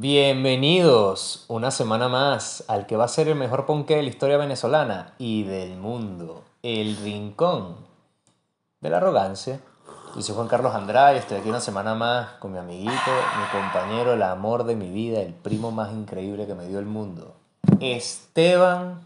Bienvenidos 0.00 1.44
una 1.48 1.72
semana 1.72 2.06
más 2.06 2.62
al 2.68 2.86
que 2.86 2.96
va 2.96 3.06
a 3.06 3.08
ser 3.08 3.26
el 3.26 3.34
mejor 3.34 3.66
ponqué 3.66 3.96
de 3.96 4.04
la 4.04 4.08
historia 4.08 4.36
venezolana 4.36 5.14
y 5.18 5.42
del 5.42 5.76
mundo, 5.76 6.44
el 6.62 6.96
rincón 6.98 7.74
de 8.80 8.90
la 8.90 8.98
arrogancia. 8.98 9.58
Yo 10.14 10.22
soy 10.22 10.36
Juan 10.36 10.46
Carlos 10.46 10.72
Andrade 10.72 11.18
estoy 11.18 11.38
aquí 11.38 11.48
una 11.48 11.58
semana 11.58 11.96
más 11.96 12.34
con 12.34 12.52
mi 12.52 12.58
amiguito, 12.58 12.92
mi 12.92 13.60
compañero, 13.60 14.12
el 14.12 14.22
amor 14.22 14.62
de 14.62 14.76
mi 14.76 14.88
vida, 14.88 15.20
el 15.20 15.34
primo 15.34 15.72
más 15.72 15.92
increíble 15.92 16.46
que 16.46 16.54
me 16.54 16.68
dio 16.68 16.78
el 16.78 16.86
mundo, 16.86 17.34
Esteban 17.80 19.00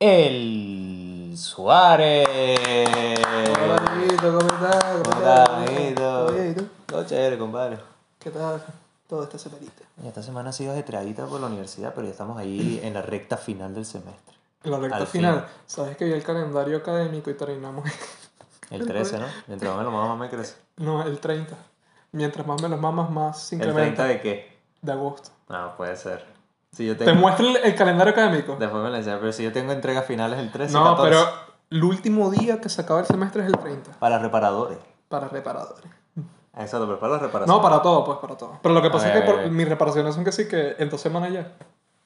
El 0.00 1.34
Suárez. 1.36 2.26
Hola, 2.26 3.84
amiguito, 3.86 4.38
¿cómo 4.38 4.38
estás? 4.38 4.82
¿Cómo 4.82 5.02
¿Cómo 5.02 5.18
estás? 5.18 5.48
amiguito? 5.50 6.64
Todo 6.86 7.04
chévere, 7.04 7.36
compadre. 7.36 7.78
¿Qué 8.18 8.30
tal 8.30 8.62
toda 9.08 9.24
esta 9.24 9.38
semanita? 9.38 9.82
Y 10.02 10.06
Esta 10.08 10.22
semana 10.22 10.50
ha 10.50 10.52
sido 10.52 10.72
ajetreadita 10.72 11.26
por 11.26 11.40
la 11.40 11.46
universidad, 11.46 11.92
pero 11.94 12.06
ya 12.06 12.12
estamos 12.12 12.38
ahí 12.38 12.80
en 12.84 12.94
la 12.94 13.02
recta 13.02 13.36
final 13.36 13.74
del 13.74 13.84
semestre. 13.86 14.34
En 14.64 14.70
la 14.72 14.78
recta 14.78 14.96
Al 14.96 15.06
final, 15.06 15.46
¿sabes 15.66 15.96
que 15.96 16.04
vi 16.04 16.12
el 16.12 16.22
calendario 16.24 16.76
académico 16.78 17.30
y 17.30 17.34
terminamos? 17.34 17.84
El 18.70 18.84
13, 18.84 19.18
¿no? 19.20 19.26
Mientras 19.46 19.70
más 19.70 19.78
me 19.78 19.84
lo 19.84 19.90
mamo, 19.92 20.08
más 20.16 20.18
me 20.18 20.28
crece. 20.28 20.56
no, 20.78 21.00
el 21.04 21.20
30. 21.20 21.54
Mientras 22.10 22.44
más 22.44 22.60
me 22.60 22.68
los 22.68 22.80
mamas, 22.80 23.08
más 23.10 23.40
se 23.40 23.54
¿El 23.54 23.60
incrementa. 23.68 24.02
30 24.02 24.04
de 24.06 24.20
qué? 24.20 24.58
De 24.82 24.90
agosto. 24.90 25.30
No, 25.48 25.76
puede 25.76 25.94
ser. 25.96 26.24
Si 26.72 26.84
yo 26.84 26.96
¿Te 26.96 27.04
tengo... 27.04 27.20
muestro 27.20 27.46
el, 27.46 27.56
el 27.58 27.74
calendario 27.76 28.12
académico? 28.12 28.56
Después 28.58 28.82
me 28.82 28.90
lo 28.90 28.96
enseñas, 28.96 29.20
pero 29.20 29.32
si 29.32 29.44
yo 29.44 29.52
tengo 29.52 29.70
entregas 29.70 30.04
finales 30.04 30.40
el 30.40 30.50
13, 30.50 30.72
No, 30.72 30.96
14. 30.96 31.08
pero 31.08 31.28
el 31.70 31.84
último 31.84 32.28
día 32.30 32.60
que 32.60 32.68
se 32.68 32.80
acaba 32.82 32.98
el 32.98 33.06
semestre 33.06 33.42
es 33.42 33.48
el 33.48 33.56
30. 33.56 33.92
Para 34.00 34.18
reparadores. 34.18 34.78
Para 35.08 35.28
reparadores. 35.28 35.84
Exacto, 36.56 36.86
pero 36.86 36.98
para 36.98 37.12
las 37.14 37.22
reparaciones. 37.22 37.56
No, 37.56 37.62
para 37.62 37.82
todo, 37.82 38.04
pues 38.04 38.18
para 38.18 38.36
todo. 38.36 38.58
Pero 38.62 38.74
lo 38.74 38.80
que 38.82 38.90
pasa 38.90 39.06
A 39.06 39.08
es 39.10 39.14
ver, 39.14 39.24
que 39.24 39.30
por- 39.42 39.50
mis 39.50 39.68
reparaciones 39.68 40.14
son 40.14 40.24
que 40.24 40.32
sí, 40.32 40.48
que 40.48 40.76
en 40.78 40.88
dos 40.88 41.00
semanas 41.00 41.32
ya. 41.32 41.52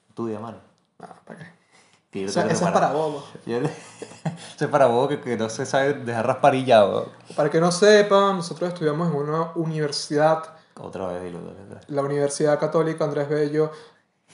Estudia, 0.09 0.39
mano. 0.39 0.57
Ah, 0.99 1.15
¿para 1.25 1.39
qué? 1.39 2.19
Yo 2.21 2.27
O 2.27 2.29
sea, 2.31 2.45
eso 2.47 2.65
es 2.65 2.71
para 2.71 2.91
bobos. 2.91 3.23
Yo- 3.45 3.59
Eso 4.55 4.65
es 4.65 4.67
para 4.67 4.85
vos 4.87 5.07
que, 5.07 5.21
que 5.21 5.37
no 5.37 5.49
se 5.49 5.65
sabe 5.65 5.93
dejar 5.93 6.27
rasparillado. 6.27 7.09
Para 7.35 7.49
que 7.49 7.59
no 7.61 7.71
sepan, 7.71 8.35
nosotros 8.37 8.73
estudiamos 8.73 9.07
en 9.09 9.15
una 9.15 9.51
universidad 9.55 10.43
Otra 10.79 11.07
vez, 11.07 11.23
dilo. 11.23 11.39
la 11.87 12.01
Universidad 12.01 12.59
Católica 12.59 13.05
Andrés 13.05 13.27
Bello 13.29 13.71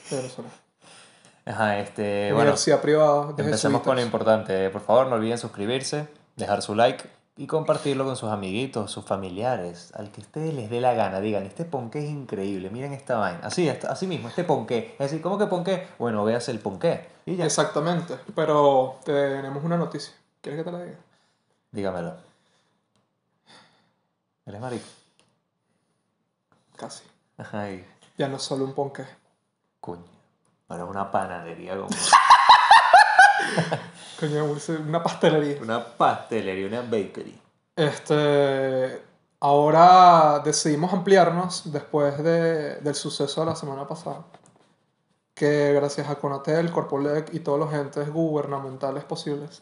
de 0.09 0.15
Venezuela. 0.17 0.49
Ajá, 1.45 1.77
este. 1.79 2.25
Bueno, 2.31 2.41
Universidad 2.41 2.81
privada 2.81 3.31
de 3.33 3.43
empecemos 3.43 3.81
con 3.83 3.95
lo 3.95 4.01
importante. 4.01 4.69
Por 4.71 4.81
favor, 4.81 5.07
no 5.07 5.15
olviden 5.15 5.37
suscribirse, 5.37 6.07
dejar 6.35 6.61
su 6.61 6.75
like 6.75 7.07
y 7.37 7.45
compartirlo 7.47 8.03
con 8.05 8.15
sus 8.15 8.29
amiguitos, 8.29 8.89
sus 8.91 9.05
familiares, 9.05 9.91
al 9.95 10.11
que 10.11 10.21
a 10.21 10.23
ustedes 10.23 10.53
les 10.53 10.69
dé 10.69 10.81
la 10.81 10.93
gana. 10.93 11.19
Digan, 11.19 11.43
este 11.43 11.65
ponqué 11.65 11.99
es 11.99 12.09
increíble, 12.09 12.69
miren 12.71 12.93
esta 12.93 13.17
vaina. 13.17 13.39
Así, 13.43 13.69
así 13.69 14.07
mismo, 14.07 14.27
este 14.27 14.43
ponqué. 14.43 14.93
Es 14.93 15.11
decir, 15.11 15.21
¿cómo 15.21 15.37
que 15.37 15.45
ponqué? 15.45 15.87
Bueno, 15.99 16.25
veas 16.25 16.49
el 16.49 16.59
ponqué. 16.59 17.07
Y 17.25 17.35
ya. 17.35 17.45
Exactamente, 17.45 18.17
pero 18.35 18.99
tenemos 19.05 19.63
una 19.63 19.77
noticia. 19.77 20.13
¿Quieres 20.41 20.59
que 20.59 20.63
te 20.69 20.71
la 20.75 20.83
diga? 20.83 20.97
Dígamelo. 21.71 22.15
¿Eres 24.45 24.61
marico? 24.61 24.85
Casi. 26.75 27.03
Ajá, 27.37 27.69
y 27.71 27.85
Ya 28.17 28.27
no 28.27 28.37
es 28.37 28.43
solo 28.43 28.65
un 28.65 28.73
ponqué. 28.73 29.05
coño. 29.79 30.03
Ahora 30.69 30.83
es 30.83 30.89
una 30.89 31.11
panadería 31.11 31.75
como 31.77 31.87
Coño, 34.19 34.45
una 34.87 35.03
pastelería. 35.03 35.61
una 35.61 35.83
pastelería, 35.83 36.67
una 36.67 36.81
bakery. 36.81 37.39
Este, 37.75 39.01
ahora 39.39 40.41
decidimos 40.43 40.91
ampliarnos 40.93 41.71
después 41.71 42.17
de, 42.23 42.75
del 42.77 42.95
suceso 42.95 43.41
de 43.41 43.47
la 43.47 43.55
semana 43.55 43.87
pasada. 43.87 44.23
Que 45.35 45.73
gracias 45.73 46.09
a 46.09 46.15
Conatel, 46.15 46.71
Corpolec 46.71 47.33
y 47.33 47.39
todos 47.41 47.59
los 47.59 47.71
entes 47.71 48.11
gubernamentales 48.11 49.03
posibles 49.03 49.61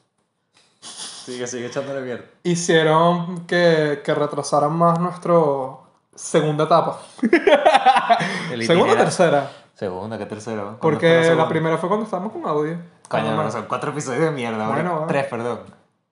Sigue, 1.25 1.47
sigue 1.47 1.65
echándole 1.65 2.01
mierda. 2.01 2.25
hicieron 2.43 3.47
que, 3.47 4.01
que 4.05 4.13
retrasaran 4.13 4.71
más 4.73 4.99
nuestro 4.99 5.85
segunda 6.13 6.65
etapa. 6.65 7.01
Segunda 8.65 8.93
o 8.93 8.97
tercera. 8.97 9.51
Segunda, 9.75 10.17
¿qué 10.17 10.25
tercera? 10.25 10.61
¿Cuándo 10.61 10.77
fue 10.79 10.91
Porque 10.91 11.35
la, 11.35 11.47
primera 11.49 11.77
fue 11.77 11.89
cuando 11.89 12.05
estábamos 12.05 12.31
con 12.33 12.45
audio. 12.45 12.77
Coño, 13.09 13.35
me- 13.43 13.51
son 13.51 13.65
cuatro 13.67 13.91
episodios 13.91 14.21
de 14.23 14.31
mierda, 14.31 14.67
Bueno. 14.69 15.05
Tres, 15.07 15.25
perdón. 15.25 15.59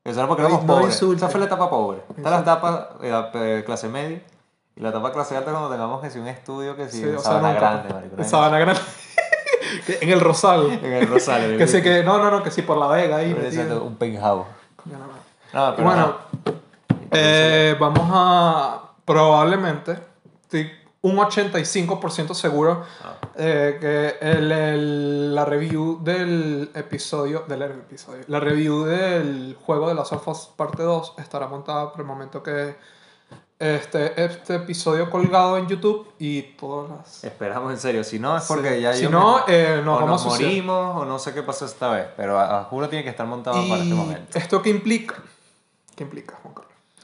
Eso 0.03 0.19
era 0.19 0.27
porque 0.27 0.43
No- 0.43 0.49
éramos 0.49 0.65
no 0.65 0.75
pobres. 0.75 1.01
Esa 1.01 1.29
fue 1.29 1.39
la 1.39 1.45
etapa 1.45 1.69
pobre. 1.69 2.01
Está 2.17 2.29
la 2.29 2.39
etapa 2.39 2.89
eh, 3.01 3.23
eh, 3.35 3.63
clase 3.65 3.87
media 3.87 4.21
y 4.75 4.81
la 4.81 4.89
etapa 4.89 5.13
clase 5.13 5.37
alta 5.37 5.51
cuando 5.51 5.69
tengamos 5.69 6.01
que 6.01 6.09
si 6.09 6.19
un 6.19 6.27
estudio 6.27 6.75
que 6.75 6.89
si 6.89 6.97
Sí, 6.97 7.03
en 7.03 7.15
o 7.15 7.19
sea, 7.19 7.31
Sabana. 7.33 7.53
Grande, 7.53 7.93
marico. 7.93 8.15
En 8.17 8.25
Sabana 8.25 8.59
Grande. 8.59 8.81
Que- 9.87 9.97
en 10.01 10.09
el 10.09 10.19
Rosal. 10.19 10.71
En 10.83 10.93
el 10.93 11.07
Rosario. 11.07 11.57
que 11.57 11.67
sí, 11.67 11.81
que 11.81 12.03
no, 12.03 12.17
no, 12.19 12.29
no, 12.29 12.43
que 12.43 12.51
sí, 12.51 12.61
por 12.61 12.77
la 12.77 12.87
Vega 12.87 13.15
ahí. 13.17 13.31
Exacto, 13.31 13.83
un 13.83 13.95
penthouse. 13.95 14.45
No, 14.85 14.97
no. 14.99 15.05
No, 15.69 15.75
pero 15.75 15.87
bueno, 15.87 16.15
eh, 17.11 17.75
vamos 17.79 18.09
a 18.11 18.81
probablemente, 19.05 19.97
estoy 20.43 20.69
un 21.03 21.17
85% 21.17 22.33
seguro 22.33 22.83
Ah. 23.03 23.15
eh, 23.35 23.77
que 23.79 24.17
el, 24.21 24.51
el- 24.51 25.35
la 25.35 25.45
review 25.45 25.99
del 26.03 26.71
episodio, 26.73 27.43
del 27.47 27.61
episodio, 27.61 28.23
la 28.27 28.39
review 28.39 28.85
del 28.85 29.55
juego 29.65 29.87
de 29.89 29.95
las 29.95 30.11
of 30.11 30.27
Us 30.27 30.49
parte 30.55 30.81
2 30.83 31.13
estará 31.19 31.47
montada 31.47 31.91
por 31.91 32.01
el 32.01 32.07
momento 32.07 32.41
que 32.41 32.75
este, 33.59 34.21
este 34.23 34.55
episodio 34.55 35.09
colgado 35.09 35.57
en 35.57 35.67
YouTube 35.67 36.11
y 36.19 36.41
todas 36.57 36.89
las... 36.89 37.23
Esperamos 37.23 37.71
en 37.71 37.79
serio. 37.79 38.03
Si 38.03 38.19
no, 38.19 38.35
es 38.35 38.43
porque 38.43 38.75
Sí. 38.75 38.81
ya 38.81 38.93
Si 38.93 39.03
yo 39.03 39.09
no, 39.09 39.43
me- 39.47 39.53
eh, 39.55 39.81
nos 39.83 39.97
o 39.97 40.05
vamos 40.05 40.25
nos 40.25 40.33
morimos 40.33 41.01
o 41.01 41.05
no 41.05 41.17
sé 41.19 41.33
qué 41.33 41.43
pasó 41.43 41.65
esta 41.65 41.89
vez. 41.89 42.07
Pero 42.17 42.37
a, 42.37 42.59
a 42.59 42.63
juro 42.65 42.89
tiene 42.89 43.03
que 43.03 43.09
estar 43.11 43.25
montado 43.27 43.55
para 43.69 43.81
este 43.83 43.93
¿Y 43.93 43.97
momento. 43.97 44.37
esto 44.37 44.61
qué 44.61 44.69
implica? 44.69 45.15
¿Qué 45.95 46.03
implica? 46.03 46.39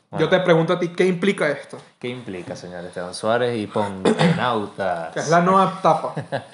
Bueno. 0.09 0.25
Yo 0.25 0.30
te 0.30 0.40
pregunto 0.40 0.74
a 0.74 0.80
ti, 0.80 0.90
¿qué 0.90 1.06
implica 1.06 1.47
esto? 1.50 1.78
¿Qué 2.00 2.08
implica, 2.08 2.56
señor 2.56 2.84
Esteban 2.86 3.14
Suárez 3.14 3.58
y 3.58 3.68
Ponkenautas? 3.68 5.09
Que 5.14 5.20
es 5.20 5.30
la 5.30 5.42
nueva 5.42 5.75
etapa. 5.80 6.14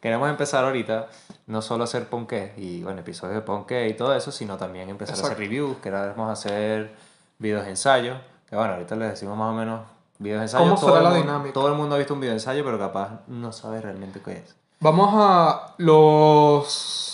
Queremos 0.00 0.28
empezar 0.30 0.64
ahorita 0.64 1.06
no 1.46 1.62
solo 1.62 1.82
a 1.82 1.86
hacer 1.86 2.06
ponqué 2.08 2.54
y 2.56 2.82
bueno, 2.82 3.00
episodios 3.00 3.36
de 3.36 3.42
ponqué 3.42 3.88
y 3.88 3.94
todo 3.94 4.14
eso, 4.14 4.30
sino 4.32 4.56
también 4.56 4.88
empezar 4.88 5.16
a 5.16 5.20
hacer 5.20 5.38
reviews, 5.38 5.76
queremos 5.78 6.30
hacer 6.30 6.92
videos 7.38 7.64
de 7.64 7.70
ensayo, 7.70 8.14
que 8.48 8.56
bueno, 8.56 8.74
ahorita 8.74 8.96
les 8.96 9.10
decimos 9.10 9.36
más 9.36 9.50
o 9.50 9.52
menos 9.52 9.80
videos 10.18 10.40
de 10.40 10.44
ensayo. 10.46 10.64
¿Cómo 10.64 10.76
todo 10.76 10.86
será 10.90 10.98
el 10.98 11.04
la 11.04 11.10
mundo- 11.10 11.24
dinámica? 11.26 11.52
Todo 11.54 11.68
el 11.68 11.74
mundo 11.74 11.94
ha 11.94 11.98
visto 11.98 12.14
un 12.14 12.20
video 12.20 12.32
de 12.32 12.36
ensayo, 12.38 12.64
pero 12.64 12.78
capaz 12.78 13.20
no 13.28 13.52
sabe 13.52 13.80
realmente 13.80 14.20
qué 14.24 14.32
es. 14.38 14.56
Vamos 14.80 15.10
a 15.14 15.74
los 15.78 17.11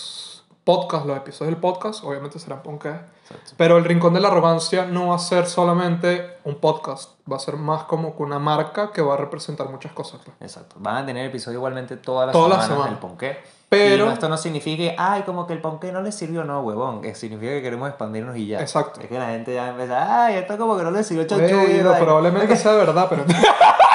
podcasts, 0.69 1.07
los 1.07 1.17
episodios 1.17 1.55
del 1.55 1.59
podcast, 1.59 2.03
obviamente 2.03 2.37
serán. 2.37 2.59
Exacto. 2.59 3.53
Pero 3.57 3.77
el 3.77 3.85
Rincón 3.85 4.13
de 4.13 4.19
la 4.19 4.27
Arrogancia 4.27 4.85
no 4.85 5.07
va 5.07 5.15
a 5.15 5.19
ser 5.19 5.47
solamente 5.47 6.37
un 6.43 6.57
podcast, 6.59 7.13
va 7.31 7.37
a 7.37 7.39
ser 7.39 7.55
más 7.55 7.85
como 7.85 8.15
que 8.15 8.21
una 8.21 8.37
marca 8.37 8.91
que 8.91 9.01
va 9.01 9.15
a 9.15 9.17
representar 9.17 9.67
muchas 9.69 9.93
cosas. 9.93 10.21
pues. 10.23 10.37
Exacto. 10.41 10.75
Van 10.77 10.97
a 10.97 11.05
tener 11.07 11.25
episodio 11.25 11.57
igualmente 11.57 11.97
todas 11.97 12.27
las 12.27 12.33
Todas 12.33 12.49
semanas 12.49 12.67
semanas. 12.67 12.89
del 12.91 12.99
ponqué. 12.99 13.37
Pero- 13.67 14.05
Y 14.05 14.09
esto 14.13 14.29
no 14.29 14.37
significa 14.37 14.77
que, 14.77 14.95
ay, 14.95 15.23
como 15.23 15.47
que 15.47 15.53
el 15.53 15.61
ponqué 15.61 15.91
no 15.91 16.01
le 16.03 16.11
sirvió, 16.11 16.43
no, 16.43 16.61
huevón. 16.61 17.01
Que 17.01 17.15
significa 17.15 17.51
que 17.53 17.63
queremos 17.63 17.89
expandirnos 17.89 18.37
y 18.37 18.45
ya. 18.45 18.59
Exacto. 18.61 19.01
Es 19.01 19.07
que 19.07 19.17
la 19.17 19.29
gente 19.29 19.55
ya 19.55 19.69
empieza, 19.69 20.25
ay, 20.25 20.35
esto 20.35 20.55
como 20.59 20.77
que 20.77 20.83
no 20.83 20.91
le 20.91 21.03
sirvió 21.03 21.25
chanchullo. 21.25 21.63
Pero 21.65 21.93
ay". 21.95 22.01
probablemente 22.03 22.55
sea 22.57 22.73
verdad, 22.73 23.07
pero... 23.09 23.23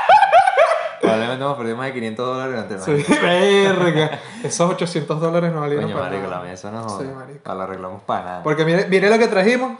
Probablemente 1.05 1.45
hemos 1.45 1.57
perdido 1.57 1.77
más 1.77 1.87
de 1.87 1.93
500 1.95 2.27
dólares 2.27 2.69
durante 2.69 2.93
el 2.93 3.05
sí, 3.05 3.13
verga. 3.23 4.21
Esos 4.43 4.71
800 4.71 5.21
dólares 5.21 5.53
no 5.53 5.61
valieron 5.61 5.85
Coño, 5.85 5.95
para 5.97 6.09
marico, 6.11 6.29
la 6.31 6.37
nada. 6.37 6.49
mesa 6.49 6.71
no 6.71 6.89
Sí, 6.89 7.05
joda. 7.05 7.15
marico. 7.15 7.41
Ah, 7.45 7.55
La 7.55 7.65
arreglamos 7.65 8.03
para 8.03 8.25
nada. 8.25 8.43
Porque 8.43 8.65
mire, 8.65 8.87
mire 8.89 9.11
lo 9.11 9.19
que 9.19 9.29
trajimos. 9.29 9.79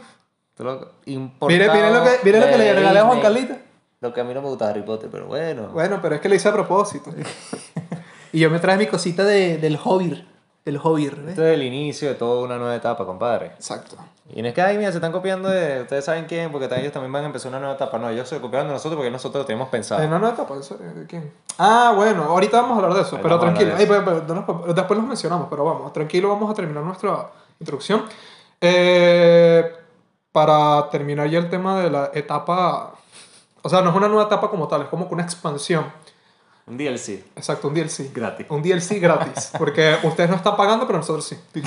Lo 0.57 0.91
Mire, 1.05 1.69
mire 1.69 1.91
lo 1.91 2.03
que, 2.03 2.09
mire 2.23 2.39
lo 2.39 2.45
que 2.47 2.57
le 2.57 2.73
regalé 2.73 2.99
a 2.99 3.03
Juan. 3.05 3.19
Carlita. 3.21 3.57
Lo 4.01 4.13
que 4.13 4.21
a 4.21 4.23
mí 4.23 4.33
no 4.33 4.41
me 4.41 4.47
gusta 4.49 4.69
Harry 4.69 4.83
Potter, 4.83 5.09
pero 5.11 5.25
bueno. 5.25 5.69
Bueno, 5.73 5.99
pero 6.01 6.15
es 6.15 6.21
que 6.21 6.29
lo 6.29 6.35
hice 6.35 6.47
a 6.47 6.53
propósito. 6.53 7.11
y 8.31 8.39
yo 8.39 8.49
me 8.49 8.59
traje 8.59 8.77
mi 8.79 8.87
cosita 8.87 9.23
de, 9.23 9.57
del 9.57 9.77
Hobbit. 9.83 10.23
El 10.65 10.79
Hobbit, 10.81 11.13
¿ves? 11.15 11.29
Esto 11.29 11.45
es 11.45 11.53
el 11.53 11.61
inicio 11.63 12.09
de 12.09 12.15
toda 12.15 12.43
una 12.43 12.57
nueva 12.57 12.75
etapa, 12.75 13.05
compadre. 13.05 13.47
Exacto. 13.47 13.95
Y 14.33 14.41
no 14.41 14.47
es 14.47 14.53
que, 14.55 14.61
ay, 14.63 14.77
mira, 14.79 14.89
se 14.91 14.97
están 14.97 15.11
copiando 15.11 15.47
de... 15.47 15.83
Ustedes 15.83 16.03
saben 16.03 16.25
quién, 16.25 16.51
porque 16.51 16.65
ellos 16.79 16.91
también 16.91 17.11
van 17.13 17.21
a 17.23 17.27
empezar 17.27 17.49
una 17.49 17.59
nueva 17.59 17.75
etapa. 17.75 17.99
No, 17.99 18.09
ellos 18.09 18.27
se 18.27 18.41
copiaron 18.41 18.67
de 18.69 18.73
nosotros 18.73 18.97
porque 18.97 19.11
nosotros 19.11 19.43
lo 19.43 19.45
tenemos 19.45 19.69
pensado. 19.69 20.01
Eh, 20.01 20.07
no, 20.07 20.17
no, 20.17 20.27
etapa, 20.29 20.55
¿en? 20.55 20.79
¿De 20.79 21.05
quién? 21.05 21.31
Ah, 21.59 21.93
bueno, 21.95 22.23
ahorita 22.23 22.61
vamos 22.61 22.79
a 22.79 22.81
hablar 22.81 22.97
de 22.97 23.01
eso, 23.03 23.15
Ahí 23.17 23.21
pero 23.21 23.39
tranquilo. 23.39 23.73
Ay, 23.77 23.85
pero- 23.85 24.03
pero 24.03 24.73
después 24.73 24.97
los 24.97 25.07
mencionamos, 25.07 25.47
pero 25.51 25.63
vamos, 25.65 25.93
tranquilo, 25.93 26.29
vamos 26.29 26.49
a 26.49 26.53
terminar 26.55 26.83
nuestra 26.83 27.27
introducción. 27.59 28.03
Eh, 28.59 29.71
para 30.31 30.89
terminar 30.89 31.29
ya 31.29 31.37
el 31.37 31.49
tema 31.49 31.79
de 31.79 31.91
la 31.91 32.09
etapa, 32.13 32.93
o 33.61 33.69
sea, 33.69 33.81
no 33.81 33.91
es 33.91 33.95
una 33.95 34.07
nueva 34.07 34.23
etapa 34.23 34.49
como 34.49 34.67
tal, 34.67 34.81
es 34.81 34.87
como 34.87 35.07
que 35.07 35.13
una 35.13 35.23
expansión. 35.23 35.85
Un 36.67 36.77
DLC. 36.77 37.23
Exacto, 37.35 37.67
un 37.67 37.75
DLC. 37.75 38.11
Gratis. 38.13 38.47
Un 38.49 38.63
DLC 38.63 38.99
gratis, 38.99 39.51
porque 39.57 39.97
ustedes 40.03 40.29
no 40.29 40.35
están 40.35 40.55
pagando, 40.55 40.87
pero 40.87 40.97
nosotros 40.99 41.25
sí. 41.25 41.37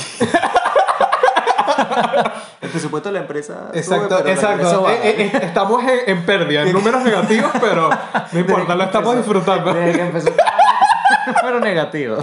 El 2.60 2.70
presupuesto 2.70 3.08
de 3.08 3.12
la 3.12 3.20
empresa. 3.20 3.70
Exacto, 3.72 4.18
sube, 4.18 4.32
exacto. 4.32 4.90
Eh, 4.90 4.98
eh, 5.04 5.30
eh, 5.32 5.40
estamos 5.42 5.82
en, 5.84 6.00
en 6.06 6.26
pérdida, 6.26 6.62
en 6.62 6.72
números 6.78 7.04
negativos, 7.04 7.52
pero 7.60 7.88
no 8.32 8.38
importa, 8.38 8.74
lo 8.74 8.84
estamos 8.84 9.16
disfrutando. 9.16 9.72
Desde 9.72 9.92
que 9.92 10.02
empezó. 10.02 10.30
Pero 11.42 11.60
negativo. 11.60 12.16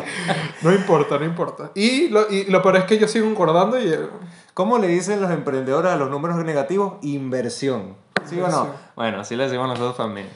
No 0.62 0.74
importa, 0.74 1.18
no 1.18 1.26
importa. 1.26 1.72
Y 1.76 2.10
lo, 2.10 2.30
y 2.30 2.46
lo 2.46 2.62
peor 2.62 2.78
es 2.78 2.84
que 2.84 2.98
yo 2.98 3.08
sigo 3.08 3.26
concordando 3.26 3.80
y... 3.80 3.98
¿Cómo 4.54 4.78
le 4.80 4.88
dicen 4.88 5.22
los 5.22 5.32
emprendedores 5.32 5.92
a 5.92 5.96
los 5.98 6.10
números 6.10 6.38
negativos? 6.38 6.94
Inversión. 7.02 7.96
¿Sí 8.26 8.40
o 8.40 8.48
no? 8.48 8.74
Bueno, 8.96 9.20
así 9.20 9.36
le 9.36 9.44
decimos 9.44 9.68
nosotros 9.68 9.98
también. 9.98 10.28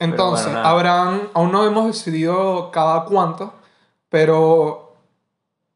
Entonces, 0.00 0.46
bueno, 0.46 0.66
habrán, 0.66 1.28
aún 1.34 1.52
no 1.52 1.64
hemos 1.64 1.86
decidido 1.86 2.70
cada 2.72 3.04
cuánto, 3.04 3.52
pero 4.08 4.96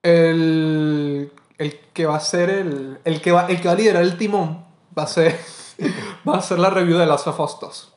el, 0.03 1.31
el 1.59 1.81
que 1.93 2.07
va 2.07 2.17
a 2.17 2.21
ser 2.21 2.51
el, 2.51 2.99
el 3.05 3.21
que 3.21 3.33
va, 3.33 3.47
el 3.47 3.61
que 3.61 3.69
va 3.69 3.75
a 3.75 3.77
liderar 3.77 4.03
el 4.03 4.17
timón 4.17 4.65
va 4.97 5.05
a 5.05 5.07
ser, 5.07 5.39
va 6.29 6.39
a 6.39 6.41
ser 6.41 6.59
la 6.59 6.71
review 6.71 6.99
de 6.99 7.07
Last 7.07 7.27
of 7.27 7.39
Us 7.39 7.59
2. 7.61 7.95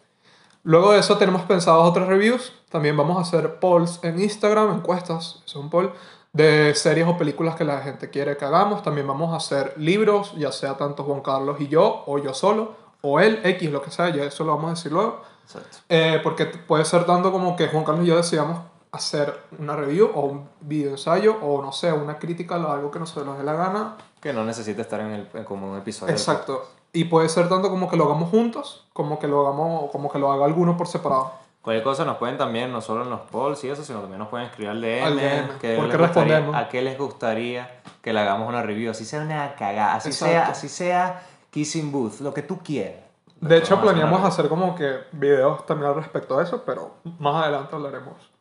Luego 0.64 0.92
de 0.92 1.00
eso 1.00 1.18
tenemos 1.18 1.44
pensados 1.44 1.88
otras 1.88 2.08
reviews. 2.10 2.52
También 2.70 2.98
vamos 2.98 3.18
a 3.18 3.22
hacer 3.22 3.60
polls 3.60 4.00
en 4.04 4.22
Instagram, 4.22 4.76
encuestas, 4.76 5.42
es 5.46 5.56
un 5.56 5.70
poll, 5.70 5.94
de 6.34 6.76
series 6.76 7.08
o 7.08 7.18
películas 7.18 7.56
que 7.56 7.64
la 7.64 7.80
gente 7.80 8.10
quiere 8.10 8.36
que 8.36 8.44
hagamos. 8.44 8.84
También 8.84 9.08
vamos 9.08 9.34
a 9.34 9.38
hacer 9.38 9.74
libros, 9.78 10.34
ya 10.38 10.52
sea 10.52 10.76
tanto 10.76 11.06
Juan 11.06 11.22
Carlos 11.22 11.62
y 11.62 11.70
yo, 11.70 12.04
o 12.06 12.20
yo 12.20 12.34
solo, 12.34 12.76
o 13.02 13.22
él, 13.22 13.40
X, 13.46 13.72
lo 13.72 13.82
que 13.82 13.92
sea, 13.92 14.10
ya 14.10 14.26
eso 14.26 14.44
lo 14.44 14.58
vamos 14.58 14.72
a 14.72 14.74
decir 14.74 14.92
luego. 14.92 15.22
Exacto. 15.48 15.78
Eh, 15.90 16.20
porque 16.24 16.46
puede 16.46 16.84
ser 16.86 17.06
tanto 17.06 17.32
como 17.32 17.56
que 17.56 17.68
Juan 17.70 17.86
Carlos 17.86 18.04
y 18.06 18.10
yo 18.10 18.18
decidamos 18.18 18.60
hacer 18.92 19.34
una 19.60 19.76
review 19.76 20.10
o 20.14 20.22
un 20.22 20.50
video 20.62 20.92
ensayo 20.92 21.38
o 21.42 21.62
no 21.62 21.72
sé, 21.72 21.92
una 21.92 22.18
crítica 22.20 22.58
o 22.58 22.72
algo 22.72 22.92
que 22.92 23.00
nos 23.00 23.16
nos 23.18 23.38
dé 23.38 23.44
la 23.44 23.54
gana. 23.54 23.96
Que 24.22 24.34
no 24.34 24.44
necesita 24.44 24.82
estar 24.82 25.00
en 25.00 25.12
el, 25.12 25.30
en 25.34 25.44
como 25.46 25.72
un 25.72 25.78
episodio. 25.78 26.12
Exacto. 26.12 26.68
Y 26.94 27.06
puede 27.06 27.30
ser 27.30 27.48
tanto 27.48 27.70
como 27.70 27.90
que 27.90 27.96
lo 27.96 28.06
hagamos 28.06 28.30
juntos, 28.30 28.86
como 28.94 29.20
que 29.20 29.28
lo 29.28 29.46
hagamos, 29.48 29.92
como 29.92 30.10
que 30.12 30.20
lo 30.20 30.32
haga 30.32 30.46
alguno 30.46 30.76
por 30.78 30.88
separado. 30.88 31.32
Cualquier 31.62 31.84
cosa 31.84 32.06
nos 32.06 32.18
pueden 32.18 32.38
también, 32.38 32.72
no 32.72 32.80
solo 32.82 33.04
en 33.04 33.10
los 33.10 33.20
polls 33.22 33.64
y 33.66 33.70
eso, 33.70 33.84
sino 33.84 34.00
también 34.00 34.20
nos 34.20 34.30
pueden 34.30 34.48
escribir 34.48 34.70
al 34.72 34.82
DM. 34.82 35.16
DM, 35.16 35.60
que 35.60 35.68
les 35.70 35.78
gustaría- 35.80 35.98
respondemos. 36.08 36.56
¿A 36.56 36.70
qué 36.70 36.82
les 36.82 36.98
gustaría 36.98 37.82
que 38.02 38.14
le 38.14 38.20
hagamos 38.22 38.48
una 38.48 38.64
review? 38.64 38.92
Así 38.92 39.06
sea 39.06 39.22
una 39.22 39.54
cagada, 39.56 39.96
así 39.96 40.10
Exacto. 40.10 40.34
sea, 40.34 40.48
así 40.48 40.70
sea 40.70 41.24
Kissing 41.52 41.92
Booth, 41.92 42.22
lo 42.22 42.34
que 42.34 42.42
tú 42.42 42.60
quieras. 42.64 43.02
De 43.40 43.58
hecho, 43.58 43.76
a 43.76 43.78
hacer 43.78 43.90
planeamos 43.90 44.24
hacer 44.24 44.50
como 44.50 44.76
que 44.76 45.00
videos 45.12 45.66
también 45.66 45.90
al 45.90 45.96
respecto 45.96 46.38
de 46.38 46.44
eso, 46.44 46.64
pero 46.66 46.96
más 47.20 47.44
adelante 47.44 47.76
hablaremos. 47.76 48.32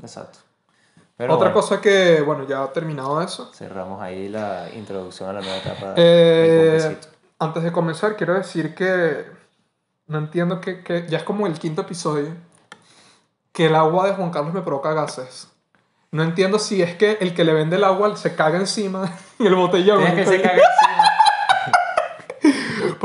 Exacto. 0.00 0.40
Pero 1.16 1.34
Otra 1.34 1.48
bueno, 1.48 1.60
cosa 1.60 1.80
que, 1.80 2.20
bueno, 2.20 2.44
ya 2.44 2.66
terminado 2.72 3.22
eso, 3.22 3.50
Cerramos 3.54 4.02
ahí 4.02 4.28
la 4.28 4.68
introducción 4.74 5.30
a 5.30 5.32
la 5.32 5.40
nueva 5.40 5.56
etapa 5.56 5.94
Eh, 5.96 6.98
antes 7.38 7.62
de 7.62 7.72
comenzar, 7.72 8.16
quiero 8.16 8.34
decir 8.34 8.74
que 8.74 9.24
no 10.06 10.18
entiendo 10.18 10.60
que, 10.60 10.82
que 10.84 11.06
ya 11.08 11.18
es 11.18 11.24
como 11.24 11.46
el 11.46 11.58
quinto 11.58 11.82
episodio 11.82 12.34
que 13.56 13.66
el 13.66 13.74
agua 13.74 14.06
de 14.06 14.12
Juan 14.12 14.30
Carlos 14.30 14.52
me 14.52 14.60
provoca 14.60 14.92
gases. 14.92 15.48
No 16.10 16.22
entiendo 16.22 16.58
si 16.58 16.82
es 16.82 16.94
que 16.96 17.16
el 17.22 17.34
que 17.34 17.42
le 17.42 17.54
vende 17.54 17.76
el 17.76 17.84
agua 17.84 18.14
se 18.16 18.36
caga 18.36 18.58
encima 18.58 19.10
en 19.38 19.46
el 19.46 19.54
botellón. 19.54 19.98
Tienes 19.98 20.14
que 20.14 20.36
se 20.36 20.42
cague 20.42 20.60
encima. 20.60 21.05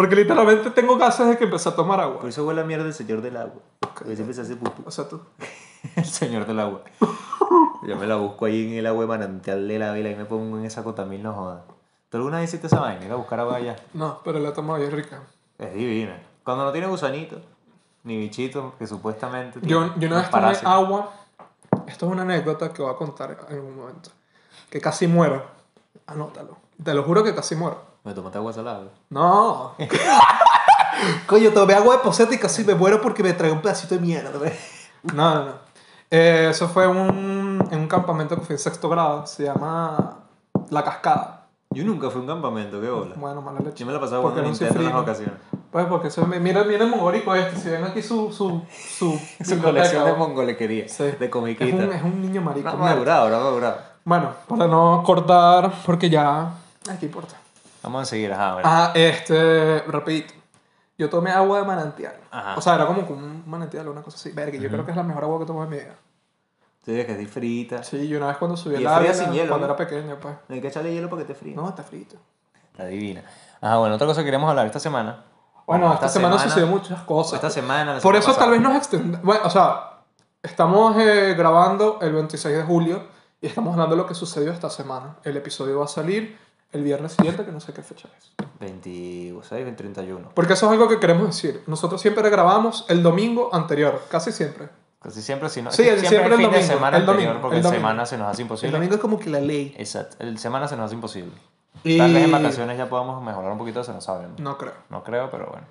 Porque 0.02 0.16
literalmente 0.16 0.72
tengo 0.72 0.98
gases 0.98 1.28
desde 1.28 1.38
que 1.38 1.44
empecé 1.44 1.70
a 1.70 1.76
tomar 1.76 2.00
agua. 2.00 2.22
Por 2.22 2.28
eso 2.28 2.44
huele 2.44 2.62
a 2.62 2.64
mierda 2.64 2.86
el 2.86 2.94
señor 2.96 3.22
del 3.22 3.38
agua. 3.38 3.62
Porque 3.80 4.16
siempre 4.16 4.34
se 4.34 4.42
hace 4.42 4.56
pupú. 4.56 4.82
O 4.84 4.90
sea, 4.90 5.08
tú. 5.08 5.22
El 5.96 6.06
señor 6.06 6.48
del 6.48 6.60
agua. 6.60 6.82
Yo 7.88 7.96
me 7.98 8.08
la 8.08 8.16
busco 8.16 8.46
ahí 8.46 8.68
en 8.68 8.80
el 8.80 8.88
agua 8.88 9.04
de 9.04 9.08
manantial 9.08 9.68
de 9.68 9.78
la 9.78 9.92
vela 9.92 10.10
y 10.10 10.16
me 10.16 10.26
pongo 10.26 10.58
en 10.58 10.66
esa 10.66 10.84
cotamil, 10.84 11.22
no 11.22 11.34
jodas. 11.34 11.62
¿Tú 12.10 12.18
alguna 12.18 12.40
vez 12.40 12.50
hiciste 12.50 12.66
esa 12.66 12.80
vaina? 12.80 13.06
Ir 13.06 13.12
a 13.12 13.16
buscar 13.16 13.40
agua 13.42 13.58
allá. 13.58 13.76
No, 13.94 14.22
pero 14.24 14.40
la 14.40 14.50
he 14.50 14.52
tomado 14.54 14.82
y 14.82 14.88
es 14.88 14.92
rica. 14.92 15.22
Es 15.60 15.72
divina. 15.72 16.20
Cuando 16.44 16.66
no 16.66 16.72
tiene 16.72 16.88
gusanitos, 16.88 17.40
ni 18.04 18.18
bichitos, 18.18 18.74
que 18.80 18.88
supuestamente. 18.88 19.60
Yo, 19.62 19.94
yo 19.98 20.08
una 20.08 20.22
vez 20.22 20.32
tomé 20.32 20.58
agua. 20.64 21.12
Esto 21.86 22.08
es 22.08 22.12
una 22.12 22.24
anécdota 22.24 22.74
que 22.74 22.82
voy 22.82 22.92
a 22.92 22.96
contar 22.96 23.38
en 23.50 23.60
un 23.60 23.76
momento. 23.76 24.10
Que 24.68 24.82
casi 24.82 25.06
muero. 25.06 25.46
Anótalo. 26.08 26.58
Te 26.84 26.96
lo 26.96 27.04
juro 27.04 27.24
que 27.24 27.36
casi 27.36 27.56
muero. 27.56 27.91
Me 28.04 28.14
tomaste 28.14 28.38
agua 28.38 28.52
salada. 28.54 28.84
No. 29.10 29.74
Coño, 31.28 31.52
tomé 31.52 31.74
agua 31.74 31.98
de 31.98 32.04
poseta 32.04 32.34
y 32.34 32.38
casi 32.38 32.64
me 32.64 32.76
muero 32.76 33.00
porque 33.02 33.24
me 33.24 33.34
tragué 33.34 33.54
un 33.54 33.62
pedacito 33.62 33.96
de 33.96 34.02
mierda. 34.02 34.32
No, 35.14 35.36
no, 35.36 35.46
no. 35.46 35.52
Eh, 36.10 36.48
eso 36.50 36.68
fue 36.68 36.88
un, 36.88 37.66
en 37.72 37.80
un 37.80 37.88
campamento 37.88 38.36
que 38.36 38.42
fui 38.42 38.54
en 38.54 38.60
sexto 38.60 38.90
grado. 38.90 39.26
Se 39.26 39.44
llama 39.44 40.18
La 40.70 40.84
Cascada. 40.84 41.48
Yo 41.70 41.86
nunca 41.86 42.10
fui 42.10 42.20
a 42.20 42.22
un 42.24 42.28
campamento, 42.28 42.82
qué 42.82 42.90
bola. 42.90 43.16
Bueno, 43.16 43.42
mala 43.42 43.60
leche. 43.60 43.78
Yo 43.78 43.86
me 43.86 43.94
la 43.94 44.00
pasaba 44.00 44.22
jugando 44.22 44.42
Nintendo 44.44 44.80
en 44.80 44.86
las 44.86 44.96
ocasiones. 44.96 45.36
Pues 45.72 45.86
porque 45.86 46.10
eso 46.10 46.26
mira, 46.26 46.66
mira 46.66 46.84
el 46.84 46.90
mongólico 46.90 47.34
este. 47.34 47.56
Si 47.58 47.70
ven 47.70 47.84
aquí 47.86 48.02
su, 48.02 48.30
su, 48.34 48.62
su, 48.70 49.18
Su 49.44 49.62
colección 49.62 50.04
de 50.04 50.14
mongolequería. 50.14 50.90
Sí. 50.90 51.04
De 51.04 51.26
Es 51.26 51.32
comiquita. 51.32 51.74
un, 51.74 51.94
es 51.94 52.04
un 52.04 52.22
niño 52.22 52.42
marico. 52.42 52.70
No, 52.72 52.78
madurado, 52.78 53.30
no 53.30 53.40
madurado. 53.40 53.78
Bueno, 54.04 54.32
para 54.50 54.68
no 54.68 55.02
cortar, 55.06 55.72
porque 55.86 56.10
ya... 56.10 56.52
Ay, 56.90 56.98
¿qué 57.00 57.06
importa? 57.06 57.36
Vamos 57.84 58.04
a 58.04 58.06
seguir, 58.06 58.32
ajá, 58.32 58.52
a 58.52 58.56
ver. 58.56 58.66
Ah, 58.68 58.92
este, 58.96 59.80
rapidito. 59.88 60.34
Yo 60.98 61.10
tomé 61.10 61.32
agua 61.32 61.60
de 61.60 61.66
manantial. 61.66 62.16
Ajá. 62.30 62.56
O 62.56 62.62
sea, 62.62 62.76
era 62.76 62.86
como 62.86 63.02
un 63.02 63.44
manantial 63.48 63.88
o 63.88 63.92
una 63.92 64.04
cosa 64.04 64.18
así. 64.18 64.32
Verga, 64.32 64.58
yo 64.58 64.70
creo 64.70 64.86
que 64.86 64.92
es 64.92 64.98
la 64.98 65.04
mejor 65.04 65.24
agua 65.24 65.40
que 65.40 65.46
tomé 65.46 65.64
en 65.64 65.70
mi 65.70 65.78
vida. 65.78 65.96
Tú 66.86 66.92
dices 66.92 67.06
que 67.06 67.22
es 67.22 67.30
frita. 67.30 67.84
Sí, 67.84 68.08
yo 68.08 68.18
una 68.18 68.28
vez 68.28 68.38
cuando 68.38 68.58
subí 68.58 68.74
Y 68.74 68.78
el 68.78 68.84
es 68.86 68.88
fría 68.88 68.98
Ávila, 68.98 69.14
sin 69.14 69.34
hielo, 69.34 69.50
cuando 69.50 69.68
¿no? 69.68 69.74
era 69.74 69.88
pequeño, 69.88 70.18
pues. 70.20 70.36
No 70.48 70.56
hay 70.56 70.62
que 70.62 70.68
echarle 70.68 70.94
hielo 70.94 71.10
para 71.10 71.22
que 71.24 71.28
te 71.28 71.36
fríe. 71.36 71.56
No, 71.56 71.70
está 71.70 71.84
frito. 71.84 72.18
Está 72.72 72.86
divina. 72.86 73.24
Ajá, 73.62 73.78
bueno, 73.78 73.96
otra 73.96 74.08
cosa 74.08 74.22
que 74.22 74.26
queremos 74.26 74.50
hablar 74.50 74.66
esta 74.66 74.80
semana. 74.80 75.26
Bueno, 75.68 75.94
esta, 75.94 76.10
semana, 76.10 76.38
sucedió 76.38 76.68
muchas 76.68 77.02
cosas. 77.04 77.36
Esta 77.36 77.50
semana. 77.50 77.96
la 77.96 78.00
Por 78.00 78.02
semana 78.02 78.20
eso 78.20 78.28
pasada. 78.28 78.46
tal 78.46 78.52
vez 78.52 78.62
nos 78.62 78.76
extendamos. 78.76 79.26
Bueno, 79.26 79.42
o 79.46 79.50
sea, 79.50 80.02
estamos 80.42 80.98
eh, 80.98 81.34
grabando 81.38 82.00
el 82.02 82.14
26 82.14 82.58
de 82.58 82.64
julio 82.64 83.04
y 83.40 83.48
estamos 83.48 83.74
hablando 83.74 83.96
de 83.96 84.02
lo 84.02 84.08
que 84.08 84.16
sucedió 84.16 84.52
esta 84.52 84.70
semana. 84.70 85.18
El 85.24 85.38
episodio 85.38 85.80
va 85.80 85.86
a 85.86 85.88
salir 85.88 86.38
el 86.72 86.84
viernes 86.84 87.14
siguiente, 87.14 87.44
que 87.46 87.52
no 87.52 87.60
sé 87.60 87.74
qué 87.74 87.82
fecha 87.82 88.08
es. 88.18 88.32
26, 88.60 89.64
20, 89.66 89.76
31. 89.84 90.30
Porque 90.34 90.54
eso 90.54 90.68
es 90.68 90.72
algo 90.72 90.88
que 90.88 91.00
queremos 91.00 91.28
decir. 91.28 91.64
Nosotros 91.68 92.00
siempre 92.02 92.30
grabamos 92.30 92.86
el 92.90 93.04
domingo 93.04 93.50
anterior, 93.54 94.02
casi 94.10 94.32
siempre. 94.32 94.70
Casi 95.02 95.22
siempre, 95.22 95.50
si 95.50 95.62
no. 95.62 95.72
Sí, 95.72 95.82
el- 95.88 96.00
siempre 96.00 96.26
el 96.28 96.32
el 96.34 96.38
fin 96.38 96.52
de 96.52 96.58
domingo, 96.58 96.74
semana 96.74 96.98
el 96.98 97.04
anterior, 97.04 97.26
domingo, 97.34 97.42
porque 97.42 97.56
el 97.56 97.60
el 97.60 97.64
domingo. 97.64 97.82
semana 97.82 98.06
se 98.06 98.18
nos 98.18 98.28
hace 98.28 98.42
imposible. 98.44 98.68
El 98.68 98.74
domingo 98.74 98.96
es 98.96 99.02
como 99.02 99.20
que 99.20 99.30
la 99.32 99.40
ley. 99.40 99.74
Exacto, 99.78 100.18
el 100.20 100.38
semana 100.38 100.68
se 100.68 100.76
nos 100.78 100.86
hace 100.86 100.96
imposible. 100.96 101.32
Y- 101.84 101.98
Tal 101.98 102.14
vez 102.14 102.24
en 102.26 102.32
vacaciones 102.32 102.78
ya 102.78 102.88
podamos 102.88 103.24
mejorar 103.24 103.52
un 103.52 103.58
poquito, 103.58 103.84
se 103.84 103.92
no 103.94 104.02
sabemos. 104.02 104.40
No 104.40 104.58
creo. 104.58 104.74
No 104.90 105.04
creo, 105.04 105.32
pero 105.32 105.48
bueno. 105.48 105.66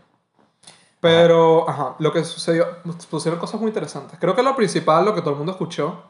Pero, 1.01 1.69
ajá, 1.69 1.95
lo 1.99 2.13
que 2.13 2.25
sucedió, 2.25 2.67
pusieron 3.09 3.41
cosas 3.41 3.59
muy 3.61 3.69
interesantes. 3.69 4.19
Creo 4.21 4.35
que 4.37 4.43
lo 4.43 4.55
principal, 4.55 5.05
lo 5.05 5.15
que 5.15 5.21
todo 5.23 5.31
el 5.31 5.37
mundo 5.37 5.53
escuchó, 5.53 6.03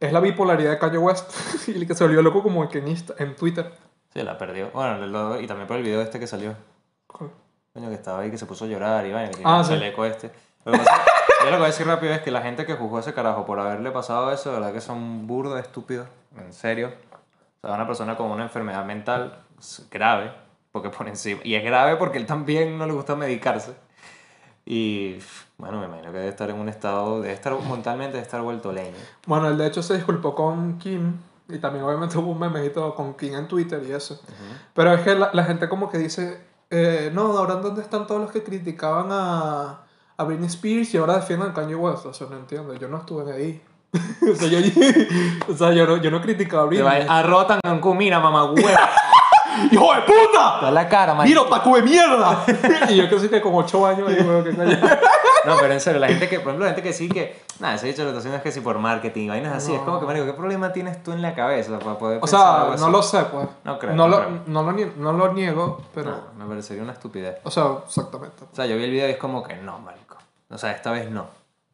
es 0.00 0.12
la 0.12 0.20
bipolaridad 0.20 0.70
de 0.70 0.78
Kanye 0.78 0.98
West 0.98 1.30
y 1.68 1.72
el 1.72 1.86
que 1.86 1.94
se 1.94 2.04
volvió 2.04 2.22
loco 2.22 2.42
como 2.42 2.66
que 2.68 2.78
en, 2.78 2.86
Insta- 2.86 3.14
en 3.18 3.34
Twitter. 3.36 3.74
Sí, 4.16 4.22
la 4.22 4.38
perdió. 4.38 4.70
Bueno, 4.72 5.06
lo- 5.06 5.38
y 5.40 5.46
también 5.46 5.66
por 5.68 5.76
el 5.76 5.82
video 5.82 6.00
este 6.00 6.18
que 6.18 6.26
salió. 6.26 6.54
Coño, 7.06 7.88
que 7.90 7.94
estaba 7.94 8.20
ahí, 8.20 8.30
que 8.30 8.38
se 8.38 8.46
puso 8.46 8.64
a 8.64 8.68
llorar 8.68 9.04
y 9.06 9.12
vaina, 9.12 9.30
que 9.30 9.42
Ah, 9.44 9.62
sí. 9.62 9.74
el 9.74 9.82
eco 9.82 10.06
este. 10.06 10.30
Lo 10.64 10.72
que 10.72 10.78
pasa- 10.78 11.04
yo 11.40 11.44
lo 11.44 11.50
que 11.50 11.56
voy 11.56 11.64
a 11.64 11.66
decir 11.66 11.86
rápido 11.86 12.14
es 12.14 12.22
que 12.22 12.30
la 12.30 12.40
gente 12.40 12.64
que 12.64 12.72
juzgó 12.74 12.96
a 12.96 13.00
ese 13.00 13.12
carajo 13.12 13.44
por 13.44 13.60
haberle 13.60 13.90
pasado 13.90 14.32
eso, 14.32 14.48
de 14.50 14.56
verdad 14.56 14.72
que 14.72 14.80
son 14.80 15.26
burdos 15.26 15.60
estúpidos, 15.60 16.08
en 16.38 16.50
serio. 16.54 16.92
O 17.62 17.66
sea, 17.66 17.74
una 17.76 17.86
persona 17.86 18.16
con 18.16 18.30
una 18.30 18.44
enfermedad 18.44 18.86
mental 18.86 19.38
grave, 19.90 20.32
porque 20.72 20.88
por 20.88 21.06
encima. 21.08 21.42
Y 21.44 21.54
es 21.54 21.62
grave 21.62 21.96
porque 21.96 22.16
él 22.16 22.24
también 22.24 22.78
no 22.78 22.86
le 22.86 22.94
gusta 22.94 23.16
medicarse. 23.16 23.74
Y 24.64 25.18
bueno, 25.58 25.78
me 25.78 25.86
imagino 25.86 26.10
que 26.10 26.18
debe 26.18 26.28
estar 26.30 26.48
en 26.50 26.56
un 26.58 26.68
estado, 26.70 27.20
debe 27.20 27.34
estar 27.34 27.52
mentalmente, 27.70 28.12
debe 28.14 28.22
estar 28.24 28.40
vuelto 28.40 28.72
leña. 28.72 28.96
Bueno, 29.26 29.48
él 29.48 29.58
de 29.58 29.66
hecho 29.66 29.82
se 29.82 29.94
disculpó 29.94 30.34
con 30.34 30.78
Kim 30.78 31.18
y 31.48 31.58
también 31.58 31.84
obviamente 31.84 32.18
hubo 32.18 32.32
un 32.32 32.38
memejito 32.38 32.94
con 32.94 33.14
Kim 33.14 33.34
en 33.34 33.46
Twitter 33.46 33.82
y 33.86 33.92
eso. 33.92 34.20
Pero 34.74 34.92
es 34.94 35.02
que 35.02 35.14
la, 35.14 35.30
la 35.32 35.44
gente 35.44 35.68
como 35.68 35.88
que 35.88 35.98
dice, 35.98 36.40
eh, 36.70 37.10
no, 37.12 37.36
ahora 37.38 37.56
dónde 37.56 37.82
están 37.82 38.06
todos 38.06 38.20
los 38.20 38.30
que 38.32 38.42
criticaban 38.42 39.08
a, 39.10 39.80
a 40.16 40.24
Britney 40.24 40.48
Spears 40.48 40.92
y 40.94 40.98
ahora 40.98 41.16
defienden 41.16 41.50
a 41.50 41.54
Kanye 41.54 41.74
West. 41.74 42.06
O 42.06 42.12
sea, 42.12 42.26
no 42.28 42.36
entiendo, 42.36 42.74
yo 42.74 42.88
no 42.88 42.98
estuve 42.98 43.32
ahí. 43.32 43.62
o 43.92 44.34
sea, 44.34 44.48
yo, 44.48 44.58
o 45.48 45.56
sea, 45.56 45.72
yo 45.72 45.86
no, 45.86 45.96
yo 45.98 46.10
no 46.10 46.20
criticaba 46.20 46.64
a 46.64 46.66
Britney. 46.66 47.06
a 47.08 47.22
rotan 47.22 47.60
Cancún, 47.62 47.98
mira, 47.98 48.18
mamá 48.18 48.44
huevo. 48.44 48.68
¡Hijo 49.70 49.94
de 49.94 50.02
puta! 50.02 50.60
Toda 50.60 50.70
la 50.70 50.86
cara, 50.86 51.14
man. 51.14 51.26
¡Mira, 51.26 51.40
otaku 51.40 51.76
de 51.76 51.82
mierda! 51.82 52.44
y 52.90 52.96
yo 52.96 53.08
que 53.08 53.18
sí 53.18 53.28
que 53.28 53.40
con 53.40 53.54
8 53.54 53.86
años 53.86 54.08
ahí, 54.08 54.20
weón, 54.22 54.44
que 54.44 54.54
coño. 54.54 54.78
No, 55.46 55.56
pero 55.60 55.72
en 55.72 55.80
serio, 55.80 56.00
la 56.00 56.08
gente 56.08 56.28
que, 56.28 56.40
por 56.40 56.48
ejemplo, 56.48 56.66
la 56.66 56.72
gente 56.74 56.82
que 56.82 56.92
sí 56.92 57.08
que, 57.08 57.40
nada, 57.60 57.74
ese 57.76 57.86
dicho 57.86 58.04
lo 58.04 58.16
haciendo 58.16 58.36
es 58.36 58.42
que 58.42 58.52
sí 58.52 58.60
por 58.60 58.78
marketing 58.78 59.28
vainas 59.28 59.54
así, 59.54 59.72
es 59.74 59.80
como 59.80 60.00
que, 60.00 60.06
marico, 60.06 60.26
¿qué 60.26 60.32
problema 60.32 60.72
tienes 60.72 61.02
tú 61.02 61.12
en 61.12 61.22
la 61.22 61.34
cabeza 61.34 61.78
para 61.78 61.98
poder 61.98 62.18
O 62.22 62.26
sea, 62.26 62.74
no 62.78 62.90
lo 62.90 63.02
sé, 63.02 63.22
pues. 63.24 63.48
No 63.64 63.78
creo, 63.78 63.94
No, 63.94 64.08
no 64.08 64.18
lo, 64.20 64.30
no, 64.46 64.62
lo, 64.62 64.72
nie- 64.72 64.94
no 64.96 65.12
lo 65.12 65.32
niego, 65.32 65.80
pero... 65.94 66.10
No, 66.38 66.44
me 66.44 66.48
parecería 66.48 66.82
una 66.82 66.92
estupidez. 66.92 67.38
O 67.44 67.50
sea, 67.50 67.64
exactamente. 67.86 68.44
O 68.52 68.54
sea, 68.56 68.66
yo 68.66 68.76
vi 68.76 68.84
el 68.84 68.90
video 68.90 69.08
y 69.08 69.12
es 69.12 69.18
como 69.18 69.42
que 69.42 69.56
no, 69.56 69.78
marico. 69.78 70.16
O 70.50 70.58
sea, 70.58 70.72
esta 70.72 70.90
vez 70.92 71.10
no. 71.10 71.26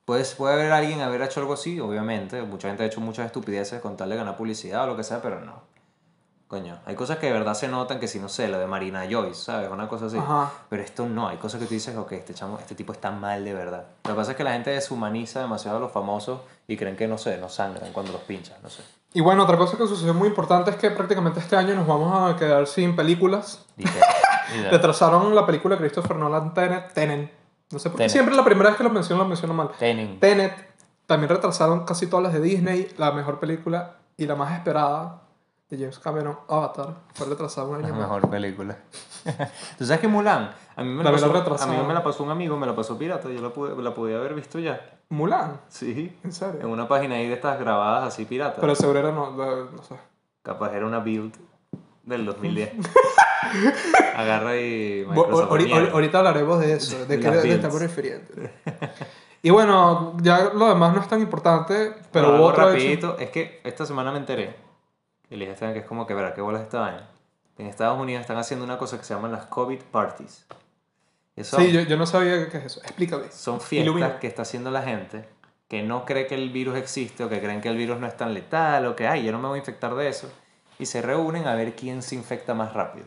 Puedes, 0.05 0.35
puede 0.35 0.55
haber 0.55 0.73
alguien 0.73 1.01
haber 1.01 1.23
hecho 1.23 1.41
algo 1.41 1.53
así, 1.55 1.79
obviamente. 1.79 2.43
Mucha 2.43 2.69
gente 2.69 2.83
ha 2.83 2.87
hecho 2.87 3.01
muchas 3.01 3.27
estupideces 3.27 3.81
con 3.81 3.97
tal 3.97 4.11
de 4.11 4.17
ganar 4.17 4.37
publicidad 4.37 4.85
o 4.85 4.87
lo 4.89 4.97
que 4.97 5.05
sea, 5.05 5.23
pero 5.23 5.41
no. 5.41 5.63
Coño, 6.53 6.77
hay 6.85 6.95
cosas 6.95 7.17
que 7.17 7.29
de 7.29 7.33
verdad 7.33 7.55
se 7.55 7.67
notan 7.67 7.99
que 7.99 8.07
si 8.07 8.21
no 8.21 8.29
sé, 8.29 8.47
lo 8.47 8.59
de 8.59 8.67
Marina 8.67 9.07
Joyce, 9.11 9.43
¿sabes? 9.43 9.71
Una 9.71 9.89
cosa 9.89 10.05
así. 10.05 10.19
Ajá. 10.19 10.53
Pero 10.69 10.83
esto 10.83 11.07
no, 11.07 11.27
hay 11.27 11.39
cosas 11.39 11.59
que 11.59 11.67
tú 11.67 11.73
dices, 11.73 11.97
ok, 11.97 12.13
este, 12.13 12.35
chamo, 12.35 12.59
este 12.59 12.75
tipo 12.75 12.93
está 12.93 13.11
mal 13.11 13.43
de 13.43 13.55
verdad. 13.55 13.87
Lo 14.05 14.11
que 14.11 14.15
pasa 14.15 14.33
es 14.33 14.37
que 14.37 14.45
la 14.45 14.53
gente 14.53 14.69
deshumaniza 14.69 15.41
demasiado 15.41 15.79
a 15.79 15.81
los 15.81 15.91
famosos 15.91 16.43
y 16.69 16.77
creen 16.77 16.95
que, 16.95 17.09
no 17.09 17.17
sé, 17.17 17.39
no 17.39 17.49
sangran 17.49 17.91
cuando 17.95 18.13
los 18.13 18.21
pinchan, 18.21 18.59
no 18.63 18.69
sé. 18.69 18.83
Y 19.15 19.23
bueno, 19.23 19.45
otra 19.45 19.57
cosa 19.57 19.79
que 19.79 19.87
sucedió 19.87 20.13
muy 20.13 20.29
importante 20.29 20.73
es 20.73 20.77
que 20.77 20.91
prácticamente 20.91 21.41
este 21.41 21.57
año 21.57 21.75
nos 21.75 21.87
vamos 21.87 22.31
a 22.31 22.37
quedar 22.37 22.67
sin 22.67 22.95
películas. 22.95 23.65
Retrasaron 24.71 25.35
la 25.35 25.47
película 25.47 25.77
de 25.77 25.81
Christopher 25.81 26.19
Nolan, 26.19 26.53
Tenet. 26.53 26.93
Tenet. 26.93 27.33
No 27.71 27.79
sé 27.79 27.89
por 27.89 27.97
qué 27.97 28.03
Tenet. 28.03 28.13
siempre 28.13 28.37
la 28.37 28.45
primera 28.45 28.69
vez 28.69 28.77
que 28.77 28.85
lo 28.85 28.91
menciono 28.91 29.23
lo 29.23 29.29
menciono 29.31 29.55
mal. 29.55 29.71
Tenin. 29.79 30.21
Tenet. 30.21 30.53
También 31.07 31.31
retrasaron 31.31 31.87
casi 31.87 32.09
todas 32.09 32.25
las 32.25 32.35
de 32.35 32.43
Disney. 32.43 32.93
La 32.99 33.11
mejor 33.13 33.41
película 33.41 33.95
y 34.19 34.27
la 34.27 34.35
más 34.35 34.53
esperada 34.53 35.22
de 35.73 35.79
James 35.79 35.99
Cameron, 35.99 36.39
Avatar, 36.49 36.95
fue 37.15 37.27
retrasada 37.27 37.67
un 37.67 37.77
año 37.77 37.85
La 37.89 37.93
más. 37.95 38.01
mejor 38.01 38.29
película. 38.31 38.77
¿Tú 39.79 39.85
sabes 39.87 40.01
que 40.01 40.09
Mulan? 40.09 40.51
A 40.77 40.83
mí 40.83 40.89
me 40.91 41.03
la, 41.03 41.11
También 41.11 41.15
pasó, 41.15 41.27
a 41.31 41.41
retrasaron. 41.41 41.77
mí 41.81 41.87
me 41.89 41.95
la 41.95 42.05
pasó 42.05 42.23
un 42.25 42.31
amigo, 42.31 42.57
me 42.59 42.67
la 42.67 42.77
pasó 42.77 42.99
pirata, 42.99 43.31
yo 43.31 43.41
la, 43.41 43.49
pude, 43.51 43.83
la 43.83 43.95
podía 43.95 44.17
haber 44.19 44.35
visto 44.35 44.59
ya. 44.59 44.99
Mulan, 45.09 45.61
Sí. 45.69 46.15
en 46.25 46.33
serio. 46.33 46.61
En 46.61 46.67
una 46.69 46.87
página 46.89 47.15
ahí 47.15 47.27
de 47.27 47.35
estas 47.35 47.59
grabadas 47.59 48.09
así 48.09 48.25
pirata. 48.27 48.61
Pero 48.61 48.75
seguro 48.75 48.99
era 48.99 49.13
no, 49.13 49.31
no, 49.31 49.65
no 49.71 49.83
sé. 49.83 49.97
Capaz 50.43 50.75
era 50.75 50.85
una 50.87 50.99
build 50.99 51.35
del 52.05 52.27
2010. 52.27 52.73
Agarra 54.17 54.57
y 54.57 55.05
Bo- 55.05 55.13
Microsoft 55.27 55.51
ori- 55.51 55.65
mierda. 55.65 55.83
ori- 55.89 55.93
ahorita 55.93 56.19
hablaremos 56.19 56.61
de 56.61 56.73
eso, 56.75 57.07
de 57.07 57.19
qué 57.21 57.25
las 57.31 57.43
builds. 57.43 57.57
estamos 57.57 57.81
refiriendo. 57.81 58.27
Y 59.43 59.51
bueno, 59.51 60.17
ya 60.23 60.51
lo 60.55 60.69
demás 60.69 60.95
no 60.95 61.01
es 61.01 61.09
tan 61.09 61.21
importante, 61.21 61.95
pero 62.13 62.29
hubo 62.29 62.35
algo 62.35 62.47
otro 62.49 62.63
hecho. 62.65 62.73
rapidito, 62.73 63.17
es 63.19 63.31
que 63.31 63.61
esta 63.65 63.85
semana 63.87 64.13
me 64.13 64.19
enteré, 64.19 64.55
y 65.33 65.37
le 65.37 65.49
dije 65.49 65.73
que 65.73 65.79
es 65.79 65.87
como 65.87 66.07
que, 66.07 66.15
verá, 66.15 66.35
¿qué 66.35 66.43
bolas 66.43 66.63
esta 66.63 66.81
vaina? 66.81 67.09
En 67.59 67.67
Estados 67.67 67.99
Unidos 67.99 68.21
están 68.21 68.37
haciendo 68.37 68.65
una 68.65 68.77
cosa 68.77 68.99
que 68.99 69.05
se 69.05 69.15
llaman 69.15 69.33
las 69.33 69.47
COVID 69.47 69.81
parties. 69.91 70.47
Eso 71.37 71.57
Sí, 71.57 71.73
yo, 71.73 71.81
yo 71.81 71.97
no 71.97 72.05
sabía 72.07 72.49
qué 72.51 72.59
es 72.59 72.65
eso. 72.65 72.81
Explícame. 72.83 73.31
son 73.31 73.61
fiestas 73.61 73.87
Ilumina. 73.87 74.19
que 74.19 74.27
está 74.27 74.43
haciendo 74.43 74.71
la 74.71 74.83
gente 74.83 75.25
que 75.69 75.83
no 75.83 76.05
cree 76.05 76.27
que 76.27 76.35
el 76.35 76.51
virus 76.51 76.77
existe 76.77 77.25
o 77.25 77.31
que 77.31 77.41
creen 77.41 77.63
que 77.63 77.69
el 77.71 77.79
virus 77.79 77.99
no 77.99 78.07
es 78.07 78.15
tan 78.15 78.35
letal 78.35 78.85
o 78.85 78.95
que, 78.95 79.09
ay, 79.09 79.25
yo 79.25 79.33
no 79.33 79.39
me 79.39 79.49
voy 79.49 79.57
a 79.57 79.61
infectar 79.61 79.95
de 79.95 80.07
eso. 80.07 80.31
Y 80.79 80.85
se 80.85 81.01
reúnen 81.01 81.47
a 81.47 81.55
ver 81.55 81.75
quién 81.75 82.03
se 82.03 82.15
infecta 82.15 82.53
más 82.53 82.75
rápido. 82.75 83.07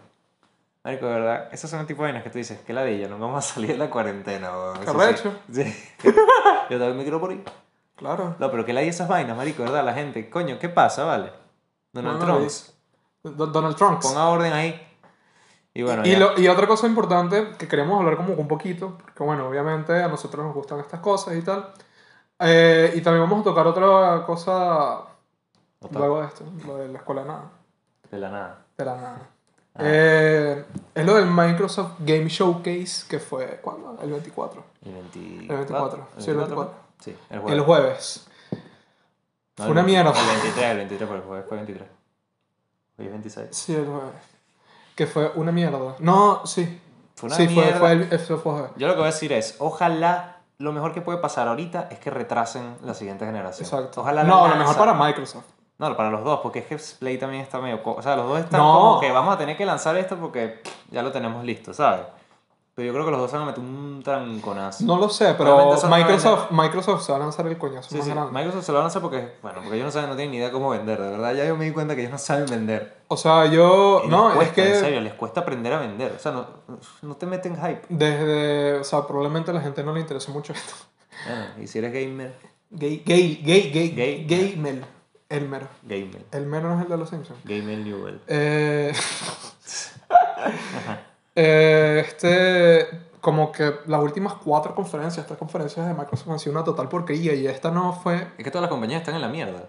Marico, 0.83 1.05
de 1.05 1.13
verdad, 1.13 1.49
esas 1.51 1.69
son 1.69 1.81
el 1.81 1.85
tipo 1.85 2.01
de 2.01 2.07
vainas 2.07 2.23
que 2.23 2.31
tú 2.31 2.39
dices, 2.39 2.59
que 2.61 2.73
la 2.73 2.83
de 2.83 2.95
ella, 2.95 3.07
no 3.07 3.19
vamos 3.19 3.45
a 3.45 3.53
salir 3.53 3.71
de 3.71 3.77
la 3.77 3.91
cuarentena. 3.91 4.49
weón". 4.51 4.79
Qué 4.79 5.11
Eso 5.11 5.31
sí. 5.51 5.75
yo 6.03 6.79
también 6.79 6.97
me 6.97 7.03
quiero 7.03 7.19
por 7.19 7.29
ahí. 7.29 7.43
Claro. 7.95 8.35
No, 8.39 8.49
pero 8.49 8.65
que 8.65 8.73
la 8.73 8.81
de 8.81 8.87
esas 8.87 9.07
vainas, 9.07 9.37
marico, 9.37 9.61
¿verdad? 9.61 9.85
La 9.85 9.93
gente, 9.93 10.27
coño, 10.31 10.57
¿qué 10.57 10.69
pasa, 10.69 11.03
vale? 11.03 11.44
Donald 11.95 12.19
No, 12.19 12.25
no, 12.27 12.47
Trump, 12.47 12.51
Do- 13.37 13.47
Donald 13.47 13.75
Trump. 13.75 14.01
ponga 14.01 14.27
orden 14.27 14.53
ahí. 14.53 14.81
Y 15.73 15.83
bueno, 15.83 16.03
y, 16.05 16.15
lo- 16.15 16.39
y 16.39 16.47
otra 16.47 16.67
cosa 16.67 16.87
importante 16.87 17.51
que 17.57 17.67
queríamos 17.67 17.99
hablar 17.99 18.15
como 18.17 18.33
un 18.33 18.47
poquito, 18.47 18.97
porque 19.01 19.23
bueno, 19.23 19.47
obviamente 19.47 19.91
a 20.01 20.07
nosotros 20.07 20.45
nos 20.45 20.53
gustan 20.53 20.79
estas 20.79 20.99
cosas 20.99 21.35
y 21.35 21.41
tal. 21.41 21.71
Eh, 22.39 22.93
y 22.95 23.01
también 23.01 23.23
vamos 23.29 23.41
a 23.41 23.43
tocar 23.49 23.65
otra 23.67 24.23
cosa 24.25 24.99
Otra- 25.81 25.99
luego 25.99 26.21
de 26.21 26.27
esto, 26.27 26.43
lo 26.65 26.77
de 26.77 26.87
la 26.89 26.97
escuela 26.99 27.21
de 27.23 27.27
nada. 27.27 27.49
de 28.11 28.17
la 28.19 28.29
nada. 28.29 28.65
De 28.77 28.85
la 28.85 28.95
nada. 28.95 29.29
Ah. 29.73 29.79
Eh, 29.83 30.65
es 30.93 31.05
lo 31.05 31.15
del 31.15 31.25
Microsoft 31.25 31.93
Game 31.99 32.29
Showcase 32.29 33.05
que 33.09 33.19
fue, 33.19 33.59
¿cuándo? 33.61 33.97
El 34.01 34.11
24. 34.11 34.63
El 34.85 34.93
24. 34.93 35.41
El 35.41 35.47
24, 35.57 36.07
sí, 36.17 36.29
el 36.31 36.37
24. 36.37 36.73
Sí, 36.99 37.17
el 37.29 37.39
jueves. 37.39 37.53
El 37.57 37.61
jueves. 37.65 38.24
No, 39.57 39.63
Fue 39.65 39.71
una 39.71 39.83
mierda. 39.83 40.11
El 40.11 40.27
23, 40.41 40.71
el 40.71 40.77
23, 40.77 41.09
porque 41.09 41.25
jueves 41.25 41.45
fue 41.47 41.57
23. 41.57 41.89
Hoy 42.97 43.05
es 43.05 43.11
26. 43.11 43.47
Sí, 43.51 43.73
el 43.75 43.85
jueves. 43.85 44.11
Que 44.95 45.07
fue 45.07 45.31
una 45.35 45.51
mierda. 45.51 45.95
No, 45.99 46.45
sí. 46.45 46.81
Fue 47.15 47.27
una 47.27 47.35
sí, 47.37 47.45
fue, 47.45 47.63
mierda. 47.63 47.79
fue 47.79 47.91
el, 47.93 48.13
eso 48.13 48.37
fue. 48.37 48.69
Yo 48.75 48.87
lo 48.87 48.93
que 48.93 48.99
voy 48.99 49.07
a 49.09 49.11
decir 49.11 49.31
es, 49.33 49.55
ojalá, 49.59 50.37
lo 50.57 50.71
mejor 50.73 50.93
que 50.93 51.01
puede 51.01 51.19
pasar 51.19 51.47
ahorita 51.47 51.87
es 51.89 51.99
que 51.99 52.09
retrasen 52.09 52.77
la 52.83 52.93
siguiente 52.93 53.25
generación. 53.25 53.65
Exacto. 53.65 54.01
Ojalá 54.01 54.23
la 54.23 54.29
no, 54.29 54.47
lo 54.47 54.55
mejor 54.55 54.77
para 54.77 54.93
Microsoft. 54.93 55.45
No, 55.77 55.95
para 55.97 56.09
los 56.09 56.23
dos, 56.23 56.39
porque 56.41 56.59
es 56.59 56.65
que 56.65 56.77
Play 56.99 57.17
también 57.17 57.43
está 57.43 57.59
medio... 57.59 57.81
O 57.83 58.01
sea, 58.01 58.15
los 58.15 58.27
dos 58.27 58.39
están 58.39 58.61
No. 58.61 58.73
como 58.73 58.99
que 59.01 59.11
vamos 59.11 59.35
a 59.35 59.37
tener 59.37 59.57
que 59.57 59.65
lanzar 59.65 59.97
esto 59.97 60.15
porque 60.15 60.61
ya 60.89 61.01
lo 61.01 61.11
tenemos 61.11 61.43
listo, 61.43 61.73
¿sabes? 61.73 62.05
Pero 62.75 62.87
yo 62.87 62.93
creo 62.93 63.05
que 63.05 63.11
los 63.11 63.21
dos 63.21 63.31
se 63.31 63.37
van 63.37 63.43
a 63.43 63.51
meter 63.51 63.63
un 63.63 64.01
tranconazo. 64.03 64.83
No 64.83 64.97
lo 64.97 65.07
sé, 65.07 65.33
pero 65.37 65.77
Microsoft, 65.87 66.51
Microsoft 66.51 67.03
se 67.05 67.13
va 67.13 67.17
a 67.17 67.21
lanzar 67.21 67.47
el 67.47 67.57
coñazo 67.57 67.89
Sí, 67.89 67.95
más 67.95 68.05
sí. 68.05 68.11
grande. 68.11 68.31
Microsoft 68.33 68.65
se 68.65 68.71
lo 68.73 68.79
van 68.79 68.83
a 68.85 68.87
hacer 68.89 69.01
porque, 69.01 69.31
bueno, 69.41 69.59
porque 69.61 69.75
ellos 69.75 69.85
no 69.85 69.91
saben, 69.91 70.09
no 70.09 70.15
tienen 70.17 70.31
ni 70.31 70.37
idea 70.39 70.51
cómo 70.51 70.69
vender, 70.71 70.99
de 71.01 71.09
verdad. 71.09 71.33
Ya 71.33 71.45
yo 71.45 71.55
me 71.55 71.63
di 71.63 71.71
cuenta 71.71 71.95
que 71.95 72.01
ellos 72.01 72.11
no 72.11 72.17
saben 72.17 72.47
vender. 72.47 72.97
O 73.07 73.15
sea, 73.15 73.45
yo. 73.45 74.01
Y 74.03 74.09
No, 74.09 74.33
cuesta, 74.35 74.61
es 74.61 74.67
En 74.67 74.73
que. 74.73 74.79
serio, 74.81 74.99
les 75.01 75.13
cuesta 75.13 75.39
aprender 75.39 75.71
a 75.71 75.79
vender. 75.79 76.11
O 76.17 76.19
sea, 76.19 76.33
no, 76.33 76.47
no 77.01 77.15
te 77.15 77.25
meten 77.25 77.55
hype. 77.55 77.83
Desde. 77.87 78.73
O 78.79 78.83
sea, 78.83 79.07
probablemente 79.07 79.51
a 79.51 79.53
la 79.53 79.61
gente 79.61 79.81
no 79.81 79.93
le 79.93 80.01
interesa 80.01 80.31
mucho 80.33 80.51
esto. 80.51 80.73
Bueno, 81.27 81.45
y 81.63 81.67
si 81.67 81.77
eres 81.79 81.93
gamer, 81.93 82.35
Gay, 82.71 83.03
gay, 83.05 83.41
gay, 83.41 83.71
gay, 83.71 83.89
Gay. 83.95 84.25
gay, 84.27 84.55
Mel. 84.57 84.83
Elmer. 85.29 85.65
gamer. 85.83 86.25
Elmer 86.33 86.61
no 86.63 86.75
es 86.77 86.81
el 86.83 86.89
de 86.89 86.97
los 86.97 87.09
Simpsons. 87.09 87.39
Gamer 87.45 87.77
Newell. 87.77 88.19
Eh, 88.27 88.91
eh, 91.35 92.03
este, 92.05 92.87
como 93.21 93.51
que 93.51 93.73
las 93.87 94.01
últimas 94.01 94.33
cuatro 94.35 94.73
conferencias, 94.73 95.25
tres 95.25 95.37
conferencias 95.37 95.87
de 95.87 95.93
Microsoft 95.93 96.29
han 96.29 96.39
sido 96.39 96.53
una 96.53 96.63
total 96.63 96.89
porquería 96.89 97.33
y 97.33 97.47
esta 97.47 97.71
no 97.71 97.93
fue, 97.93 98.27
Es 98.37 98.43
que 98.43 98.51
todas 98.51 98.63
las 98.63 98.69
compañías 98.69 99.01
están 99.01 99.15
en 99.15 99.21
la 99.21 99.29
mierda. 99.29 99.67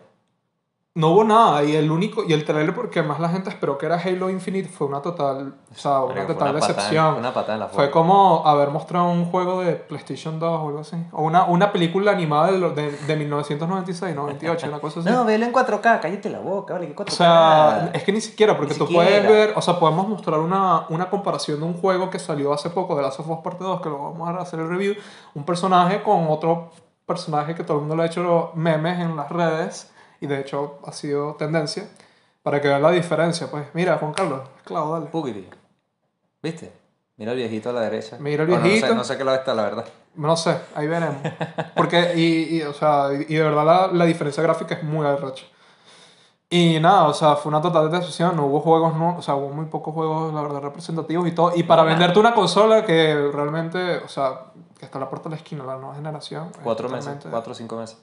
No 0.96 1.10
hubo 1.10 1.24
nada 1.24 1.62
y 1.62 1.76
el 1.76 1.90
único, 1.90 2.24
y 2.26 2.32
el 2.32 2.46
trailer 2.46 2.74
porque 2.74 3.02
más 3.02 3.20
la 3.20 3.28
gente 3.28 3.50
esperó 3.50 3.76
que 3.76 3.84
era 3.84 4.00
Halo 4.02 4.30
Infinite 4.30 4.66
fue 4.66 4.86
una 4.86 5.02
total, 5.02 5.54
o 5.70 5.78
sea, 5.78 6.00
una 6.00 6.26
total 6.26 6.52
una 6.52 6.60
patada 6.60 6.74
decepción. 6.74 7.14
Una 7.16 7.34
patada 7.34 7.52
en 7.52 7.60
la 7.60 7.68
Fue 7.68 7.90
como 7.90 8.46
haber 8.46 8.70
mostrado 8.70 9.10
un 9.10 9.26
juego 9.26 9.60
de 9.60 9.74
PlayStation 9.74 10.38
2 10.40 10.48
o 10.48 10.68
algo 10.68 10.80
así. 10.80 10.96
O 11.12 11.22
una, 11.22 11.44
una 11.44 11.70
película 11.70 12.12
animada 12.12 12.50
de, 12.50 12.70
de, 12.70 12.90
de 12.92 13.16
1996, 13.16 14.16
98, 14.16 14.68
una 14.68 14.78
cosa 14.78 15.00
así. 15.00 15.10
No, 15.10 15.26
velo 15.26 15.44
en 15.44 15.52
4K, 15.52 16.00
cállate 16.00 16.30
la 16.30 16.38
boca, 16.38 16.72
vale, 16.72 16.86
que 16.88 16.96
4K. 16.96 17.08
O 17.08 17.10
sea, 17.10 17.90
es 17.92 18.02
que 18.02 18.12
ni 18.12 18.22
siquiera, 18.22 18.56
porque 18.56 18.72
Ni 18.72 18.78
tú 18.78 18.86
siquiera. 18.86 19.04
puedes 19.04 19.28
ver, 19.28 19.52
o 19.54 19.60
sea, 19.60 19.78
podemos 19.78 20.08
mostrar 20.08 20.40
una, 20.40 20.86
una 20.88 21.10
comparación 21.10 21.60
de 21.60 21.66
un 21.66 21.74
juego 21.74 22.08
que 22.08 22.18
salió 22.18 22.54
hace 22.54 22.70
poco, 22.70 22.96
de 22.96 23.02
Last 23.02 23.20
of 23.20 23.28
Us 23.28 23.40
Parte 23.44 23.64
2, 23.64 23.82
que 23.82 23.90
lo 23.90 23.98
vamos 23.98 24.26
a 24.30 24.40
hacer 24.40 24.60
el 24.60 24.68
review, 24.70 24.94
un 25.34 25.44
personaje 25.44 26.02
con 26.02 26.28
otro 26.30 26.70
personaje 27.04 27.54
que 27.54 27.64
todo 27.64 27.76
el 27.76 27.80
mundo 27.80 27.96
le 27.96 28.04
ha 28.04 28.06
hecho 28.06 28.52
memes 28.54 28.98
en 28.98 29.14
las 29.14 29.28
redes, 29.28 29.92
y 30.20 30.26
de 30.26 30.40
hecho 30.40 30.78
ha 30.84 30.92
sido 30.92 31.34
tendencia, 31.34 31.88
para 32.42 32.60
que 32.60 32.68
vean 32.68 32.82
la 32.82 32.90
diferencia. 32.90 33.50
Pues 33.50 33.66
mira, 33.74 33.98
Juan 33.98 34.12
Carlos, 34.14 34.42
claro, 34.64 34.92
dale. 34.92 35.06
Pugity. 35.06 35.48
¿Viste? 36.42 36.72
Mira 37.16 37.32
el 37.32 37.38
viejito 37.38 37.70
a 37.70 37.72
la 37.72 37.80
derecha. 37.80 38.16
Mira 38.20 38.42
el 38.42 38.48
Bueno, 38.48 38.62
no 38.62 38.66
sé- 38.68 38.72
viejito. 38.74 38.94
no, 38.94 39.04
sé, 39.04 39.16
qué 39.16 39.24
lado 39.24 39.38
está, 39.38 39.54
la 39.54 39.62
verdad. 39.62 39.84
No 40.16 40.36
sé, 40.36 40.56
ahí 40.74 40.86
veremos. 40.86 41.16
Porque, 41.74 42.12
y, 42.14 42.56
y, 42.58 42.62
o 42.62 42.72
sea, 42.72 43.08
y, 43.12 43.24
de 43.34 43.42
verdad 43.42 43.64
la, 43.64 43.86
la 43.88 44.04
diferencia 44.04 44.42
gráfica 44.42 44.74
es 44.74 44.82
muy 44.82 45.06
arrecha. 45.06 45.44
Y 46.48 46.78
nada, 46.78 47.08
o 47.08 47.14
sea, 47.14 47.34
fue 47.36 47.50
una 47.50 47.60
total 47.60 47.90
decepción. 47.90 48.36
No 48.36 48.46
hubo 48.46 48.60
juegos, 48.60 48.94
no, 48.94 49.16
o 49.18 49.22
sea, 49.22 49.34
hubo 49.34 49.48
muy 49.48 49.64
pocos 49.66 49.92
juegos, 49.92 50.32
la 50.32 50.42
verdad, 50.42 50.60
representativos 50.60 51.26
y 51.26 51.32
todo. 51.32 51.52
Y 51.56 51.64
para 51.64 51.82
venderte 51.82 52.18
una 52.20 52.34
consola 52.34 52.84
que 52.84 53.30
realmente, 53.32 53.96
o 53.98 54.08
sea, 54.08 54.52
que 54.78 54.84
está 54.84 54.98
a 54.98 55.00
la 55.00 55.08
puerta 55.10 55.28
de 55.28 55.34
la 55.34 55.36
esquina, 55.36 55.64
la 55.64 55.76
nueva 55.76 55.94
generación. 55.96 56.50
Cuatro 56.62 56.88
meses, 56.88 57.16
cuatro 57.28 57.52
o 57.52 57.54
cinco 57.54 57.76
meses. 57.76 57.98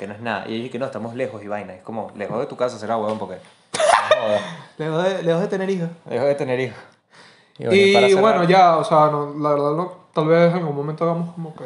Que 0.00 0.06
no 0.06 0.14
es 0.14 0.20
nada. 0.22 0.48
Y 0.48 0.54
ellos 0.54 0.70
que 0.70 0.78
no, 0.78 0.86
estamos 0.86 1.14
lejos 1.14 1.42
y 1.44 1.46
vaina. 1.46 1.74
Es 1.74 1.82
como, 1.82 2.10
lejos 2.16 2.38
de 2.40 2.46
tu 2.46 2.56
casa 2.56 2.78
será 2.78 2.96
huevón 2.96 3.18
porque... 3.18 3.36
Lejos 4.78 5.04
de, 5.04 5.22
lejos 5.22 5.42
de 5.42 5.46
tener 5.48 5.68
hijos. 5.68 5.88
Lejos 6.08 6.26
de 6.26 6.34
tener 6.36 6.58
hijos. 6.58 6.78
Y, 7.58 7.92
para 7.92 8.08
cerrar- 8.08 8.20
bueno, 8.22 8.44
ya, 8.44 8.78
o 8.78 8.84
sea, 8.84 9.10
no, 9.10 9.34
la 9.38 9.50
verdad, 9.50 9.72
no, 9.72 9.92
tal 10.14 10.26
vez 10.26 10.50
en 10.52 10.60
algún 10.60 10.74
momento 10.74 11.04
hagamos 11.04 11.34
como 11.34 11.54
que 11.54 11.64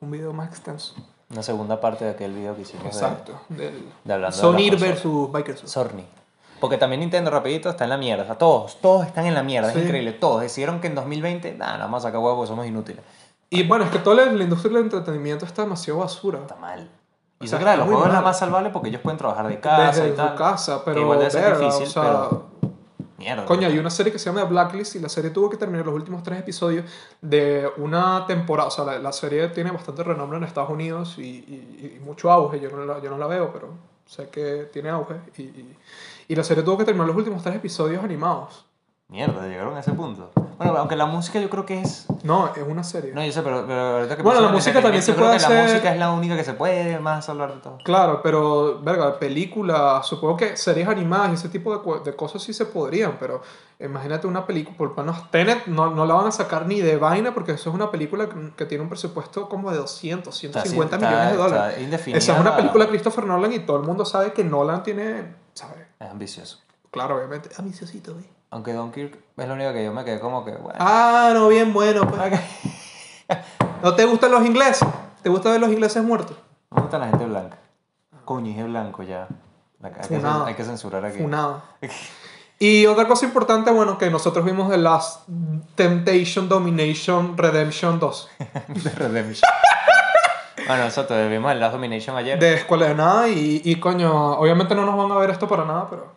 un 0.00 0.10
video 0.12 0.32
más 0.32 0.48
extenso. 0.48 0.94
Una 1.28 1.42
segunda 1.42 1.80
parte 1.80 2.04
de 2.04 2.12
aquel 2.12 2.32
video 2.32 2.54
que 2.54 2.62
hicimos 2.62 2.84
de- 2.84 2.90
Exacto. 2.90 3.40
Del 3.48 3.84
de 4.04 4.12
hablando 4.14 4.36
de 4.36 4.40
Sony 4.40 4.70
consolas. 4.70 4.80
versus 4.80 5.32
Bikers. 5.32 5.60
Sony. 5.70 6.04
Porque 6.60 6.76
también 6.78 7.00
Nintendo, 7.00 7.32
rapidito, 7.32 7.68
está 7.70 7.82
en 7.82 7.90
la 7.90 7.96
mierda. 7.96 8.22
O 8.22 8.26
sea, 8.26 8.38
todos, 8.38 8.80
todos 8.80 9.04
están 9.06 9.26
en 9.26 9.34
la 9.34 9.42
mierda. 9.42 9.72
Sí. 9.72 9.78
Es 9.80 9.84
increíble. 9.86 10.12
Todos 10.12 10.42
decidieron 10.42 10.80
que 10.80 10.86
en 10.86 10.94
2020, 10.94 11.54
nada, 11.54 11.72
nada 11.78 11.88
más 11.88 12.04
sacar 12.04 12.20
huevos 12.20 12.36
porque 12.36 12.48
somos 12.48 12.66
inútiles. 12.66 13.02
Y 13.48 13.64
bueno, 13.66 13.84
es 13.86 13.90
que 13.90 13.98
toda 13.98 14.24
la, 14.24 14.32
la 14.32 14.44
industria 14.44 14.72
del 14.74 14.84
entretenimiento 14.84 15.44
está 15.46 15.62
demasiado 15.62 15.98
basura. 15.98 16.38
Está 16.38 16.54
mal. 16.54 16.88
Y 17.40 17.46
O 17.46 17.48
sea, 17.48 17.58
claro, 17.58 17.78
los 17.78 17.86
juegos 17.88 18.06
es 18.08 18.12
la 18.12 18.20
más 18.20 18.38
salvable 18.38 18.68
porque 18.70 18.90
ellos 18.90 19.00
pueden 19.00 19.16
trabajar 19.18 19.48
de 19.48 19.58
casa 19.60 19.86
Desde 20.02 20.08
y 20.10 20.12
tal. 20.12 20.34
casa, 20.36 20.84
pero 20.84 21.00
igual 21.00 21.18
debe 21.20 21.30
ser 21.30 21.58
difícil, 21.58 21.86
o 21.86 21.90
sea, 21.90 22.02
pero- 22.02 22.50
Mierda. 23.16 23.44
coño, 23.46 23.66
hay 23.66 23.78
una 23.78 23.90
serie 23.90 24.12
que 24.12 24.18
se 24.18 24.26
llama 24.26 24.44
Blacklist 24.44 24.96
y 24.96 24.98
la 24.98 25.08
serie 25.08 25.30
tuvo 25.30 25.48
que 25.50 25.56
terminar 25.56 25.84
los 25.86 25.94
últimos 25.94 26.22
tres 26.22 26.38
episodios 26.38 26.84
de 27.20 27.68
una 27.78 28.24
temporada, 28.26 28.68
o 28.68 28.70
sea, 28.70 28.84
la, 28.84 28.98
la 28.98 29.12
serie 29.12 29.48
tiene 29.48 29.70
bastante 29.70 30.02
renombre 30.02 30.36
en 30.38 30.44
Estados 30.44 30.70
Unidos 30.70 31.16
y, 31.18 31.22
y- 31.22 31.96
y 31.98 32.00
mucho 32.04 32.30
auge, 32.30 32.60
yo 32.60 32.70
no, 32.70 32.84
la, 32.84 33.00
yo 33.00 33.10
no 33.10 33.16
la 33.18 33.26
veo, 33.26 33.50
pero 33.52 33.68
sé 34.06 34.28
que 34.28 34.68
tiene 34.72 34.88
auge 34.90 35.14
y, 35.38 35.42
y 36.28 36.34
la 36.34 36.44
serie 36.44 36.62
tuvo 36.62 36.78
que 36.78 36.84
terminar 36.84 37.08
los 37.08 37.16
últimos 37.16 37.42
tres 37.42 37.56
episodios 37.56 38.02
animados. 38.04 38.66
Mierda, 39.08 39.46
llegaron 39.46 39.74
a 39.76 39.80
ese 39.80 39.92
punto. 39.92 40.30
Bueno, 40.62 40.76
aunque 40.78 40.94
la 40.94 41.06
música 41.06 41.40
yo 41.40 41.48
creo 41.48 41.64
que 41.64 41.80
es... 41.80 42.04
No, 42.22 42.52
es 42.54 42.62
una 42.68 42.84
serie. 42.84 43.14
No, 43.14 43.24
yo 43.24 43.32
sé, 43.32 43.40
pero, 43.40 43.64
pero 43.66 43.80
ahorita 43.96 44.16
que 44.16 44.22
Bueno, 44.22 44.42
la 44.42 44.48
música 44.48 44.82
también 44.82 45.02
se 45.02 45.14
creo 45.14 45.24
puede 45.24 45.38
que 45.38 45.44
hacer- 45.46 45.56
La 45.56 45.62
música 45.72 45.92
es 45.94 45.98
la 45.98 46.12
única 46.12 46.36
que 46.36 46.44
se 46.44 46.52
puede 46.52 46.98
más 46.98 47.26
hablar 47.30 47.54
de 47.54 47.60
todo. 47.60 47.78
Claro, 47.82 48.20
pero, 48.22 48.78
verga, 48.82 49.18
películas, 49.18 50.06
supongo 50.06 50.36
que 50.36 50.58
series 50.58 50.86
animadas 50.86 51.30
y 51.30 51.34
ese 51.34 51.48
tipo 51.48 51.76
de, 51.78 52.10
de 52.10 52.14
cosas 52.14 52.42
sí 52.42 52.52
se 52.52 52.66
podrían, 52.66 53.16
pero 53.18 53.40
imagínate 53.80 54.26
una 54.26 54.44
película, 54.46 54.76
por 54.76 54.88
lo 54.90 54.94
menos 54.96 55.30
Tenet 55.30 55.66
no, 55.66 55.88
no 55.90 56.04
la 56.04 56.12
van 56.12 56.26
a 56.26 56.30
sacar 56.32 56.66
ni 56.66 56.80
de 56.82 56.98
vaina 56.98 57.32
porque 57.32 57.52
eso 57.52 57.70
es 57.70 57.74
una 57.74 57.90
película 57.90 58.28
que, 58.54 58.66
tiene 58.66 58.82
un 58.84 58.90
presupuesto 58.90 59.48
como 59.48 59.70
de 59.70 59.78
200, 59.78 60.34
Está 60.44 60.60
150 60.60 60.96
así, 60.96 61.04
millones 61.06 61.26
de 61.26 61.32
está- 61.32 61.42
dólares. 61.42 61.68
está 61.70 61.82
indefinida 61.82 62.18
Esa 62.18 62.32
es 62.34 62.40
una 62.40 62.50
la- 62.50 62.56
película 62.56 62.84
de 62.84 62.90
Christopher 62.90 63.24
Nolan 63.24 63.52
y 63.54 63.60
todo 63.60 63.78
el 63.78 63.84
mundo 63.84 64.04
sabe 64.04 64.34
que 64.34 64.44
Nolan 64.44 64.82
tiene, 64.82 65.34
¿sabes? 65.54 65.86
Es 65.98 66.10
ambicioso. 66.10 66.58
Claro, 66.90 67.16
obviamente. 67.16 67.48
Ambiciosito, 67.56 68.12
güey. 68.12 68.26
Aunque 68.50 68.72
Dunkirk 68.72 69.16
es 69.36 69.48
lo 69.48 69.54
único 69.54 69.72
que 69.72 69.84
yo 69.84 69.92
me 69.92 70.04
quedé 70.04 70.18
como 70.18 70.44
que, 70.44 70.50
bueno. 70.52 70.78
Ah, 70.80 71.30
no, 71.32 71.48
bien 71.48 71.72
bueno, 71.72 72.06
pues. 72.08 72.40
¿No 73.82 73.94
te 73.94 74.04
gustan 74.04 74.32
los 74.32 74.44
ingleses? 74.44 74.86
¿Te 75.22 75.30
gusta 75.30 75.50
ver 75.50 75.60
los 75.60 75.70
ingleses 75.70 76.02
muertos? 76.02 76.36
Me 76.70 76.82
gusta 76.82 76.98
la 76.98 77.08
gente 77.08 77.26
blanca. 77.26 77.58
Coño, 78.24 78.50
es 78.50 78.64
blanco 78.64 79.02
ya. 79.04 79.28
Hay 79.82 79.92
que, 79.92 80.26
hay 80.26 80.54
que 80.54 80.64
censurar 80.64 81.04
aquí. 81.04 81.18
Funado. 81.18 81.62
Y 82.62 82.84
otra 82.84 83.08
cosa 83.08 83.24
importante, 83.24 83.70
bueno, 83.70 83.96
que 83.96 84.10
nosotros 84.10 84.44
vimos 84.44 84.68
de 84.68 84.76
Last 84.76 85.26
Temptation, 85.76 86.46
Domination, 86.46 87.34
Redemption 87.38 87.98
2. 87.98 88.28
de 88.68 88.90
Redemption. 88.98 89.50
bueno, 90.66 90.84
nosotros 90.84 91.30
vimos 91.30 91.50
el 91.52 91.58
Last 91.58 91.72
Domination 91.72 92.18
ayer. 92.18 92.38
De 92.38 92.52
Escuela 92.56 92.88
de 92.88 92.94
Nada 92.94 93.28
y, 93.28 93.62
y 93.64 93.76
coño, 93.76 94.32
obviamente 94.34 94.74
no 94.74 94.84
nos 94.84 94.94
van 94.94 95.10
a 95.10 95.16
ver 95.18 95.30
esto 95.30 95.48
para 95.48 95.64
nada, 95.64 95.86
pero... 95.88 96.12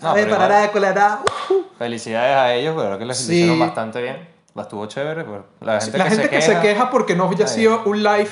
No, 0.00 0.14
ver, 0.14 0.24
pero 0.24 0.36
para 0.36 0.44
igual. 0.46 0.48
nada, 0.50 0.64
Escuela 0.64 0.88
de 0.88 0.94
Nada. 0.94 1.20
uh, 1.50 1.54
Felicidades 1.78 2.36
a 2.36 2.54
ellos, 2.54 2.74
pero 2.76 2.86
creo 2.88 2.98
que 2.98 3.04
les 3.06 3.16
Sí. 3.18 3.32
hicieron 3.34 3.58
bastante 3.58 4.02
bien. 4.02 4.28
La 4.54 4.62
estuvo 4.62 4.86
chévere. 4.86 5.24
Pero 5.24 5.44
la 5.60 5.80
gente, 5.80 5.98
La 5.98 6.04
que, 6.04 6.10
gente 6.10 6.22
se 6.24 6.30
que 6.30 6.36
queja, 6.38 6.52
se 6.54 6.60
queja 6.60 6.90
porque 6.90 7.14
no 7.14 7.28
haya 7.28 7.46
sido 7.46 7.82
un 7.84 8.02
live 8.02 8.28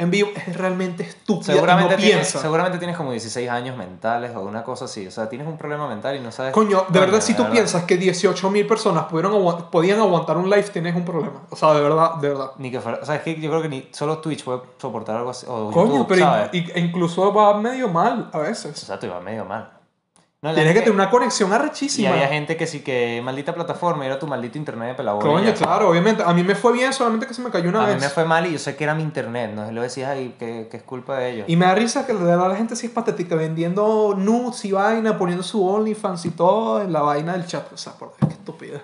en 0.00 0.10
vivo 0.12 0.30
es 0.34 0.56
realmente 0.56 1.02
estúpida 1.02 1.52
Seguramente, 1.54 1.94
y 1.94 1.96
no 1.96 2.02
tienes, 2.02 2.28
seguramente 2.28 2.78
tienes 2.78 2.96
como 2.96 3.10
16 3.10 3.50
años 3.50 3.76
mentales 3.76 4.30
o 4.36 4.42
una 4.42 4.62
cosa 4.62 4.84
así. 4.84 5.06
O 5.06 5.10
sea, 5.10 5.28
tienes 5.28 5.46
un 5.48 5.58
problema 5.58 5.88
mental 5.88 6.14
y 6.16 6.20
no 6.20 6.30
sabes. 6.30 6.52
Coño, 6.52 6.86
de 6.88 7.00
verdad, 7.00 7.20
si 7.20 7.34
tú 7.34 7.42
verdad. 7.42 7.52
piensas 7.54 7.82
que 7.82 7.98
18.000 7.98 8.66
personas 8.68 9.04
pudieron 9.06 9.32
aguant- 9.32 9.70
podían 9.70 9.98
aguantar 9.98 10.36
un 10.38 10.48
live, 10.48 10.62
tienes 10.72 10.94
un 10.94 11.04
problema. 11.04 11.42
O 11.50 11.56
sea, 11.56 11.74
de 11.74 11.80
verdad, 11.82 12.14
de 12.14 12.28
verdad. 12.28 12.50
Ni 12.58 12.70
que 12.70 12.80
fuera. 12.80 13.00
O 13.02 13.04
sea, 13.04 13.16
es 13.16 13.22
que 13.22 13.40
yo 13.40 13.50
creo 13.50 13.60
que 13.60 13.68
ni 13.68 13.88
solo 13.90 14.18
Twitch 14.18 14.44
puede 14.44 14.60
soportar 14.78 15.16
algo 15.16 15.30
así. 15.30 15.46
O 15.48 15.70
Coño, 15.72 15.86
YouTube, 15.92 16.06
pero 16.08 16.20
¿sabes? 16.26 16.50
in- 16.54 16.70
y- 16.74 16.78
incluso 16.78 17.34
va 17.34 17.58
medio 17.60 17.88
mal 17.88 18.30
a 18.32 18.38
veces. 18.38 18.80
Exacto, 18.80 19.06
iba 19.06 19.20
medio 19.20 19.44
mal. 19.44 19.68
No, 20.40 20.54
Tienes 20.54 20.72
que 20.72 20.78
tener 20.82 20.94
una 20.94 21.10
conexión 21.10 21.50
Y 21.50 21.54
arrechísima. 21.54 22.10
había 22.10 22.28
gente 22.28 22.56
que 22.56 22.68
sí 22.68 22.78
que 22.78 23.20
maldita 23.24 23.52
plataforma 23.52 24.06
era 24.06 24.20
tu 24.20 24.28
maldito 24.28 24.56
internet 24.56 24.90
de 24.90 24.94
pelabón. 24.94 25.20
Coño, 25.20 25.52
claro, 25.54 25.90
obviamente. 25.90 26.22
A 26.24 26.32
mí 26.32 26.44
me 26.44 26.54
fue 26.54 26.72
bien, 26.72 26.92
solamente 26.92 27.26
que 27.26 27.34
se 27.34 27.42
me 27.42 27.50
cayó 27.50 27.68
una 27.70 27.82
A 27.82 27.86
mí 27.88 27.94
vez. 27.94 28.02
me 28.02 28.08
fue 28.08 28.24
mal 28.24 28.46
y 28.46 28.52
yo 28.52 28.58
sé 28.60 28.76
que 28.76 28.84
era 28.84 28.94
mi 28.94 29.02
internet, 29.02 29.50
no 29.52 29.68
lo 29.72 29.82
decías 29.82 30.10
ahí 30.10 30.36
que, 30.38 30.68
que 30.70 30.76
es 30.76 30.82
culpa 30.84 31.16
de 31.18 31.30
ellos. 31.30 31.44
Y 31.48 31.56
me 31.56 31.66
da 31.66 31.74
risa 31.74 32.06
que 32.06 32.12
de 32.14 32.22
verdad 32.22 32.48
la 32.48 32.54
gente 32.54 32.76
sí 32.76 32.86
es 32.86 32.92
patética, 32.92 33.34
vendiendo 33.34 34.14
nudes 34.16 34.64
y 34.64 34.70
vaina, 34.70 35.18
poniendo 35.18 35.42
su 35.42 35.66
OnlyFans 35.68 36.26
y 36.26 36.30
todo 36.30 36.82
en 36.82 36.92
la 36.92 37.00
vaina 37.00 37.32
del 37.32 37.44
chat. 37.44 37.72
O 37.72 37.76
sea, 37.76 37.94
por 37.94 38.10
Dios, 38.20 38.28
qué 38.28 38.34
estúpida. 38.34 38.80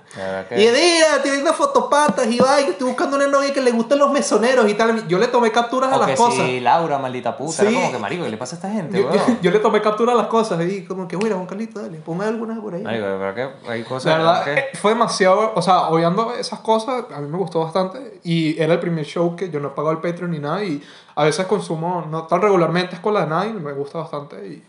Y 0.51 0.57
mira, 0.57 1.23
tiene 1.23 1.39
unas 1.41 1.55
fotopatas 1.55 2.27
y 2.27 2.41
vaina, 2.41 2.71
estoy 2.71 2.89
buscando 2.89 3.15
una 3.17 3.29
novia 3.29 3.53
que 3.55 3.61
le 3.61 3.71
gusten 3.71 4.01
los 4.01 4.11
mesoneros 4.11 4.69
y 4.69 4.75
tal. 4.75 5.07
Yo 5.07 5.19
le 5.21 5.29
tomé 5.29 5.53
capturas 5.53 5.93
a 5.93 5.99
las 5.99 6.19
cosas. 6.19 6.47
si 6.47 6.59
Laura, 6.59 6.99
maldita 6.99 7.37
puta, 7.37 7.63
Sí. 7.63 7.67
era 7.69 7.75
como 7.77 7.93
que 7.93 7.99
marico, 7.99 8.25
¿qué 8.25 8.31
le 8.31 8.37
pasa 8.39 8.57
a 8.57 8.59
esta 8.59 8.71
gente, 8.73 9.01
Yo, 9.01 9.09
yo- 9.41 9.51
le 9.53 9.61
tomé 9.61 9.81
captura 9.81 10.15
a 10.15 10.17
las 10.17 10.27
cosas 10.27 10.61
y 10.67 10.83
como 10.85 11.07
que, 11.07 11.17
mira, 11.17 11.44
Juan 11.45 11.47
Carlito, 11.47 11.83
dale, 11.83 11.99
ponme 11.99 12.25
algunas 12.25 12.59
por 12.59 12.75
ahí. 12.75 12.83
Marico, 12.83 13.07
de 13.07 13.35
que 13.35 13.51
hay 13.71 13.83
cosas 13.83 14.13
La 14.13 14.19
verdad, 14.19 14.45
que... 14.45 14.77
fue 14.79 14.93
demasiado, 14.93 15.53
o 15.55 15.63
sea, 15.63 15.89
obviando 15.89 16.35
esas 16.35 16.61
cosas, 16.61 17.05
a 17.15 17.21
mí 17.21 17.29
me 17.29 17.39
gustó 17.39 17.61
bastante 17.61 18.21
y 18.25 18.61
era 18.61 18.73
el 18.75 18.81
primer 18.81 19.05
show 19.05 19.37
que 19.37 19.51
yo 19.51 19.61
no 19.61 19.69
he 19.69 19.71
pagado 19.73 19.93
el 19.93 19.99
Patreon 19.99 20.31
ni 20.31 20.39
nada 20.39 20.65
y 20.65 20.83
a 21.15 21.25
veces 21.25 21.47
consumo, 21.47 22.07
no 22.11 22.25
tan 22.25 22.41
regularmente, 22.41 22.95
Escuela 22.97 23.21
de 23.21 23.27
Nada 23.27 23.47
y 23.47 23.53
me 23.53 23.73
gusta 23.73 23.99
bastante 23.99 24.47
y... 24.47 24.65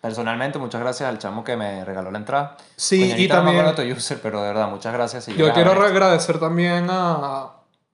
Personalmente, 0.00 0.58
muchas 0.58 0.80
gracias 0.80 1.08
al 1.08 1.18
chamo 1.18 1.44
que 1.44 1.56
me 1.56 1.84
regaló 1.84 2.10
la 2.10 2.18
entrada. 2.18 2.56
Sí, 2.74 3.08
Coño, 3.10 3.22
y 3.22 3.28
no 3.28 3.34
también- 3.34 3.60
acuerdo 3.60 3.82
tu 3.84 3.88
user, 3.96 4.20
pero 4.20 4.42
de 4.42 4.48
verdad, 4.48 4.68
muchas 4.68 4.92
gracias. 4.92 5.24
si 5.24 5.34
Yo 5.34 5.52
quiero 5.52 5.70
agradecer 5.70 6.40
también 6.40 6.88
a, 6.90 7.50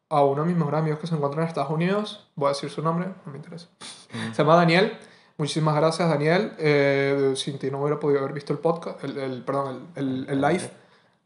a 0.08 0.23
uno 0.25 0.42
de 0.42 0.49
mis 0.49 0.56
mejores 0.56 0.80
amigos 0.80 1.00
que 1.00 1.06
se 1.06 1.14
encuentra 1.14 1.42
en 1.42 1.49
Estados 1.49 1.71
Unidos, 1.71 2.26
voy 2.34 2.47
a 2.47 2.49
decir 2.50 2.71
su 2.71 2.80
nombre, 2.82 3.08
no 3.26 3.32
me 3.32 3.36
interesa. 3.36 3.67
Se 4.32 4.43
llama 4.43 4.56
Daniel. 4.56 4.97
Muchísimas 5.39 5.75
gracias, 5.77 6.09
Daniel. 6.09 6.53
Eh, 6.59 7.33
sin 7.37 7.59
ti 7.59 7.71
no 7.71 7.81
hubiera 7.81 7.99
podido 7.99 8.21
haber 8.21 8.33
visto 8.33 8.53
el 8.53 8.59
podcast, 8.59 9.03
el, 9.05 9.17
el- 9.19 9.43
perdón, 9.43 9.89
el, 9.95 10.27
el, 10.29 10.31
el 10.31 10.41
live. 10.41 10.71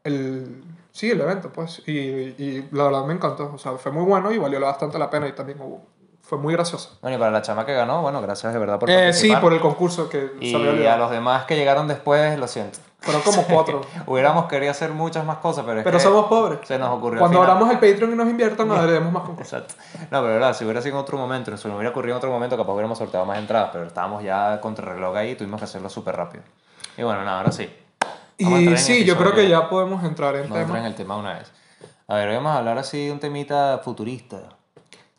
El, 0.03 0.63
sí, 0.91 1.09
el 1.11 1.19
evento, 1.21 1.49
pues. 1.51 1.81
Y, 1.87 1.91
y 1.91 2.69
la 2.71 2.83
verdad 2.85 3.05
me 3.05 3.13
encantó. 3.13 3.51
O 3.53 3.57
sea, 3.57 3.73
fue 3.73 3.91
muy 3.91 4.03
bueno 4.05 4.31
y 4.31 4.37
valió 4.37 4.59
bastante 4.61 4.97
la 4.99 5.09
pena 5.09 5.27
y 5.27 5.31
también 5.33 5.59
hubo- 5.61 5.81
fue 6.21 6.37
muy 6.37 6.53
gracioso. 6.53 6.97
Bueno, 7.01 7.17
y 7.17 7.19
para 7.19 7.31
la 7.31 7.41
chama 7.41 7.65
que 7.65 7.73
ganó, 7.73 8.01
bueno, 8.01 8.21
gracias 8.21 8.53
de 8.53 8.59
verdad 8.59 8.79
por 8.79 8.89
Eh, 8.89 9.11
sí, 9.13 9.27
participar. 9.29 9.41
por 9.41 9.53
el 9.53 9.59
concurso 9.59 10.07
que 10.09 10.31
Y 10.39 10.85
a 10.85 10.95
los 10.97 11.11
demás 11.11 11.45
que 11.45 11.55
llegaron 11.55 11.87
después, 11.87 12.37
lo 12.39 12.47
siento. 12.47 12.79
Fueron 13.03 13.21
como 13.21 13.43
cuatro. 13.47 13.81
Hubiéramos 14.07 14.45
querido 14.47 14.71
hacer 14.71 14.91
muchas 14.91 15.25
más 15.25 15.37
cosas, 15.37 15.65
pero 15.65 15.79
es 15.79 15.83
Pero 15.83 15.97
que 15.97 16.03
somos 16.03 16.25
pobres. 16.27 16.59
se 16.63 16.79
nos 16.79 16.89
ocurrió 16.89 17.17
al 17.17 17.19
Cuando 17.19 17.39
final. 17.41 17.51
abramos 17.57 17.73
el 17.73 17.79
Patreon 17.79 18.13
y 18.13 18.15
nos 18.15 18.29
inviertan, 18.29 18.71
haremos 18.71 19.11
más 19.11 19.23
concursos. 19.23 19.53
Exacto. 19.61 19.75
No, 20.09 20.21
pero 20.21 20.33
verdad, 20.33 20.53
si 20.53 20.63
hubiera 20.63 20.81
sido 20.81 20.95
en 20.95 21.01
otro 21.01 21.17
momento, 21.17 21.55
si 21.57 21.67
nos 21.67 21.75
hubiera 21.75 21.89
ocurrido 21.91 22.13
en 22.15 22.17
otro 22.17 22.31
momento, 22.31 22.55
capaz 22.57 22.71
hubiéramos 22.71 22.97
sorteado 22.97 23.25
más 23.25 23.37
entradas, 23.37 23.69
pero 23.73 23.85
estábamos 23.85 24.23
ya 24.23 24.59
contra 24.61 24.87
el 24.89 24.95
reloj 24.95 25.15
ahí 25.17 25.31
y 25.31 25.35
tuvimos 25.35 25.59
que 25.59 25.65
hacerlo 25.65 25.89
súper 25.89 26.15
rápido. 26.15 26.43
Y 26.97 27.03
bueno, 27.03 27.23
nada, 27.25 27.39
ahora 27.39 27.51
sí. 27.51 27.69
Vamos 28.39 28.59
a 28.59 28.61
Y 28.61 28.67
en 28.67 28.77
sí, 28.77 29.03
yo 29.05 29.17
creo 29.17 29.33
que 29.33 29.47
ya 29.47 29.69
podemos 29.69 30.03
entrar 30.03 30.35
en 30.35 30.43
Vamos 30.43 30.57
a 30.57 30.61
entrar 30.61 30.79
en 30.79 30.85
el 30.85 30.95
tema 30.95 31.17
una 31.17 31.33
vez. 31.33 31.51
A 32.07 32.15
ver, 32.15 32.29
hoy 32.29 32.35
vamos 32.35 32.51
a 32.53 32.57
hablar 32.57 32.77
así 32.77 33.05
de 33.07 33.11
un 33.11 33.19
temita 33.19 33.79
futurista. 33.83 34.37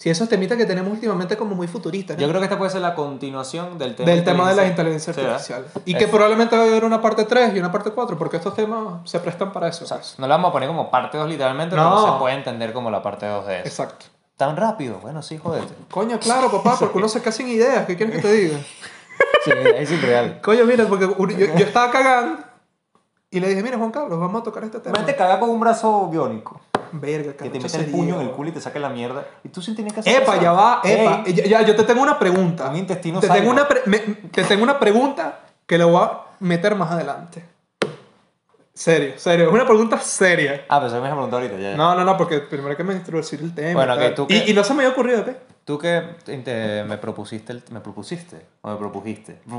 Sí, 0.04 0.10
esos 0.10 0.28
temitas 0.28 0.58
que 0.58 0.66
tenemos 0.66 0.92
últimamente 0.92 1.34
como 1.34 1.54
muy 1.54 1.66
futuristas. 1.66 2.14
¿no? 2.18 2.20
Yo 2.20 2.28
creo 2.28 2.38
que 2.38 2.44
esta 2.44 2.58
puede 2.58 2.70
ser 2.70 2.82
la 2.82 2.94
continuación 2.94 3.78
del 3.78 3.96
tema 3.96 4.10
del 4.10 4.22
tema 4.22 4.50
de 4.50 4.54
la 4.54 4.66
inteligencia 4.66 5.12
inteligencia 5.12 5.48
Sí, 5.48 5.54
artificial. 5.54 5.82
Y 5.86 5.94
que 5.96 6.04
Es- 6.04 6.10
probablemente 6.10 6.54
va 6.58 6.64
a 6.64 6.66
haber 6.66 6.84
una 6.84 7.00
parte 7.00 7.24
3 7.24 7.54
y 7.56 7.58
una 7.58 7.72
parte 7.72 7.90
4, 7.90 8.18
porque 8.18 8.36
estos 8.36 8.54
temas 8.54 9.00
se 9.08 9.18
prestan 9.20 9.50
para 9.50 9.66
eso. 9.68 9.84
o 9.84 9.88
sea, 9.88 9.96
pues. 9.96 10.16
no 10.18 10.26
la 10.28 10.34
vamos 10.34 10.50
a 10.50 10.52
poner 10.52 10.68
como 10.68 10.90
parte 10.90 11.16
2 11.16 11.26
literalmente, 11.26 11.74
No. 11.74 11.88
pero 11.88 12.12
se 12.12 12.18
puede 12.18 12.34
entender 12.34 12.74
como 12.74 12.90
la 12.90 13.02
parte 13.02 13.24
2 13.26 13.46
de 13.46 13.60
eso. 13.60 13.66
Exacto. 13.68 14.04
¿Tan 14.36 14.58
rápido? 14.58 14.98
Bueno, 15.00 15.22
sí, 15.22 15.38
jódete. 15.38 15.72
Coño, 15.90 16.20
claro, 16.20 16.50
papá, 16.50 16.76
porque 16.78 16.98
uno 16.98 17.08
se 17.08 17.22
queda 17.22 17.32
sin 17.32 17.48
ideas. 17.48 17.86
¿Qué 17.86 17.96
quieres 17.96 18.16
que 18.16 18.20
te 18.20 18.30
diga? 18.32 18.58
Sí, 19.42 19.52
es 19.76 19.90
irreal. 19.90 20.38
Coño, 20.42 20.66
mira, 20.66 20.84
porque 20.84 21.06
yo, 21.06 21.16
yo 21.56 21.64
estaba 21.64 21.90
cagando 21.90 22.42
y 23.30 23.40
le 23.40 23.48
dije, 23.48 23.62
mira, 23.62 23.78
Juan 23.78 23.90
Carlos, 23.90 24.20
vamos 24.20 24.42
a 24.42 24.44
tocar 24.44 24.64
este 24.64 24.80
tema. 24.80 24.98
Imagínate 24.98 25.16
cagar 25.16 25.40
con 25.40 25.48
un 25.48 25.60
brazo 25.60 26.08
biónico. 26.10 26.60
Verga, 26.96 27.32
Que 27.32 27.50
te 27.50 27.58
mete 27.58 27.76
el 27.78 27.86
puño 27.86 28.20
en 28.20 28.28
el 28.28 28.30
culo 28.32 28.50
y 28.50 28.52
te 28.52 28.60
saque 28.60 28.78
la 28.78 28.88
mierda. 28.88 29.26
Y 29.42 29.48
tú 29.48 29.60
sí 29.60 29.74
tienes 29.74 29.92
que 29.92 30.00
hacer 30.00 30.22
Epa, 30.22 30.34
eso. 30.34 30.42
ya 30.42 30.52
va, 30.52 30.80
epa. 30.84 31.22
Ey, 31.26 31.34
Ya, 31.34 31.44
ya, 31.44 31.62
yo 31.62 31.74
te 31.74 31.82
tengo 31.82 32.02
una 32.02 32.18
pregunta. 32.18 32.68
Un 32.68 32.76
intestino 32.76 33.18
te 33.20 33.28
tengo 33.28 33.50
una, 33.50 33.66
pre- 33.66 33.82
me- 33.86 33.98
te 33.98 34.44
tengo 34.44 34.62
una 34.62 34.78
pregunta 34.78 35.40
que 35.66 35.76
le 35.76 35.84
voy 35.84 36.00
a 36.02 36.20
meter 36.40 36.74
más 36.76 36.90
adelante. 36.92 37.44
Serio, 38.72 39.14
serio. 39.16 39.46
Es 39.48 39.52
una 39.52 39.64
pregunta 39.66 39.98
seria. 40.00 40.64
Ah, 40.68 40.78
pero 40.80 40.86
eso 40.88 41.00
me 41.00 41.06
has 41.08 41.12
preguntado 41.14 41.42
ahorita 41.42 41.58
ya. 41.60 41.76
No, 41.76 41.94
no, 41.94 42.04
no, 42.04 42.16
porque 42.16 42.38
primero 42.40 42.76
que 42.76 42.82
me 42.84 42.94
introducir 42.94 43.40
el 43.40 43.54
tema. 43.54 43.74
Bueno, 43.84 43.94
y 43.96 43.98
que 43.98 44.10
tú 44.14 44.26
y, 44.28 44.40
que- 44.40 44.50
y 44.50 44.54
no 44.54 44.62
se 44.64 44.74
me 44.74 44.82
había 44.82 44.92
ocurrido, 44.92 45.24
¿qué? 45.24 45.36
Tú 45.64 45.78
que 45.78 46.02
te- 46.24 46.84
me 46.84 46.98
propusiste, 46.98 47.52
el- 47.52 47.62
me 47.70 47.80
propusiste 47.80 48.46
o 48.62 48.70
me 48.70 48.76
propusiste. 48.76 49.40
Me, 49.46 49.56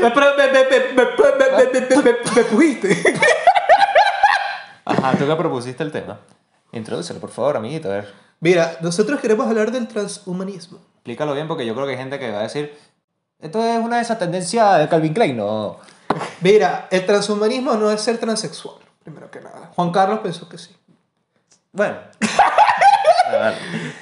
me, 0.00 0.10
me, 0.10 0.26
me, 0.36 0.48
me, 0.52 0.70
me, 0.92 1.04
me, 1.72 1.80
me, 1.80 2.02
me, 2.02 2.12
me 2.36 2.42
pujiste. 2.44 3.14
Ajá, 4.86 5.18
tú 5.18 5.26
que 5.26 5.34
propusiste 5.34 5.82
el 5.82 5.90
tema. 5.90 6.20
Introdúcelo, 6.70 7.18
por 7.18 7.30
favor, 7.30 7.56
amiguito, 7.56 7.90
a 7.90 7.94
ver. 7.94 8.14
Mira, 8.38 8.78
nosotros 8.80 9.20
queremos 9.20 9.46
hablar 9.48 9.72
del 9.72 9.88
transhumanismo. 9.88 10.78
Explícalo 10.94 11.34
bien 11.34 11.48
porque 11.48 11.66
yo 11.66 11.74
creo 11.74 11.86
que 11.86 11.92
hay 11.92 11.98
gente 11.98 12.20
que 12.20 12.30
va 12.30 12.38
a 12.38 12.42
decir, 12.44 12.72
esto 13.40 13.64
es 13.64 13.78
una 13.80 13.96
de 13.96 14.02
esas 14.02 14.18
tendencias 14.18 14.78
de 14.78 14.88
Calvin 14.88 15.12
Klein, 15.12 15.36
no. 15.36 15.78
Mira, 16.40 16.86
el 16.90 17.04
transhumanismo 17.04 17.74
no 17.74 17.90
es 17.90 18.00
ser 18.00 18.18
transexual, 18.18 18.76
primero 19.02 19.28
que 19.28 19.40
nada. 19.40 19.72
Juan 19.74 19.90
Carlos 19.90 20.20
pensó 20.20 20.48
que 20.48 20.56
sí. 20.58 20.74
Bueno. 21.72 21.96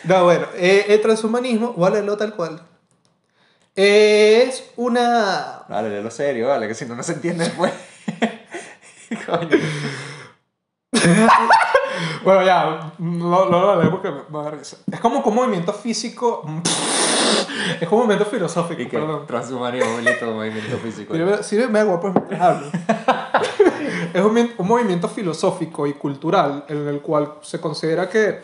No, 0.05 0.25
bueno, 0.25 0.47
eh, 0.55 0.85
el 0.89 1.01
transhumanismo, 1.01 1.73
vale, 1.73 2.03
lo 2.03 2.15
tal 2.15 2.35
cual. 2.35 2.61
Es 3.75 4.71
una 4.77 5.65
Vale, 5.67 5.89
léelo 5.89 6.11
serio, 6.11 6.49
vale, 6.49 6.69
que 6.69 6.75
si 6.75 6.85
no, 6.85 6.95
no 6.95 7.03
se 7.03 7.15
entiende 7.15 7.45
después. 7.45 7.73
Coño. 9.27 9.49
Bueno, 12.25 12.43
ya, 12.43 12.93
no 12.99 13.49
no 13.49 13.61
lo 13.61 13.81
leo 13.81 13.91
porque 13.91 14.11
me 14.11 14.23
va 14.35 14.41
a 14.41 14.45
dar 14.45 14.59
risa. 14.59 14.79
Es 14.91 14.99
como 14.99 15.21
un 15.21 15.35
movimiento 15.35 15.73
físico. 15.73 16.43
Es 17.81 17.89
como 17.89 18.03
un 18.03 18.09
movimiento 18.09 18.31
filosófico, 18.31 18.83
Y 18.83 18.87
perdón. 18.87 19.27
transhumanismo, 19.27 19.93
bonito 19.93 20.27
movimiento 20.27 20.77
físico. 20.79 21.15
Sirve, 21.43 21.79
agua, 21.79 22.01
pues, 22.01 22.15
hablo. 22.39 22.67
es 24.13 24.23
un, 24.23 24.51
un 24.59 24.69
movimiento 24.69 25.09
filosófico 25.09 25.87
y 25.87 25.95
cultural 25.95 26.65
en 26.69 26.87
el 26.89 27.01
cual 27.01 27.35
se 27.43 27.61
considera 27.61 28.09
que 28.09 28.43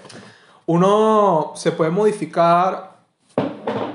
uno 0.67 1.53
se 1.55 1.73
puede 1.73 1.91
modificar 1.91 2.93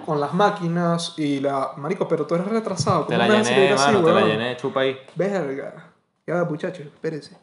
con 0.05 0.19
las 0.19 0.33
máquinas 0.33 1.13
y 1.17 1.39
la... 1.39 1.71
Marico, 1.77 2.07
pero 2.07 2.25
tú 2.27 2.35
eres 2.35 2.47
retrasado. 2.47 3.05
Te 3.05 3.15
¿cómo 3.15 3.17
la 3.17 3.27
llené, 3.27 3.41
escribir 3.41 3.73
así, 3.73 3.91
mano, 3.93 4.05
te 4.05 4.13
la 4.13 4.21
llené, 4.21 4.57
chupa 4.57 4.81
ahí. 4.81 4.97
Verga. 5.15 5.91
Ya, 6.27 6.43
muchachos, 6.43 6.85
espérense. 6.85 7.37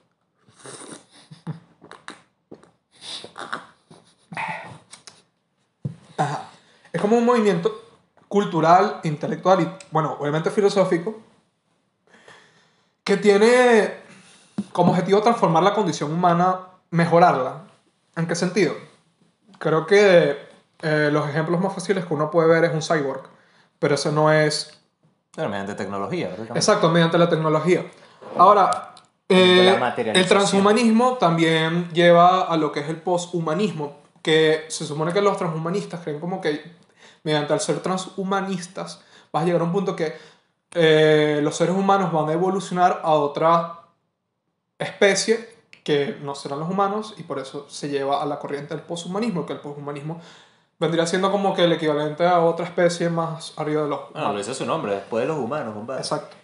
Ajá. 6.17 6.49
Es 6.93 7.01
como 7.01 7.17
un 7.17 7.25
movimiento 7.25 7.73
cultural, 8.29 9.01
intelectual 9.03 9.61
y, 9.63 9.69
bueno, 9.91 10.17
obviamente 10.19 10.51
filosófico, 10.51 11.21
que 13.05 13.17
tiene 13.17 13.95
como 14.73 14.93
objetivo 14.93 15.21
transformar 15.21 15.63
la 15.63 15.75
condición 15.75 16.13
humana, 16.13 16.61
mejorarla. 16.91 17.63
¿En 18.17 18.27
qué 18.27 18.35
sentido? 18.35 18.75
Creo 19.59 19.87
que 19.87 20.39
eh, 20.83 21.11
los 21.13 21.29
ejemplos 21.29 21.61
más 21.61 21.75
fáciles 21.75 22.05
que 22.05 22.15
uno 22.15 22.31
puede 22.31 22.49
ver 22.49 22.65
es 22.65 22.73
un 22.73 22.83
cyborg, 22.83 23.23
pero 23.79 23.95
eso 23.95 24.13
no 24.13 24.33
es... 24.33 24.79
Pero 25.35 25.49
mediante 25.49 25.75
tecnología, 25.75 26.29
¿verdad? 26.29 26.57
Exacto, 26.57 26.91
mediante 26.91 27.17
la 27.19 27.29
tecnología. 27.29 27.87
Ahora, 28.37 28.92
eh, 29.29 29.79
el 30.15 30.27
transhumanismo 30.27 31.15
también 31.15 31.89
lleva 31.93 32.43
a 32.43 32.57
lo 32.57 32.73
que 32.73 32.81
es 32.81 32.89
el 32.89 32.97
poshumanismo, 32.97 33.99
que 34.23 34.65
se 34.69 34.85
supone 34.85 35.13
que 35.13 35.23
los 35.23 35.37
transhumanistas 35.37 36.01
creen 36.01 36.21
como 36.21 36.41
que 36.41 36.63
mediante 37.25 37.53
al 37.53 37.61
ser 37.61 37.81
transhumanistas 37.81 39.03
vas 39.33 39.43
a 39.43 39.47
llegar 39.47 39.63
a 39.63 39.65
un 39.65 39.73
punto 39.73 39.97
que 39.97 40.15
eh, 40.75 41.41
los 41.43 41.57
seres 41.57 41.75
humanos 41.75 42.13
van 42.13 42.29
a 42.29 42.33
evolucionar 42.33 43.01
a 43.03 43.13
otra 43.13 43.81
especie 44.79 45.53
que 45.85 46.17
no 46.23 46.35
serán 46.35 46.61
los 46.61 46.71
humanos 46.71 47.15
y 47.19 47.23
por 47.25 47.39
eso 47.39 47.67
se 47.69 47.89
lleva 47.89 48.23
a 48.23 48.27
la 48.27 48.39
corriente 48.39 48.75
del 48.75 48.85
poshumanismo, 48.85 49.47
que 49.47 49.55
el 49.55 49.61
poshumanismo 49.61 50.21
vendría 50.79 51.07
siendo 51.07 51.31
como 51.31 51.55
que 51.55 51.65
el 51.65 51.73
equivalente 51.73 52.27
a 52.27 52.41
otra 52.41 52.67
especie 52.67 53.09
más 53.09 53.53
arriba 53.57 53.83
de 53.83 53.89
los 53.89 54.13
Bueno, 54.13 54.33
lo 54.33 54.39
dice 54.39 54.55
su 54.55 54.67
nombre, 54.67 54.95
después 54.95 55.23
de 55.23 55.29
los 55.29 55.39
humanos, 55.39 55.75
compadre. 55.75 56.01
Exacto. 56.01 56.37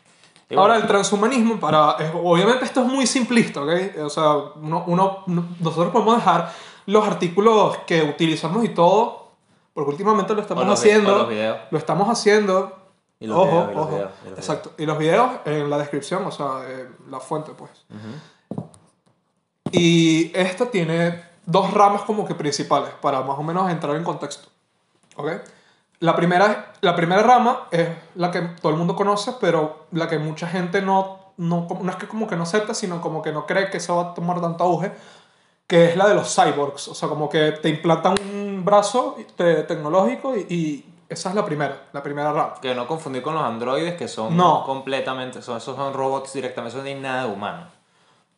Ahora, 0.56 0.76
el 0.76 0.87
transhumanismo, 0.87 1.61
para, 1.61 1.96
obviamente 2.14 2.64
esto 2.64 2.80
es 2.80 2.87
muy 2.87 3.06
simplista, 3.06 3.61
¿ok? 3.61 3.70
O 4.02 4.08
sea, 4.11 4.32
uno, 4.56 4.84
uno- 4.87 5.24
nosotros 5.61 5.92
podemos 5.92 6.16
dejar 6.16 6.52
los 6.87 7.06
artículos 7.06 7.76
que 7.87 8.02
utilizamos 8.02 8.64
y 8.64 8.70
todo, 8.70 9.28
porque 9.74 9.90
últimamente 9.90 10.34
lo 10.34 10.40
estamos 10.40 10.64
O 10.64 10.66
los 10.66 10.78
haciendo. 10.78 11.14
o 11.14 11.18
los 11.18 11.28
videos. 11.28 11.58
Lo 11.70 11.76
estamos 11.78 12.08
haciendo. 12.08 12.74
Y 13.20 13.26
los 13.26 13.37
ojo, 13.37 13.46
videos, 13.50 13.70
y 13.70 13.74
los 13.74 13.82
ojo. 13.84 13.90
videos, 13.96 14.11
y 14.24 14.28
los 14.30 14.38
Exacto. 14.38 14.70
Y 14.78 14.87
los 14.87 14.96
videos 14.98 15.30
en 15.44 15.68
la 15.70 15.76
descripción, 15.78 16.24
o 16.24 16.30
sea, 16.30 16.62
eh, 16.66 16.88
la 17.11 17.20
fuente, 17.20 17.52
pues. 17.52 17.70
Y 19.70 20.32
esto 20.34 20.68
tiene 20.68 21.22
dos 21.44 21.72
ramas 21.74 22.02
como 22.02 22.26
que 22.26 22.34
principales, 22.34 22.90
para 23.02 23.20
más 23.22 23.38
o 23.38 23.42
menos 23.42 23.70
entrar 23.70 23.94
en 23.96 24.04
contexto. 24.04 24.48
¿Ok? 25.16 25.28
La 26.00 26.14
primera, 26.14 26.72
la 26.80 26.94
primera 26.94 27.22
rama 27.22 27.66
es 27.72 27.88
la 28.14 28.30
que 28.30 28.40
todo 28.40 28.70
el 28.70 28.78
mundo 28.78 28.94
conoce, 28.94 29.32
pero 29.40 29.87
la 29.92 30.08
que 30.08 30.18
mucha 30.18 30.46
gente 30.46 30.80
no, 30.80 31.18
no, 31.38 31.66
no 31.82 31.90
es 31.90 31.96
que 31.96 32.06
como 32.06 32.28
que 32.28 32.37
no 32.37 32.44
acepta, 32.44 32.72
sino 32.74 33.00
como 33.00 33.20
que 33.20 33.32
no 33.32 33.46
cree 33.46 33.68
que 33.70 33.78
eso 33.78 33.96
va 33.96 34.11
a 34.11 34.14
tomar 34.14 34.40
tanto 34.40 34.62
auge, 34.64 34.92
que 35.66 35.87
es 35.87 35.96
la 35.96 36.06
de 36.06 36.14
los 36.14 36.32
cyborgs. 36.34 36.88
O 36.88 36.94
sea, 36.94 37.08
como 37.08 37.28
que 37.28 37.52
te 37.52 37.68
implantan 37.68 38.14
un 38.32 38.64
brazo 38.64 39.16
te- 39.37 39.64
tecnológico 39.64 40.37
y, 40.37 40.40
y 40.48 40.94
esa 41.08 41.30
es 41.30 41.34
la 41.34 41.44
primera, 41.44 41.88
la 41.92 42.02
primera 42.02 42.32
rama. 42.32 42.54
Que 42.62 42.74
no 42.76 42.87
confundir 42.87 43.22
con 43.22 43.34
los 43.34 43.42
androides 43.42 43.94
que 43.96 44.06
son 44.06 44.37
No. 44.37 44.62
completamente, 44.64 45.42
son, 45.42 45.56
esos 45.56 45.74
son 45.74 45.92
robots 45.94 46.32
directamente, 46.32 46.68
eso 46.70 46.78
no 46.78 46.84
tiene 46.84 47.00
nada 47.00 47.24
de 47.26 47.32
humano. 47.32 47.66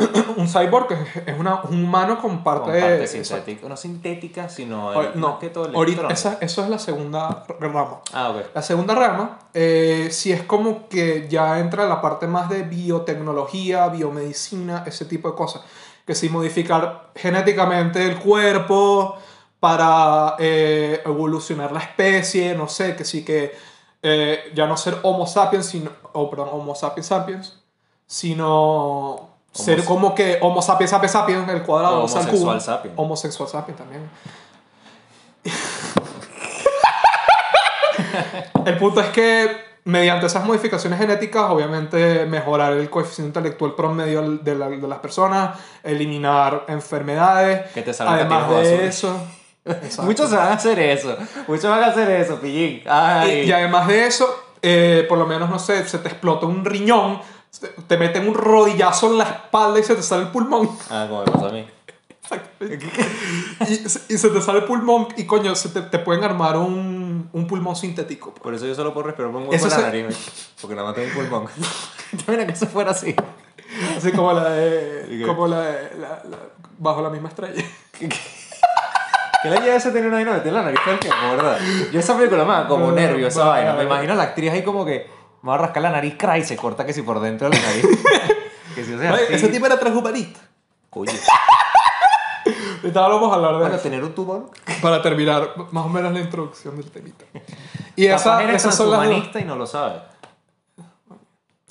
Un 0.37 0.49
cyborg 0.49 0.93
es, 0.93 1.17
es 1.27 1.39
una, 1.39 1.61
un 1.63 1.85
humano 1.85 2.19
con 2.21 2.43
parte, 2.43 2.71
Con 2.71 2.81
parte 2.81 3.05
exacto. 3.05 3.25
sintética, 3.25 3.69
no 3.69 3.77
sintética, 3.77 4.49
sino 4.49 5.01
el- 5.01 5.21
No, 5.21 5.39
que 5.39 5.49
todo 5.51 5.65
ahorita, 5.65 5.83
electrónico. 6.03 6.13
esa, 6.13 6.39
eso 6.41 6.63
es 6.63 6.69
la 6.71 6.79
segunda 6.79 7.45
rama. 7.61 8.01
Ah, 8.13 8.31
ok. 8.31 8.47
La 8.55 8.63
segunda 8.63 8.95
rama, 8.95 9.39
eh, 9.55 10.09
sí 10.11 10.33
es 10.33 10.43
como 10.43 10.89
que 10.89 11.27
ya 11.29 11.59
entra 11.59 11.87
la 11.87 12.01
parte 12.01 12.27
más 12.27 12.49
de 12.49 12.63
biotecnología, 12.63 13.89
biomedicina, 13.89 14.85
ese 14.87 15.05
tipo 15.05 15.29
de 15.31 15.35
cosas. 15.35 15.63
Que 16.07 16.15
sí, 16.15 16.29
modificar 16.29 17.11
genéticamente 17.15 18.05
el 18.05 18.19
cuerpo 18.19 19.17
para 19.61 20.37
eh, 20.39 21.03
evolucionar 21.05 21.71
la 21.73 21.81
especie, 21.81 22.55
no 22.55 22.67
sé, 22.69 22.97
que 22.97 23.05
sí 23.05 23.25
que 23.25 23.53
eh, 24.03 24.51
ya 24.55 24.67
no 24.67 24.77
ser 24.79 24.97
Homo 25.03 25.27
sapiens, 25.27 25.67
sino, 25.67 25.91
o 26.15 26.31
perdón, 26.31 26.49
Homo 26.53 26.75
sapiens 26.75 27.07
sapiens, 27.07 27.61
sino 28.07 29.30
ser 29.53 29.85
como 29.85 30.15
que 30.15 30.39
Homo 30.41 30.63
sapiens 30.63 30.91
sapiens 30.91 31.13
sapiens, 31.13 31.49
el 31.49 31.63
cuadrado, 31.63 32.05
O 32.05 32.09
sea, 32.09 32.23
el 32.23 32.29
cubo. 32.29 32.59
sapiens. 32.61 32.95
Homosexual 32.99 33.49
sapiens 33.49 33.79
también. 33.79 34.09
El 38.65 38.77
punto 38.79 39.01
es 39.01 39.09
que 39.09 39.57
mediante 39.85 40.27
esas 40.27 40.45
modificaciones 40.45 40.99
genéticas, 40.99 41.51
obviamente 41.51 42.27
mejorar 42.27 42.73
el 42.75 42.91
coeficiente 42.91 43.39
intelectual 43.39 43.75
promedio 43.75 44.23
de, 44.39 44.55
la- 44.55 44.69
de 44.69 44.87
las 44.89 44.99
personas, 44.99 45.59
eliminar 45.83 46.65
enfermedades. 46.69 47.71
Que 47.73 47.83
te 47.83 47.91
Además 48.03 48.49
de 48.51 48.57
azules. 48.61 48.95
eso. 48.95 49.23
Muchos 50.03 50.31
van 50.31 50.49
a 50.49 50.53
hacer 50.53 50.79
eso. 50.79 51.17
Muchos 51.49 51.71
van 51.71 51.83
a 51.83 51.87
hacer 51.89 52.11
eso, 52.11 52.39
pillín. 52.41 52.83
Ay. 52.89 53.41
Y, 53.41 53.49
y 53.49 53.53
además 53.53 53.87
de 53.89 54.07
eso, 54.07 54.27
eh, 54.63 55.07
por 55.09 55.19
lo 55.19 55.27
menos, 55.27 55.49
no 55.51 55.59
sé, 55.59 55.87
se 55.89 55.99
te 55.99 56.09
explota 56.09 56.47
un 56.47 56.65
riñón, 56.65 57.21
te, 57.59 57.69
te 57.69 57.97
meten 57.97 58.29
un 58.29 58.35
rodillazo 58.35 59.09
en 59.11 59.19
la 59.19 59.25
espalda 59.25 59.79
y 59.81 59.83
se 59.83 59.95
te 59.97 60.03
sale 60.03 60.23
el 60.25 60.29
pulmón. 60.29 60.69
Ah, 60.91 61.07
como 61.09 61.25
me 61.25 61.31
pasó 61.33 61.47
a 61.49 61.53
mí. 61.53 61.67
y, 63.69 63.75
se- 63.89 64.13
y 64.15 64.19
se 64.19 64.29
te 64.31 64.41
sale 64.41 64.61
el 64.61 64.65
pulmón 64.65 65.09
y 65.17 65.25
coño, 65.25 65.55
se 65.55 65.69
te, 65.71 65.83
te 65.83 65.99
pueden 65.99 66.23
armar 66.25 66.57
un, 66.57 67.29
un 67.33 67.47
pulmón 67.47 67.75
sintético. 67.77 68.31
pues. 68.31 68.43
Por 68.43 68.55
eso 68.55 68.67
yo 68.67 68.75
solo 68.75 68.93
puedo 68.95 69.07
respirar 69.09 69.31
un 69.31 69.37
hueco 69.49 69.55
en 69.55 69.63
la 69.63 69.71
se- 69.77 69.83
nariz, 69.83 70.55
porque 70.61 70.75
nada 70.77 70.89
más 70.89 70.97
tengo 70.97 71.09
un 71.09 71.15
pulmón. 71.15 71.47
Mira 72.29 72.47
que 72.47 72.53
eso 72.53 72.67
fuera 72.67 72.91
así. 72.93 73.15
Así 73.97 74.13
como 74.13 74.33
la 74.33 74.51
de. 74.51 75.07
¿Y 75.11 75.19
qué? 75.21 75.27
como 75.27 75.47
la 75.47 75.61
de. 75.61 75.97
la- 75.99 76.23
la- 76.29 76.39
bajo 76.79 77.03
la 77.03 77.11
misma 77.11 77.29
estrella. 77.29 77.63
¿Qué 79.43 79.49
le 79.49 79.59
lleva 79.61 79.77
ese 79.77 79.91
tener 79.91 80.07
una 80.09 80.17
vaina 80.17 80.33
meter 80.33 80.49
en 80.49 80.55
la 80.55 80.63
nariz 80.63 80.81
todo 80.85 80.95
el 80.95 81.01
tiempo, 81.01 81.19
verdad? 81.31 81.59
Yo 81.93 81.99
esa 82.01 82.15
película 82.17 82.45
me 82.45 82.53
da 82.53 82.69
como 82.69 82.93
nervio, 82.93 83.27
esa 83.27 83.45
vaina. 83.47 83.73
Me 83.75 83.85
imagino 83.85 84.13
a 84.13 84.17
la 84.17 84.23
actriz 84.25 84.53
ahí 84.53 84.63
como 84.63 84.85
que 84.85 85.09
me 85.43 85.49
va 85.49 85.55
a 85.55 85.59
rascar 85.59 85.83
la 85.83 85.91
nariz, 85.91 86.15
cray, 86.19 86.45
se 86.45 86.57
corta 86.57 86.85
que 86.85 86.93
si 86.93 87.03
por 87.03 87.21
dentro 87.21 87.49
de 87.49 87.57
la 87.57 87.63
nariz. 87.63 87.85
que 88.75 88.85
si 88.85 88.95
o 88.95 88.99
sea, 88.99 89.15
Oye, 89.15 89.25
así. 89.25 89.35
Ese 89.35 89.49
tipo 89.49 89.67
era 89.67 89.79
transhumanista. 89.79 90.41
Oye, 90.91 91.13
Ahorita 92.83 93.01
vamos 93.03 93.31
a 93.31 93.35
hablar 93.35 93.53
de 93.53 93.59
bueno, 93.59 93.75
eso. 93.75 93.83
tener 93.83 94.03
un 94.03 94.15
tubo. 94.15 94.51
Para 94.81 95.03
terminar 95.03 95.55
más 95.71 95.85
o 95.85 95.89
menos 95.89 96.13
la 96.13 96.21
introducción 96.21 96.77
del 96.77 96.91
temita. 96.91 97.25
Y 97.95 98.07
Capaz 98.07 98.21
esa, 98.23 98.43
eres 98.43 98.57
esas 98.57 98.75
son 98.75 98.91
las 98.91 99.01
dos. 99.01 99.07
transhumanista 99.07 99.41
y 99.41 99.45
no 99.45 99.57
lo 99.57 99.67
sabes. 99.67 100.03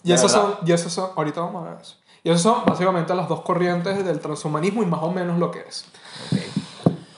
Y 0.04 0.14
esas 0.14 0.32
¿De 0.32 0.38
son, 0.38 0.56
y 0.66 0.72
esas 0.72 0.94
son, 0.94 1.10
ahorita 1.16 1.42
vamos 1.42 1.66
a 1.66 1.72
ver 1.72 1.82
eso. 1.82 1.96
Y 2.24 2.30
esas 2.30 2.42
son 2.44 2.64
básicamente 2.66 3.14
las 3.16 3.28
dos 3.28 3.42
corrientes 3.42 4.06
del 4.06 4.20
transhumanismo 4.20 4.84
y 4.84 4.86
más 4.86 5.02
o 5.02 5.12
menos 5.12 5.40
lo 5.40 5.50
que 5.52 5.60
es. 5.62 5.86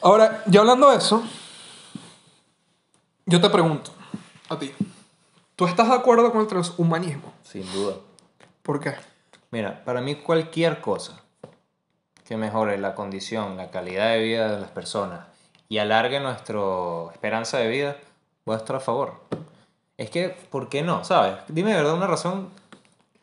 Ahora, 0.01 0.41
ya 0.47 0.61
hablando 0.61 0.89
de 0.89 0.97
eso, 0.97 1.23
yo 3.25 3.39
te 3.41 3.49
pregunto 3.49 3.91
a 4.49 4.57
ti, 4.57 4.73
¿tú 5.61 5.67
estás 5.67 5.89
de 5.89 5.93
acuerdo 5.93 6.31
con 6.31 6.41
el 6.41 6.47
transhumanismo? 6.47 7.31
Sin 7.43 7.71
duda. 7.71 7.93
¿Por 8.63 8.79
qué? 8.79 8.95
Mira, 9.51 9.83
para 9.85 10.01
mí 10.01 10.15
cualquier 10.15 10.81
cosa 10.81 11.21
que 12.27 12.35
mejore 12.35 12.79
la 12.79 12.95
condición, 12.95 13.57
la 13.57 13.69
calidad 13.69 14.09
de 14.09 14.23
vida 14.23 14.55
de 14.55 14.59
las 14.59 14.71
personas 14.71 15.19
y 15.69 15.77
alargue 15.77 16.19
nuestra 16.19 16.59
esperanza 17.13 17.59
de 17.59 17.67
vida, 17.67 17.95
voy 18.43 18.55
a 18.55 18.57
estar 18.57 18.75
a 18.75 18.79
favor. 18.79 19.21
Es 19.97 20.09
que, 20.09 20.29
¿por 20.29 20.67
qué 20.67 20.81
no? 20.81 21.03
¿Sabes? 21.03 21.35
Dime 21.47 21.69
de 21.69 21.77
verdad 21.77 21.93
una 21.93 22.07
razón 22.07 22.49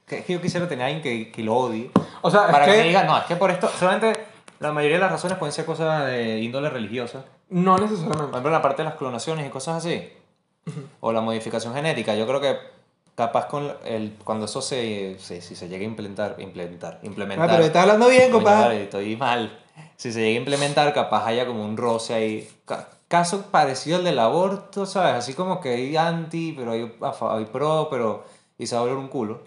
que, 0.07 0.18
es 0.18 0.24
que 0.24 0.35
yo 0.35 0.40
quisiera 0.40 0.68
tener 0.68 0.85
a 0.85 0.87
alguien 0.87 1.03
que, 1.03 1.33
que 1.33 1.42
lo 1.42 1.57
odie. 1.57 1.90
O 2.22 2.31
sea, 2.31 2.46
para 2.53 2.66
es 2.66 2.70
que, 2.70 2.77
que 2.77 2.83
me 2.83 2.88
diga, 2.90 3.03
no, 3.03 3.18
es 3.18 3.24
que 3.24 3.35
por 3.35 3.51
esto, 3.51 3.68
solamente 3.68 4.12
la 4.61 4.70
mayoría 4.70 4.98
de 4.98 5.03
las 5.03 5.11
razones 5.11 5.38
pueden 5.38 5.53
ser 5.53 5.64
cosas 5.64 6.07
de 6.07 6.38
índole 6.38 6.70
religiosa. 6.70 7.24
no 7.51 7.72
Por 7.72 7.83
necesariamente. 7.83 8.31
ejemplo, 8.31 8.51
la 8.53 8.62
parte 8.62 8.83
de 8.83 8.90
las 8.90 8.94
clonaciones 8.96 9.44
y 9.44 9.51
cosas 9.51 9.85
así. 9.85 10.12
O 11.00 11.12
la 11.12 11.20
modificación 11.20 11.74
genética. 11.74 12.14
Yo 12.14 12.26
creo 12.26 12.40
que 12.40 12.57
capaz 13.14 13.46
con 13.46 13.72
el, 13.85 14.14
cuando 14.24 14.44
eso 14.46 14.62
se, 14.62 15.16
se- 15.18 15.40
si 15.40 15.54
se 15.57 15.68
llega 15.68 15.83
a 15.83 15.87
implementar, 15.87 16.37
implementar, 16.38 17.00
implementar. 17.02 17.48
Ah, 17.48 17.52
pero 17.52 17.64
estás 17.66 17.83
hablando 17.83 18.09
bien, 18.09 18.31
compadre. 18.31 18.85
estoy 18.85 19.16
mal. 19.16 19.59
Si 19.96 20.12
se 20.12 20.20
llega 20.20 20.37
a 20.37 20.38
implementar, 20.40 20.92
capaz 20.94 21.26
haya 21.26 21.46
como 21.46 21.64
un 21.64 21.76
roce 21.76 22.14
ahí. 22.14 22.48
Ca- 22.64 22.88
caso 23.09 23.46
parecido 23.50 23.96
al 23.98 24.04
del 24.04 24.18
aborto, 24.18 24.87
¿sabes? 24.87 25.14
Así 25.14 25.35
como 25.35 25.61
que 25.61 25.70
hay 25.70 25.96
anti, 25.96 26.52
pero 26.57 26.72
hay, 26.72 26.92
hay 27.20 27.44
pro, 27.46 27.88
pero. 27.90 28.24
Y 28.59 28.66
se 28.66 28.74
va 28.74 28.83
a 28.83 28.85
volver 28.85 28.98
un 28.98 29.09
culo. 29.09 29.42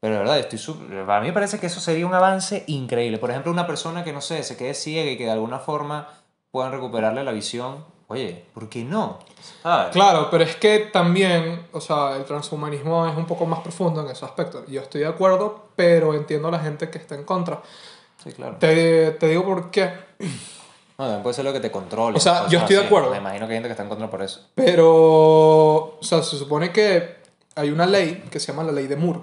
Pero 0.00 0.14
de 0.14 0.18
verdad, 0.20 0.38
estoy 0.38 0.58
súper- 0.58 1.06
para 1.06 1.20
mí 1.20 1.28
me 1.28 1.32
parece 1.32 1.58
que 1.60 1.66
eso 1.66 1.80
sería 1.80 2.06
un 2.06 2.14
avance 2.14 2.64
increíble. 2.66 3.18
Por 3.18 3.30
ejemplo, 3.30 3.52
una 3.52 3.66
persona 3.66 4.02
que, 4.02 4.12
no 4.12 4.20
sé, 4.20 4.42
se 4.42 4.56
quede 4.56 4.74
ciega 4.74 5.10
y 5.10 5.16
que 5.16 5.24
de 5.26 5.30
alguna 5.30 5.58
forma 5.60 6.08
puedan 6.50 6.72
recuperarle 6.72 7.22
la 7.24 7.32
visión. 7.32 7.84
Oye, 8.12 8.44
¿por 8.52 8.68
qué 8.68 8.84
no? 8.84 9.20
¿Sabes? 9.62 9.92
Claro, 9.92 10.28
pero 10.30 10.44
es 10.44 10.56
que 10.56 10.90
también, 10.92 11.66
o 11.72 11.80
sea, 11.80 12.14
el 12.16 12.26
transhumanismo 12.26 13.06
es 13.06 13.16
un 13.16 13.24
poco 13.24 13.46
más 13.46 13.60
profundo 13.60 14.02
en 14.02 14.08
ese 14.08 14.26
aspecto. 14.26 14.66
Yo 14.66 14.82
estoy 14.82 15.00
de 15.00 15.06
acuerdo, 15.06 15.68
pero 15.76 16.12
entiendo 16.12 16.48
a 16.48 16.50
la 16.50 16.58
gente 16.58 16.90
que 16.90 16.98
está 16.98 17.14
en 17.14 17.24
contra. 17.24 17.62
Sí, 18.22 18.32
claro. 18.32 18.56
Te, 18.58 19.12
te 19.12 19.28
digo 19.28 19.44
por 19.44 19.70
qué. 19.70 19.90
No, 20.98 21.06
también 21.06 21.22
puede 21.22 21.34
ser 21.34 21.46
lo 21.46 21.54
que 21.54 21.58
te 21.58 21.70
controle. 21.70 22.18
O 22.18 22.20
sea, 22.20 22.40
cosas 22.40 22.52
yo 22.52 22.58
estoy 22.58 22.76
de 22.76 22.84
acuerdo. 22.84 23.10
Me 23.10 23.16
imagino 23.16 23.46
que 23.46 23.54
hay 23.54 23.56
gente 23.56 23.68
que 23.68 23.72
está 23.72 23.82
en 23.82 23.88
contra 23.88 24.10
por 24.10 24.22
eso. 24.22 24.46
Pero, 24.54 24.86
o 24.86 25.98
sea, 26.02 26.22
se 26.22 26.36
supone 26.36 26.70
que 26.70 27.16
hay 27.56 27.70
una 27.70 27.86
ley 27.86 28.22
que 28.30 28.38
se 28.38 28.52
llama 28.52 28.62
la 28.62 28.72
ley 28.72 28.86
de 28.86 28.96
Moore. 28.96 29.20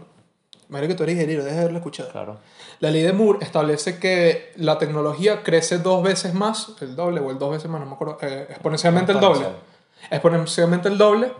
Imagino 0.69 0.87
que 0.87 0.95
tú 0.95 1.03
eres 1.03 1.15
ingeniero, 1.15 1.43
deja 1.43 1.55
de 1.55 1.61
haberlo 1.61 1.79
escuchado. 1.79 2.11
Claro. 2.11 2.37
La 2.79 2.91
ley 2.91 3.01
de 3.01 3.11
Moore 3.11 3.39
establece 3.41 3.97
que 3.97 4.53
la 4.55 4.77
tecnología 4.77 5.41
crece 5.41 5.79
dos 5.79 6.03
veces 6.03 6.35
más, 6.35 6.73
el 6.81 6.95
doble 6.95 7.19
o 7.21 7.31
el 7.31 7.39
dos 7.39 7.51
veces 7.51 7.69
más, 7.69 7.81
no 7.81 7.87
me 7.87 7.93
acuerdo, 7.93 8.19
eh, 8.21 8.45
exponencialmente 8.49 9.11
el 9.11 9.19
doble. 9.19 9.39
Exponencial. 9.39 10.11
exponencialmente 10.11 10.87
el 10.89 10.97
doble 10.97 11.33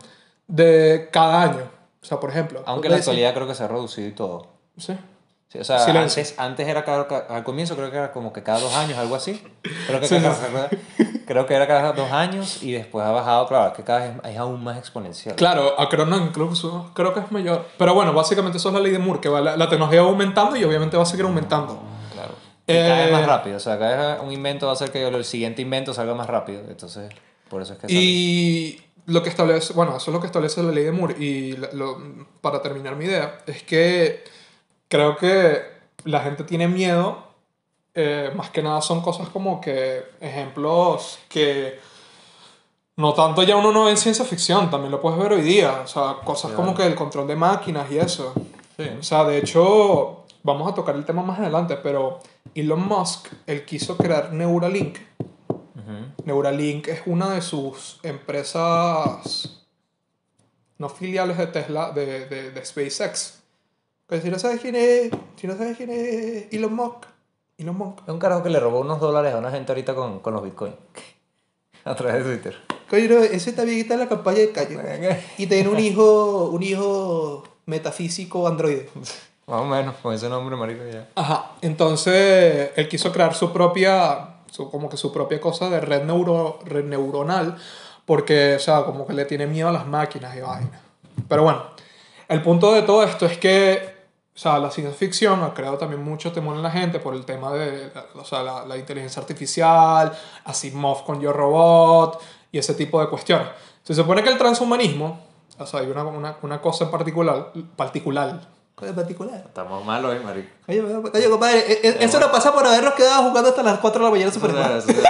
de 0.48 1.10
cada 1.12 1.44
año. 1.44 1.80
O 2.02 2.06
sea, 2.06 2.20
por 2.20 2.32
ejemplo. 2.32 2.64
Aunque 2.66 2.88
en 2.88 2.94
la 2.94 2.98
actualidad 2.98 3.34
creo 3.36 3.48
que 3.48 3.54
se 3.54 3.64
ha 3.64 3.68
reducido 3.68 4.08
y 4.08 4.12
todo. 4.14 4.48
Sí. 4.78 4.98
Sí, 5.52 5.58
o 5.58 5.64
sea, 5.64 5.80
Silencio. 5.80 6.22
antes, 6.22 6.36
antes 6.40 6.68
era 6.68 6.86
cada, 6.86 7.08
ca- 7.08 7.26
al 7.28 7.44
comienzo 7.44 7.76
creo 7.76 7.90
que 7.90 7.98
era 7.98 8.12
como 8.12 8.32
que 8.32 8.44
cada 8.44 8.60
dos 8.60 8.76
años, 8.76 9.00
algo 9.00 9.16
así. 9.16 9.42
Creo 9.88 10.00
que, 10.00 10.08
Sí, 10.08 10.20
cada- 10.22 10.70
sí, 10.70 10.78
creo 11.26 11.48
que 11.48 11.56
era 11.56 11.66
cada 11.66 11.92
dos 11.94 12.12
años 12.12 12.62
y 12.62 12.72
después 12.74 13.04
ha 13.04 13.10
bajado, 13.10 13.48
claro, 13.48 13.74
que 13.74 13.84
cada 13.84 14.00
vez 14.02 14.12
es 14.26 14.38
aún 14.38 14.64
más 14.64 14.78
exponencial. 14.78 15.36
Claro, 15.36 15.80
a 15.80 15.90
creo, 15.90 16.06
no, 16.06 16.18
incluso 16.18 16.92
creo 16.94 17.16
que 17.16 17.22
es 17.22 17.32
mayor. 17.32 17.66
Pero 17.80 17.96
bueno, 17.96 18.14
básicamente 18.14 18.60
eso 18.60 18.70
es 18.70 18.76
la 18.76 18.80
ley 18.80 18.92
de 18.92 19.00
Moore, 19.00 19.20
que 19.22 19.30
va, 19.30 19.42
la, 19.42 19.58
la 19.58 19.68
tecnología 19.68 20.04
va 20.04 20.10
aumentando 20.10 20.56
y 20.56 20.64
obviamente 20.64 20.98
va 20.98 21.04
a 21.04 21.06
seguir 21.08 21.26
aumentando. 21.26 21.82
Claro. 22.14 22.36
Y 22.68 22.74
cada 22.74 22.98
vez 22.98 23.08
Eh, 23.10 23.12
más 23.12 23.26
rápido, 23.26 23.58
o 23.58 23.60
sea, 23.60 23.80
cada 23.80 24.14
vez 24.18 24.24
un 24.24 24.32
invento 24.32 24.68
va 24.68 24.74
a 24.74 24.76
hacer 24.76 24.92
que 24.92 25.08
el 25.08 25.26
siguiente 25.26 25.64
invento 25.64 25.96
salga 25.96 26.14
más 26.14 26.28
rápido. 26.28 26.62
Entonces, 26.70 27.12
por 27.50 27.64
eso 27.64 27.74
es 27.74 27.80
que 27.80 27.88
sale. 27.88 28.00
Y 28.00 28.84
lo 29.08 29.24
que 29.24 29.30
establece, 29.30 29.74
bueno, 29.74 29.98
eso 29.98 30.12
es 30.12 30.14
lo 30.14 30.20
que 30.22 30.28
establece 30.28 30.62
la 30.62 30.72
ley 30.72 30.84
de 30.84 30.92
Moore. 30.92 31.16
Y 31.18 31.54
lo- 31.74 31.98
para 32.42 32.62
terminar 32.62 32.96
mi 32.96 33.06
idea, 33.06 33.40
es 33.48 33.64
que 33.64 34.24
creo 34.90 35.16
que 35.16 35.62
la 36.04 36.20
gente 36.20 36.44
tiene 36.44 36.68
miedo, 36.68 37.24
eh, 37.94 38.32
más 38.36 38.50
que 38.50 38.62
nada 38.62 38.82
son 38.82 39.02
cosas 39.02 39.30
como 39.30 39.62
que 39.62 40.04
ejemplos 40.20 41.20
que 41.30 41.80
no 42.98 43.14
tanto 43.14 43.44
ya 43.44 43.56
uno 43.56 43.72
no 43.72 43.86
ve 43.86 43.92
en 43.92 43.98
ciencia 43.98 44.26
ficción, 44.26 44.70
también 44.70 44.92
lo 44.92 45.00
puedes 45.00 45.18
ver 45.18 45.32
hoy 45.32 45.42
día. 45.42 45.82
O 45.84 45.88
sea, 45.88 46.18
cosas 46.26 46.52
como 46.52 46.76
que 46.76 46.86
el 46.86 46.96
control 46.96 47.28
de 47.28 47.36
máquinas 47.38 47.90
y 47.90 47.98
eso. 47.98 48.34
Sí. 48.76 48.90
O 49.00 49.04
sea, 49.04 49.24
de 49.24 49.38
hecho, 49.38 50.26
vamos 50.44 50.70
a 50.70 50.76
tocar 50.76 50.96
el 50.96 51.06
tema 51.06 51.24
más 51.24 51.40
adelante, 51.40 51.78
pero 51.78 52.20
Elon 52.54 52.86
Musk, 52.86 53.30
él 53.48 53.64
quiso 53.64 53.96
crear 53.96 54.34
Neuralink. 54.34 54.98
Ujú. 55.50 56.26
Neuralink 56.26 56.90
es 56.90 57.02
una 57.06 57.30
de 57.30 57.42
sus 57.42 58.02
empresas 58.04 59.66
no 60.78 60.90
filiales 60.90 61.38
de 61.38 61.48
Tesla, 61.48 61.92
de, 61.92 62.26
de, 62.28 62.52
de 62.52 62.66
SpaceX. 62.66 63.39
Si 64.10 64.30
no 64.30 64.40
sabes 64.40 64.60
quién 64.60 64.76
es, 64.76 65.12
si 65.36 65.46
no 65.46 65.56
sabes 65.56 65.78
quién 65.78 65.92
es 65.92 66.52
Elon 66.52 66.74
Musk, 66.74 67.06
Elon 67.58 67.78
Musk. 67.78 68.00
Es 68.08 68.10
un 68.10 68.20
carajo 68.20 68.42
que 68.42 68.50
le 68.50 68.60
robó 68.60 68.80
unos 68.80 69.00
dólares 69.00 69.34
a 69.34 69.38
una 69.38 69.52
gente 69.52 69.72
ahorita 69.72 69.94
con, 69.94 70.20
con 70.20 70.34
los 70.34 70.44
bitcoins. 70.44 70.76
A 71.86 71.96
través 71.96 72.26
de 72.26 72.36
Twitter. 72.36 72.56
Coño, 72.90 73.08
no, 73.08 73.18
ese 73.24 73.54
también 73.54 73.80
está 73.80 73.94
en 73.94 74.00
la 74.00 74.10
campaña 74.10 74.40
de 74.40 74.52
calle. 74.52 75.20
Y 75.38 75.46
tiene 75.46 75.70
un 75.70 75.80
hijo, 75.80 76.50
un 76.50 76.64
hijo 76.64 77.44
metafísico 77.68 78.48
androide. 78.48 78.90
Más 79.46 79.62
o 79.62 79.66
menos, 79.66 79.96
con 80.02 80.14
ese 80.14 80.28
nombre, 80.28 80.56
marico, 80.56 80.84
ya. 80.92 81.08
Ajá, 81.16 81.52
entonces 81.62 82.72
él 82.76 82.88
quiso 82.90 83.12
crear 83.12 83.36
su 83.36 83.54
propia, 83.54 84.38
su, 84.50 84.70
como 84.72 84.90
que 84.90 84.98
su 84.98 85.12
propia 85.12 85.40
cosa 85.40 85.70
de 85.70 85.80
red, 85.80 86.04
neuro, 86.04 86.60
red 86.66 86.86
neuronal, 86.86 87.58
porque, 88.06 88.56
o 88.56 88.60
sea, 88.60 88.84
como 88.84 89.06
que 89.06 89.14
le 89.14 89.26
tiene 89.26 89.46
miedo 89.46 89.70
a 89.70 89.72
las 89.72 89.88
máquinas 89.88 90.36
y 90.36 90.42
vaina. 90.42 90.82
Pero 91.28 91.44
bueno, 91.44 91.64
el 92.28 92.42
punto 92.42 92.74
de 92.74 92.82
todo 92.84 93.04
esto 93.04 93.26
es 93.26 93.38
que, 93.38 93.99
o 94.40 94.42
sea, 94.42 94.58
la 94.58 94.72
ciencia 94.72 94.96
ficción 94.98 95.44
ha 95.44 95.54
creado 95.54 95.78
también 95.78 96.02
mucho 96.02 96.32
temor 96.32 96.56
en 96.56 96.64
la 96.64 96.72
gente 96.72 97.00
por 97.02 97.14
el 97.14 97.26
tema 97.26 97.52
de, 97.52 97.92
o 98.16 98.24
sea, 98.24 98.42
la, 98.42 98.66
la 98.66 98.78
inteligencia 98.78 99.22
artificial, 99.22 100.18
Asimov 100.46 101.04
con 101.04 101.20
Yo 101.20 101.34
Robot 101.34 102.22
y 102.50 102.58
ese 102.58 102.74
tipo 102.74 103.02
de 103.02 103.10
cuestiones. 103.10 103.50
Se 103.84 103.94
supone 103.94 104.24
que 104.24 104.30
el 104.30 104.38
transhumanismo, 104.38 105.20
o 105.58 105.66
sea, 105.66 105.82
hay 105.82 105.88
una, 105.88 106.06
una, 106.06 106.38
una 106.42 106.62
cosa 106.62 106.86
en 106.86 106.92
particular, 106.92 107.52
particular, 107.76 108.40
cosa 108.76 108.96
particular, 108.96 109.44
Estamos 109.46 109.84
malos, 109.84 110.16
eh, 110.16 110.22
marico. 110.24 110.48
Oye, 110.70 110.82
oye, 110.84 111.30
compadre, 111.30 111.60
e- 111.74 111.88
e- 111.90 111.98
eso 112.06 112.18
nos 112.18 112.30
pasa 112.30 112.54
por 112.54 112.66
habernos 112.66 112.94
quedado 112.94 113.24
jugando 113.30 113.50
hasta 113.50 113.62
las 113.62 113.80
4 113.80 114.00
de 114.00 114.06
la 114.06 114.12
mañana 114.12 114.32
Super 114.32 114.52
es 114.52 114.56
Smash. 114.56 114.86
verdad, 114.96 115.10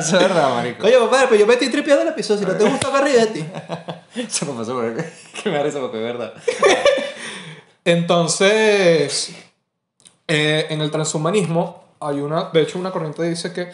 eso 0.00 0.16
es 0.16 0.22
verdad. 0.22 0.52
Marico. 0.52 0.84
Oye, 0.84 0.98
compadre, 0.98 1.26
pero 1.28 1.40
yo 1.42 1.46
me 1.46 1.52
estoy 1.52 1.68
tripeando 1.68 2.02
el 2.02 2.08
episodio. 2.08 2.40
Si 2.40 2.46
no 2.46 2.58
te 2.58 2.68
gusta, 2.68 2.90
me 2.90 3.26
ti. 3.28 3.46
Eso 4.16 4.46
me 4.46 4.58
pasó 4.58 4.74
por 4.74 4.94
que 5.42 5.50
me 5.50 5.56
da 5.58 5.62
risa 5.62 5.78
porque 5.78 5.98
es 5.98 6.02
verdad. 6.02 6.34
Entonces, 7.84 9.34
eh, 10.26 10.66
en 10.70 10.80
el 10.80 10.90
transhumanismo 10.90 11.84
hay 12.00 12.20
una, 12.20 12.44
de 12.50 12.62
hecho, 12.62 12.78
una 12.78 12.90
corriente 12.90 13.22
dice 13.22 13.52
que 13.52 13.72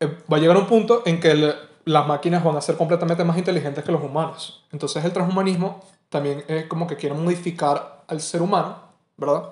eh, 0.00 0.18
va 0.32 0.36
a 0.38 0.40
llegar 0.40 0.56
un 0.56 0.66
punto 0.66 1.02
en 1.04 1.20
que 1.20 1.30
el- 1.32 1.54
las 1.84 2.06
máquinas 2.06 2.42
van 2.44 2.56
a 2.56 2.60
ser 2.60 2.76
completamente 2.76 3.24
más 3.24 3.36
inteligentes 3.36 3.84
que 3.84 3.92
los 3.92 4.02
humanos. 4.02 4.64
Entonces, 4.72 5.04
el 5.04 5.12
transhumanismo 5.12 5.80
también 6.08 6.44
es 6.48 6.66
como 6.66 6.86
que 6.86 6.96
quiere 6.96 7.14
modificar 7.14 8.04
al 8.08 8.20
ser 8.20 8.42
humano, 8.42 8.76
¿verdad? 9.16 9.50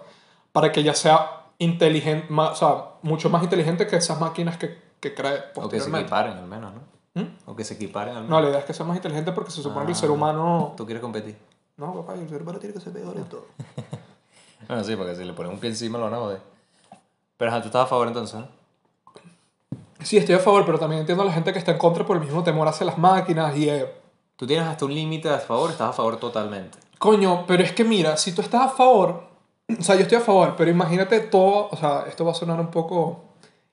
Para 0.53 0.73
que 0.73 0.83
ya 0.83 0.95
sea 0.95 1.45
inteligente, 1.59 2.27
más, 2.31 2.51
o 2.53 2.55
sea, 2.57 2.85
mucho 3.03 3.29
más 3.31 3.43
inteligente 3.43 3.87
que 3.87 3.97
esas 3.97 4.19
máquinas 4.21 4.57
que, 4.57 4.79
que 5.01 5.15
cree 5.15 5.41
O 5.55 5.69
que 5.69 5.81
se 5.81 5.91
equiparen 5.91 6.37
al 6.39 6.47
menos, 6.47 6.73
¿no? 6.75 6.81
¿Mm? 7.23 7.27
O 7.47 7.57
que 7.57 7.65
se 7.65 7.75
equiparen 7.75 8.17
al 8.17 8.29
No, 8.29 8.41
la 8.41 8.49
idea 8.49 8.59
es 8.61 8.65
que 8.65 8.75
sea 8.75 8.87
más 8.87 8.97
inteligente 8.97 9.33
porque 9.33 9.51
se 9.51 9.63
supone 9.63 9.87
que 9.87 9.93
el 9.93 9.97
Ah. 9.97 10.01
ser 10.01 10.11
humano... 10.11 10.75
Tú 10.77 10.85
quieres 10.87 11.03
competir. 11.03 11.37
No, 11.79 11.95
papá, 11.95 12.15
el 12.15 12.29
ser 12.29 12.43
humano 12.43 12.59
tiene 12.59 12.75
que 12.75 12.81
ser 12.81 12.93
peor 12.93 13.17
en 13.17 13.25
todo. 13.25 13.47
Bueno, 14.67 14.85
sí, 14.85 14.97
porque 14.97 15.15
si 15.17 15.25
le 15.25 15.33
pones 15.33 15.51
un 15.53 15.59
pie 15.61 15.71
encima 15.71 15.97
lo 15.99 16.05
van 16.05 16.15
a 16.15 16.19
joder. 16.19 16.41
Pero 17.39 17.51
ajá, 17.51 17.61
tú 17.63 17.69
estás 17.69 17.85
a 17.85 17.87
favor 17.87 18.07
entonces, 18.09 18.39
¿no? 18.41 18.49
Sí, 20.03 20.19
estoy 20.19 20.35
a 20.35 20.41
favor, 20.41 20.67
pero 20.67 20.79
también 20.79 21.01
entiendo 21.01 21.23
a 21.23 21.27
la 21.27 21.33
gente 21.33 21.53
que 21.55 21.59
está 21.59 21.73
en 21.73 21.79
contra 21.79 22.05
por 22.05 22.17
el 22.19 22.23
mismo 22.25 22.43
temor 22.45 22.69
hacia 22.69 22.85
las 22.85 22.99
máquinas 22.99 23.57
y... 23.57 23.71
eh, 23.71 23.91
Tú 24.37 24.47
tienes 24.47 24.67
hasta 24.69 24.85
un 24.85 24.93
límite 24.93 25.31
a 25.31 25.39
favor, 25.39 25.71
estás 25.71 25.89
a 25.91 25.93
favor 25.95 26.19
totalmente. 26.19 26.77
coño, 26.99 27.45
pero 27.47 27.63
es 27.63 27.73
que 27.73 27.83
mira, 27.85 28.17
si 28.19 28.33
tú 28.33 28.43
estás 28.43 28.61
a 28.63 28.69
favor... 28.69 29.27
O 29.79 29.83
sea, 29.83 29.95
yo 29.95 30.03
estoy 30.03 30.19
a 30.19 30.23
favor, 30.23 30.55
pero 30.57 30.71
imagínate 30.71 31.21
todo... 31.21 31.69
O 31.71 31.77
sea, 31.77 32.05
esto 32.09 32.25
va 32.27 32.33
a 32.33 32.35
sonar 32.35 32.61
un 32.61 32.71
poco 32.71 33.25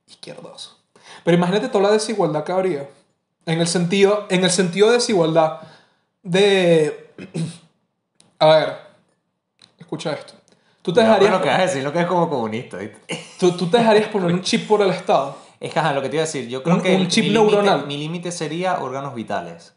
izquierdoso. 0.07 0.77
Pero 1.25 1.35
imagínate 1.35 1.67
toda 1.67 1.85
la 1.85 1.91
desigualdad 1.91 2.43
que 2.45 2.51
habría. 2.53 2.89
En 3.45 3.59
el 3.59 3.67
sentido, 3.67 4.25
en 4.29 4.43
el 4.45 4.51
sentido 4.51 4.87
de 4.87 4.93
desigualdad 4.93 5.59
de... 6.23 7.11
A 8.45 8.55
ver, 8.57 8.77
escucha 9.79 10.13
esto. 10.13 10.33
Tú 10.81 10.93
te, 10.93 11.01
dejarías, 11.01 11.31
lo 11.31 11.41
que 11.41 11.49
vas 11.49 11.59
a 11.59 11.61
decir, 11.63 11.83
lo 11.83 11.91
que 11.91 12.01
es 12.01 12.05
como 12.05 12.29
comunista, 12.29 12.77
tú, 13.39 13.51
tú 13.53 13.67
te 13.67 13.77
dejarías 13.77 14.07
poner 14.09 14.31
un 14.31 14.41
chip 14.41 14.67
por 14.67 14.81
el 14.81 14.89
Estado. 14.91 15.35
Es 15.59 15.73
que, 15.73 15.79
ajá, 15.79 15.93
lo 15.93 16.01
que 16.01 16.09
te 16.09 16.15
iba 16.17 16.23
a 16.23 16.25
decir, 16.27 16.47
yo 16.47 16.61
creo 16.61 16.75
Un- 16.75 16.81
que 16.81 16.95
un 16.95 17.01
el- 17.03 17.07
chip 17.07 17.25
mi 17.25 17.31
neuronal. 17.31 17.87
Mi 17.87 17.97
límite 17.97 18.31
sería 18.31 18.79
órganos 18.81 19.15
vitales, 19.15 19.73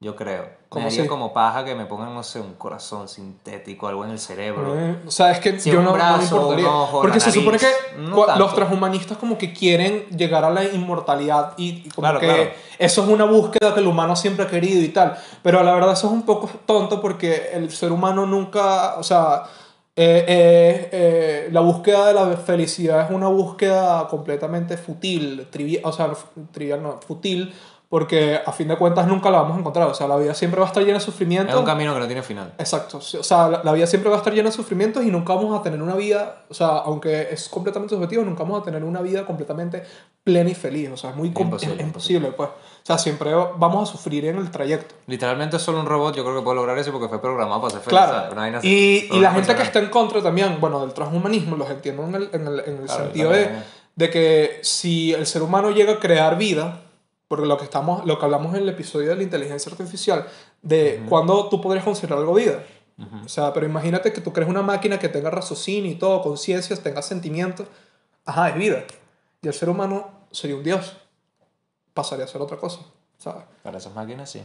yo 0.00 0.14
creo. 0.14 0.56
¿Cómo 0.68 0.84
me 0.84 0.90
daría 0.90 1.02
así? 1.02 1.08
como 1.08 1.32
paja 1.32 1.64
que 1.64 1.74
me 1.74 1.86
pongan, 1.86 2.14
no 2.14 2.22
sé, 2.22 2.40
un 2.40 2.54
corazón 2.54 3.08
sintético, 3.08 3.88
algo 3.88 4.04
en 4.04 4.10
el 4.12 4.18
cerebro. 4.18 4.78
Eh, 4.78 4.96
O 5.06 5.10
sea, 5.10 5.32
es 5.32 5.40
que 5.40 5.58
yo 5.58 5.78
un 5.80 5.84
no, 5.86 5.90
no 5.90 5.96
me 5.96 6.02
brazo, 6.04 6.36
importaría. 6.36 6.68
un 6.68 6.74
ojo, 6.74 7.00
Porque 7.00 7.20
se 7.20 7.32
supone 7.32 7.58
que 7.58 7.66
no 7.98 8.36
los 8.36 8.54
transhumanistas 8.54 9.18
como 9.18 9.36
que 9.38 9.52
quieren 9.52 10.04
llegar 10.16 10.44
a 10.44 10.50
la 10.50 10.64
inmortalidad 10.64 11.54
y, 11.56 11.82
y 11.86 11.88
como 11.88 12.02
Claro, 12.04 12.20
que 12.20 12.26
claro. 12.26 12.50
eso 12.78 13.02
es 13.02 13.08
una 13.08 13.24
búsqueda 13.24 13.74
que 13.74 13.80
el 13.80 13.86
humano 13.86 14.14
siempre 14.14 14.44
ha 14.44 14.48
querido 14.48 14.80
y 14.82 14.88
tal. 14.88 15.16
Pero 15.42 15.62
la 15.64 15.72
verdad 15.74 15.92
eso 15.94 16.06
es 16.06 16.12
un 16.12 16.22
poco 16.22 16.48
tonto 16.66 17.00
porque 17.00 17.50
el 17.54 17.70
ser 17.72 17.90
humano 17.90 18.24
nunca, 18.26 18.94
o 18.98 19.02
sea, 19.02 19.44
eh, 19.96 20.24
eh, 20.28 20.88
eh, 20.92 21.48
la 21.50 21.60
búsqueda 21.60 22.06
de 22.06 22.14
la 22.14 22.36
felicidad 22.36 23.06
es 23.06 23.10
una 23.10 23.26
búsqueda 23.26 24.06
completamente 24.06 24.76
fútil, 24.76 25.48
trivial, 25.50 25.82
o 25.86 25.92
sea, 25.92 26.10
trivial 26.52 26.82
no, 26.84 27.00
fútil, 27.04 27.52
porque 27.88 28.38
a 28.44 28.52
fin 28.52 28.68
de 28.68 28.76
cuentas 28.76 29.06
nunca 29.06 29.30
la 29.30 29.38
vamos 29.38 29.56
a 29.56 29.60
encontrar. 29.60 29.88
O 29.88 29.94
sea, 29.94 30.06
la 30.06 30.16
vida 30.16 30.34
siempre 30.34 30.60
va 30.60 30.66
a 30.66 30.68
estar 30.68 30.82
llena 30.82 30.98
de 30.98 31.04
sufrimiento. 31.04 31.52
Es 31.52 31.58
un 31.58 31.64
camino 31.64 31.94
que 31.94 32.00
no 32.00 32.06
tiene 32.06 32.22
final. 32.22 32.52
Exacto, 32.58 32.98
o 32.98 33.00
sea, 33.00 33.48
la, 33.48 33.62
la 33.64 33.72
vida 33.72 33.86
siempre 33.86 34.10
va 34.10 34.16
a 34.16 34.18
estar 34.18 34.34
llena 34.34 34.50
de 34.50 34.54
sufrimientos 34.56 35.04
y 35.04 35.10
nunca 35.10 35.34
vamos 35.34 35.58
a 35.58 35.62
tener 35.62 35.80
una 35.80 35.94
vida, 35.94 36.44
o 36.50 36.54
sea, 36.54 36.68
aunque 36.68 37.28
es 37.30 37.48
completamente 37.48 37.94
subjetivo, 37.94 38.22
nunca 38.24 38.42
vamos 38.42 38.60
a 38.60 38.64
tener 38.64 38.84
una 38.84 39.00
vida 39.00 39.24
completamente 39.24 39.82
plena 40.22 40.50
y 40.50 40.54
feliz, 40.54 40.90
o 40.90 40.96
sea, 40.98 41.10
es 41.10 41.16
muy 41.16 41.28
Imposible, 41.28 41.76
es 41.76 41.80
imposible, 41.82 42.32
pues. 42.32 42.50
O 42.50 42.86
sea, 42.88 42.98
siempre 42.98 43.32
vamos 43.34 43.88
a 43.88 43.92
sufrir 43.92 44.26
en 44.26 44.36
el 44.36 44.50
trayecto. 44.50 44.94
Literalmente 45.06 45.58
solo 45.58 45.80
un 45.80 45.86
robot 45.86 46.14
yo 46.14 46.24
creo 46.24 46.36
que 46.36 46.42
puede 46.42 46.56
lograr 46.56 46.76
eso 46.78 46.92
porque 46.92 47.08
fue 47.08 47.20
programado 47.20 47.62
para 47.62 47.70
ser 47.72 47.80
feliz. 47.80 47.98
Claro, 47.98 48.60
y, 48.62 49.08
y 49.10 49.20
la 49.20 49.32
gente 49.32 49.54
que 49.56 49.62
está 49.62 49.78
en 49.78 49.88
contra 49.88 50.22
también, 50.22 50.58
bueno, 50.60 50.80
del 50.80 50.92
transhumanismo, 50.92 51.56
los 51.56 51.70
entiendo 51.70 52.04
en 52.04 52.14
el, 52.14 52.30
en 52.32 52.46
el, 52.46 52.60
en 52.60 52.76
el 52.80 52.84
Claro, 52.84 53.04
sentido 53.04 53.30
de, 53.30 53.50
de 53.96 54.10
que 54.10 54.58
si 54.62 55.14
el 55.14 55.26
ser 55.26 55.42
humano 55.42 55.70
llega 55.70 55.94
a 55.94 55.98
crear 55.98 56.36
vida, 56.36 56.82
porque 57.28 57.46
lo 57.46 57.56
que, 57.58 57.64
estamos, 57.64 58.04
lo 58.06 58.18
que 58.18 58.24
hablamos 58.24 58.54
en 58.56 58.62
el 58.62 58.68
episodio 58.70 59.10
de 59.10 59.16
la 59.16 59.22
inteligencia 59.22 59.70
artificial, 59.70 60.26
de 60.62 61.04
cuándo 61.08 61.48
tú 61.48 61.60
podrías 61.60 61.84
considerar 61.84 62.18
algo 62.18 62.34
vida. 62.34 62.64
O 63.24 63.28
sea, 63.28 63.52
pero 63.52 63.64
imagínate 63.66 64.12
que 64.12 64.20
tú 64.20 64.32
crees 64.32 64.48
una 64.50 64.62
máquina 64.62 64.98
que 64.98 65.08
tenga 65.08 65.30
raciocinio 65.30 65.90
y 65.90 65.94
todo, 65.94 66.20
conciencias, 66.22 66.80
tenga 66.80 67.00
sentimientos. 67.02 67.66
Ajá, 68.24 68.48
es 68.48 68.56
vida. 68.56 68.82
Y 69.40 69.46
el 69.46 69.54
ser 69.54 69.68
humano 69.68 70.08
sería 70.32 70.56
un 70.56 70.64
dios. 70.64 70.96
Pasaría 71.94 72.24
a 72.24 72.28
ser 72.28 72.40
otra 72.40 72.56
cosa, 72.56 72.80
¿sabes? 73.18 73.44
Para 73.62 73.78
esas 73.78 73.94
máquinas 73.94 74.30
sí. 74.30 74.42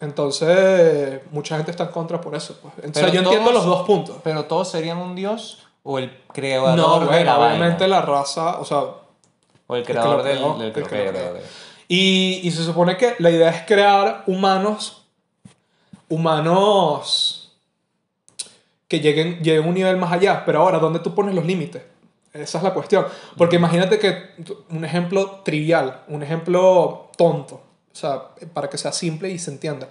Entonces, 0.00 1.20
mucha 1.30 1.56
gente 1.56 1.70
está 1.70 1.84
en 1.84 1.90
contra 1.90 2.20
por 2.20 2.34
eso. 2.34 2.58
Pues. 2.60 2.74
Entonces, 2.78 3.02
Pero 3.02 3.12
yo 3.14 3.20
entiendo 3.20 3.50
todos- 3.50 3.64
los 3.64 3.78
dos 3.78 3.86
puntos. 3.86 4.16
Pero 4.24 4.44
todos 4.44 4.68
serían 4.70 4.98
un 4.98 5.14
dios 5.14 5.66
o 5.82 5.98
el 5.98 6.14
creador 6.32 6.76
No, 6.76 7.00
de 7.00 7.06
bueno, 7.06 7.24
la 7.24 7.38
obviamente 7.38 7.84
vaina. 7.84 7.96
la 8.00 8.02
raza, 8.02 8.58
o 8.58 8.64
sea, 8.64 8.80
O 9.68 9.76
el 9.76 9.84
creador 9.84 10.18
lo 10.18 10.22
del, 10.22 10.36
creó, 10.38 10.54
del 10.58 10.66
el 10.68 10.72
que 10.72 10.82
Y, 11.88 12.40
y 12.42 12.50
se 12.50 12.64
supone 12.64 12.96
que 12.96 13.14
la 13.18 13.30
idea 13.30 13.50
es 13.50 13.66
crear 13.66 14.24
humanos, 14.26 15.04
humanos 16.08 17.52
que 18.88 19.00
lleguen, 19.00 19.38
lleguen 19.42 19.64
a 19.64 19.68
un 19.68 19.74
nivel 19.74 19.96
más 19.96 20.12
allá. 20.12 20.44
Pero 20.44 20.60
ahora, 20.60 20.78
¿dónde 20.78 21.00
tú 21.00 21.14
pones 21.14 21.34
los 21.34 21.44
límites? 21.44 21.82
Esa 22.32 22.58
es 22.58 22.64
la 22.64 22.74
cuestión. 22.74 23.06
Porque 23.36 23.56
imagínate 23.56 23.98
que 23.98 24.30
un 24.70 24.84
ejemplo 24.84 25.42
trivial, 25.44 26.02
un 26.08 26.22
ejemplo 26.22 27.10
tonto. 27.16 27.62
O 27.92 27.98
sea, 27.98 28.34
para 28.52 28.68
que 28.68 28.78
sea 28.78 28.92
simple 28.92 29.30
y 29.30 29.38
se 29.38 29.50
entienda. 29.50 29.88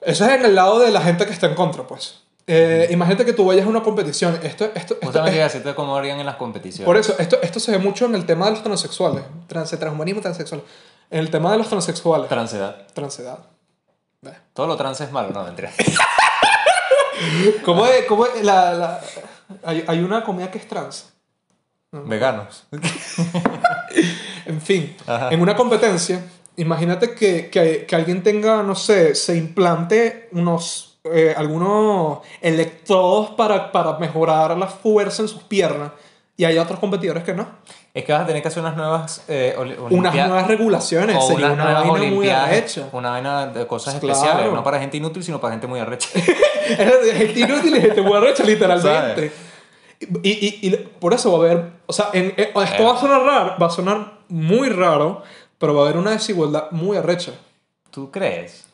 Eso 0.00 0.24
es 0.24 0.32
en 0.32 0.44
el 0.44 0.54
lado 0.54 0.78
de 0.80 0.90
la 0.90 1.00
gente 1.00 1.24
que 1.26 1.32
está 1.32 1.46
en 1.46 1.54
contra, 1.54 1.86
pues. 1.86 2.22
Eh, 2.50 2.88
imagínate 2.90 3.24
que 3.26 3.32
tú 3.34 3.44
vayas 3.44 3.66
a 3.66 3.68
una 3.68 3.82
competición. 3.82 4.34
Esto, 4.42 4.64
esto, 4.64 4.74
esto 4.74 4.96
Justamente 5.02 5.36
es- 5.38 5.42
a 5.42 5.44
decirte 5.44 5.74
cómo 5.74 5.94
harían 5.96 6.18
en 6.18 6.24
las 6.26 6.36
competiciones. 6.36 6.86
por 6.86 6.96
eso, 6.96 7.14
esto, 7.18 7.38
esto 7.42 7.60
se 7.60 7.72
ve 7.72 7.78
mucho 7.78 8.06
en 8.06 8.14
el 8.14 8.24
tema 8.24 8.46
de 8.46 8.52
los 8.52 8.62
transexuales. 8.62 9.22
Trans, 9.46 9.70
transhumanismo 9.70 10.20
transexual. 10.22 10.62
En 11.10 11.18
el 11.20 11.30
tema 11.30 11.52
de 11.52 11.58
los 11.58 11.68
transexuales. 11.68 12.28
Transedad. 12.28 12.86
Transedad. 12.94 13.38
Todo 14.54 14.66
lo 14.66 14.76
trans 14.76 15.00
es 15.02 15.12
malo, 15.12 15.30
no, 15.30 15.44
mentira. 15.44 15.70
¿Cómo 17.64 17.86
es? 17.86 18.04
¿Cómo 18.06 18.26
es? 18.26 18.42
La, 18.44 18.72
la- 18.74 19.00
hay, 19.64 19.84
hay 19.86 20.00
una 20.00 20.24
comida 20.24 20.50
que 20.50 20.58
es 20.58 20.66
trans. 20.68 21.12
Veganos. 21.92 22.64
En 24.46 24.60
fin, 24.62 24.96
Ajá. 25.06 25.28
en 25.30 25.40
una 25.42 25.54
competencia, 25.56 26.22
imagínate 26.56 27.14
que, 27.14 27.50
que, 27.50 27.84
que 27.86 27.96
alguien 27.96 28.22
tenga, 28.22 28.62
no 28.62 28.74
sé, 28.74 29.14
se 29.14 29.36
implante 29.36 30.28
unos, 30.32 30.87
eh, 31.12 31.34
algunos 31.36 32.18
electrodos 32.40 33.30
para, 33.30 33.70
para 33.72 33.98
mejorar 33.98 34.56
la 34.56 34.66
fuerza 34.66 35.22
en 35.22 35.28
sus 35.28 35.42
piernas 35.42 35.90
y 36.36 36.44
hay 36.44 36.58
otros 36.58 36.78
competidores 36.78 37.24
que 37.24 37.34
no. 37.34 37.46
Es 37.94 38.04
que 38.04 38.12
vas 38.12 38.22
a 38.22 38.26
tener 38.26 38.42
que 38.42 38.48
hacer 38.48 38.62
unas 38.62 38.76
nuevas 38.76 39.24
eh, 39.26 39.56
Unas 39.90 40.14
nuevas 40.14 40.46
regulaciones, 40.46 41.16
o 41.18 41.20
sería 41.26 41.46
unas 41.46 41.54
una 41.54 41.64
nuevas 41.82 41.88
vaina 42.00 42.14
muy 42.14 42.28
arrecha. 42.30 42.88
Una 42.92 43.10
vaina 43.10 43.46
de 43.46 43.66
cosas 43.66 43.94
Claro. 43.96 44.12
especiales, 44.14 44.52
no 44.52 44.62
para 44.62 44.78
gente 44.78 44.96
inútil, 44.98 45.24
sino 45.24 45.40
para 45.40 45.52
gente 45.54 45.66
muy 45.66 45.80
arrecha. 45.80 46.08
Gente 46.68 47.40
inútil 47.40 47.76
y 47.76 47.80
gente 47.80 48.02
muy 48.02 48.12
arrecha, 48.16 48.44
literalmente. 48.44 49.32
Y, 50.22 50.28
y, 50.28 50.58
y 50.68 50.70
por 51.00 51.12
eso 51.14 51.32
va 51.32 51.38
a 51.38 51.50
haber, 51.50 51.70
o 51.86 51.92
sea, 51.92 52.10
en- 52.12 52.34
eh, 52.36 52.52
esto 52.54 52.84
va 52.84 52.94
a 52.94 53.00
sonar 53.00 53.22
raro, 53.22 53.54
va 53.60 53.66
a 53.66 53.70
sonar 53.70 54.18
muy 54.28 54.68
raro, 54.68 55.22
pero 55.58 55.74
va 55.74 55.80
a 55.80 55.84
haber 55.86 55.96
una 55.96 56.10
desigualdad 56.12 56.70
muy 56.70 56.96
arrecha. 56.98 57.32
¿Tú 57.90 58.10
crees? 58.12 58.67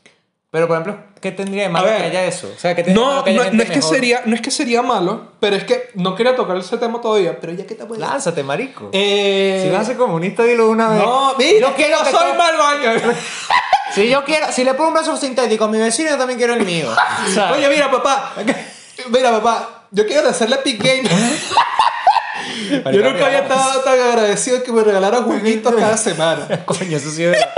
Pero, 0.54 0.68
por 0.68 0.76
ejemplo, 0.78 1.02
¿qué 1.20 1.32
tendría 1.32 1.64
de 1.64 1.68
malo 1.68 1.86
ver, 1.86 1.96
que 1.96 2.04
haya 2.04 2.24
eso? 2.26 2.48
O 2.54 2.60
sea, 2.60 2.76
¿qué 2.76 2.84
No, 2.84 3.24
que 3.24 3.30
haya 3.30 3.46
no, 3.46 3.50
no 3.54 3.62
es 3.64 3.68
que 3.70 3.74
mejor? 3.78 3.92
sería, 3.92 4.22
no 4.24 4.36
es 4.36 4.40
que 4.40 4.52
sería 4.52 4.82
malo, 4.82 5.32
pero 5.40 5.56
es 5.56 5.64
que 5.64 5.90
no 5.94 6.14
quería 6.14 6.36
tocar 6.36 6.56
ese 6.58 6.78
tema 6.78 7.00
todavía, 7.00 7.40
pero 7.40 7.52
ya 7.54 7.66
que 7.66 7.74
te 7.74 7.84
puedes... 7.84 8.00
Lánzate, 8.00 8.44
marico. 8.44 8.88
Eh, 8.92 9.62
si 9.64 9.70
vas 9.72 9.80
a 9.80 9.84
ser 9.86 9.96
comunista, 9.96 10.44
dilo 10.44 10.68
una 10.70 10.90
vez. 10.90 11.02
No, 11.02 11.34
mira, 11.36 11.70
Yo 11.70 11.74
quiero 11.74 11.98
no 11.98 12.04
que 12.04 12.10
soy 12.12 12.20
todo- 12.20 12.34
malvaña. 12.36 12.92
Si 13.96 14.08
yo 14.08 14.24
quiero, 14.24 14.46
si 14.52 14.62
le 14.64 14.74
pongo 14.74 14.88
un 14.88 14.94
brazo 14.94 15.16
sintético 15.16 15.64
a 15.64 15.68
mi 15.68 15.78
vecino, 15.78 16.10
yo 16.10 16.16
también 16.18 16.38
quiero 16.38 16.54
el 16.54 16.64
mío. 16.64 16.88
Oye, 17.52 17.68
mira, 17.68 17.90
papá. 17.90 18.32
Mira, 19.10 19.30
papá. 19.32 19.86
Yo 19.90 20.06
quiero 20.06 20.28
hacerle 20.28 20.54
Epic 20.56 20.80
Game. 20.82 21.02
yo 22.92 23.02
nunca 23.02 23.26
había 23.26 23.40
estado 23.40 23.80
tan 23.80 23.98
agradecido 24.00 24.62
que 24.62 24.72
me 24.72 24.82
regalaran 24.82 25.24
jueguitos 25.24 25.74
cada 25.74 25.96
semana. 25.96 26.46
Coño, 26.64 26.96
eso 26.96 27.10
sí 27.10 27.24
es 27.24 27.30
verdad. 27.32 27.50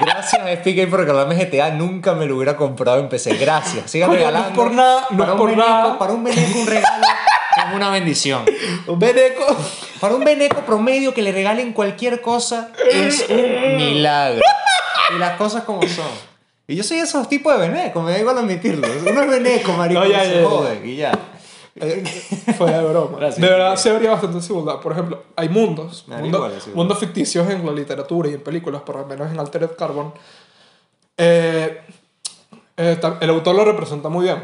Gracias 0.00 0.40
a 0.42 0.50
Epic 0.52 0.76
Game 0.76 0.88
por 0.88 1.00
regalarme 1.00 1.34
GTA. 1.34 1.70
Nunca 1.70 2.14
me 2.14 2.26
lo 2.26 2.36
hubiera 2.36 2.56
comprado 2.56 3.00
en 3.00 3.08
PC. 3.08 3.36
Gracias. 3.36 3.90
Sigan 3.90 4.08
Coño, 4.10 4.20
no 4.20 4.26
es 4.28 4.32
regalando. 4.34 4.54
por 4.62 4.70
nada, 4.72 5.06
no 5.10 5.24
es 5.24 5.30
por 5.30 5.56
nada. 5.56 5.98
Para 5.98 6.12
un 6.12 6.22
veneco 6.24 6.58
un 6.60 6.66
regalo 6.66 7.06
es 7.56 7.74
una 7.74 7.90
bendición. 7.90 8.44
Un 8.86 8.98
veneco. 8.98 9.44
Para 10.00 10.14
un 10.14 10.24
veneco 10.24 10.60
promedio 10.64 11.12
que 11.14 11.22
le 11.22 11.32
regalen 11.32 11.72
cualquier 11.72 12.20
cosa 12.20 12.70
es 12.92 13.26
un 13.28 13.76
milagro. 13.76 14.40
Y 15.14 15.18
las 15.18 15.36
cosas 15.36 15.64
como 15.64 15.82
son. 15.82 16.06
Y 16.70 16.76
yo 16.76 16.84
soy 16.84 16.98
esos 16.98 17.28
tipos 17.28 17.58
de 17.58 17.66
veneco, 17.68 18.02
me 18.02 18.12
da 18.12 18.18
igual 18.18 18.36
admitirlo. 18.38 18.86
Uno 19.06 19.22
es 19.22 19.28
veneco, 19.30 19.72
marico, 19.72 20.00
No, 20.00 20.06
ya, 20.06 20.22
ya, 20.22 20.42
ya. 20.42 20.84
y 20.84 20.96
ya. 20.96 21.12
Eh, 21.80 22.04
Fue 22.58 22.70
de 22.72 22.82
broma. 22.84 23.18
Gracias. 23.18 23.40
de 23.40 23.48
verdad, 23.48 23.76
sí 23.76 23.88
habría 23.88 24.10
bastante 24.10 24.36
desigualdad. 24.38 24.80
Por 24.80 24.92
ejemplo, 24.92 25.22
hay 25.36 25.48
mundos, 25.48 26.04
Me 26.06 26.16
mundo- 26.18 26.38
igual 26.46 26.52
mundos 26.74 26.98
ficticios 26.98 27.48
en 27.50 27.64
la 27.64 27.72
literatura 27.72 28.28
y 28.28 28.34
en 28.34 28.40
películas, 28.42 28.82
por 28.82 28.96
lo 28.96 29.06
menos 29.06 29.30
en 29.30 29.38
Altered 29.38 29.70
Carbon. 29.76 30.12
Eh, 31.16 31.80
eh, 32.76 33.00
el 33.20 33.30
autor 33.30 33.54
lo 33.54 33.64
representa 33.64 34.08
muy 34.08 34.24
bien. 34.24 34.42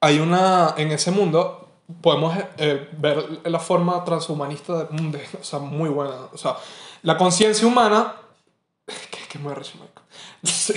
Hay 0.00 0.18
una, 0.18 0.74
en 0.78 0.90
ese 0.92 1.10
mundo, 1.10 1.68
podemos 2.00 2.34
eh, 2.56 2.88
ver 2.98 3.40
la 3.44 3.58
forma 3.58 4.02
transhumanista 4.04 4.84
del 4.84 4.90
mundo, 4.90 5.18
o 5.40 5.44
sea, 5.44 5.58
muy 5.58 5.90
buena. 5.90 6.14
O 6.32 6.38
sea, 6.38 6.56
la 7.02 7.16
conciencia 7.16 7.66
humana, 7.66 8.14
que, 9.10 9.18
que 9.28 9.38
marico. 9.38 9.68
Sí. 10.42 10.72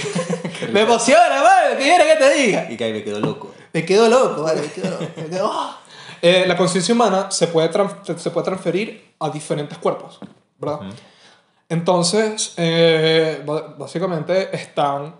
Me 0.74 0.82
emociona, 0.82 1.42
madre, 1.42 1.78
¿qué 1.78 1.84
quieres 1.84 2.08
que 2.08 2.16
te 2.24 2.34
diga? 2.34 2.68
Y 2.72 2.76
que 2.78 2.84
ahí 2.84 2.92
me 2.94 3.04
quedo 3.04 3.20
loco. 3.22 3.52
Me 3.74 3.86
quedo 3.86 4.08
loco, 4.10 4.44
vale, 4.44 4.62
me 4.62 4.68
quedo 4.72 4.92
loco. 4.92 5.12
me 5.18 5.26
quedo- 5.30 5.50
¡Ah! 5.52 5.80
Eh, 6.26 6.46
la 6.48 6.56
conciencia 6.56 6.96
humana 6.96 7.30
se 7.32 7.48
puede, 7.48 7.70
se 8.18 8.30
puede 8.32 8.46
transferir 8.46 9.14
a 9.20 9.30
diferentes 9.30 9.78
cuerpos, 9.78 10.20
¿verdad? 10.58 10.80
Entonces, 11.68 12.54
eh, 12.56 13.44
básicamente 13.78 14.56
están 14.56 15.16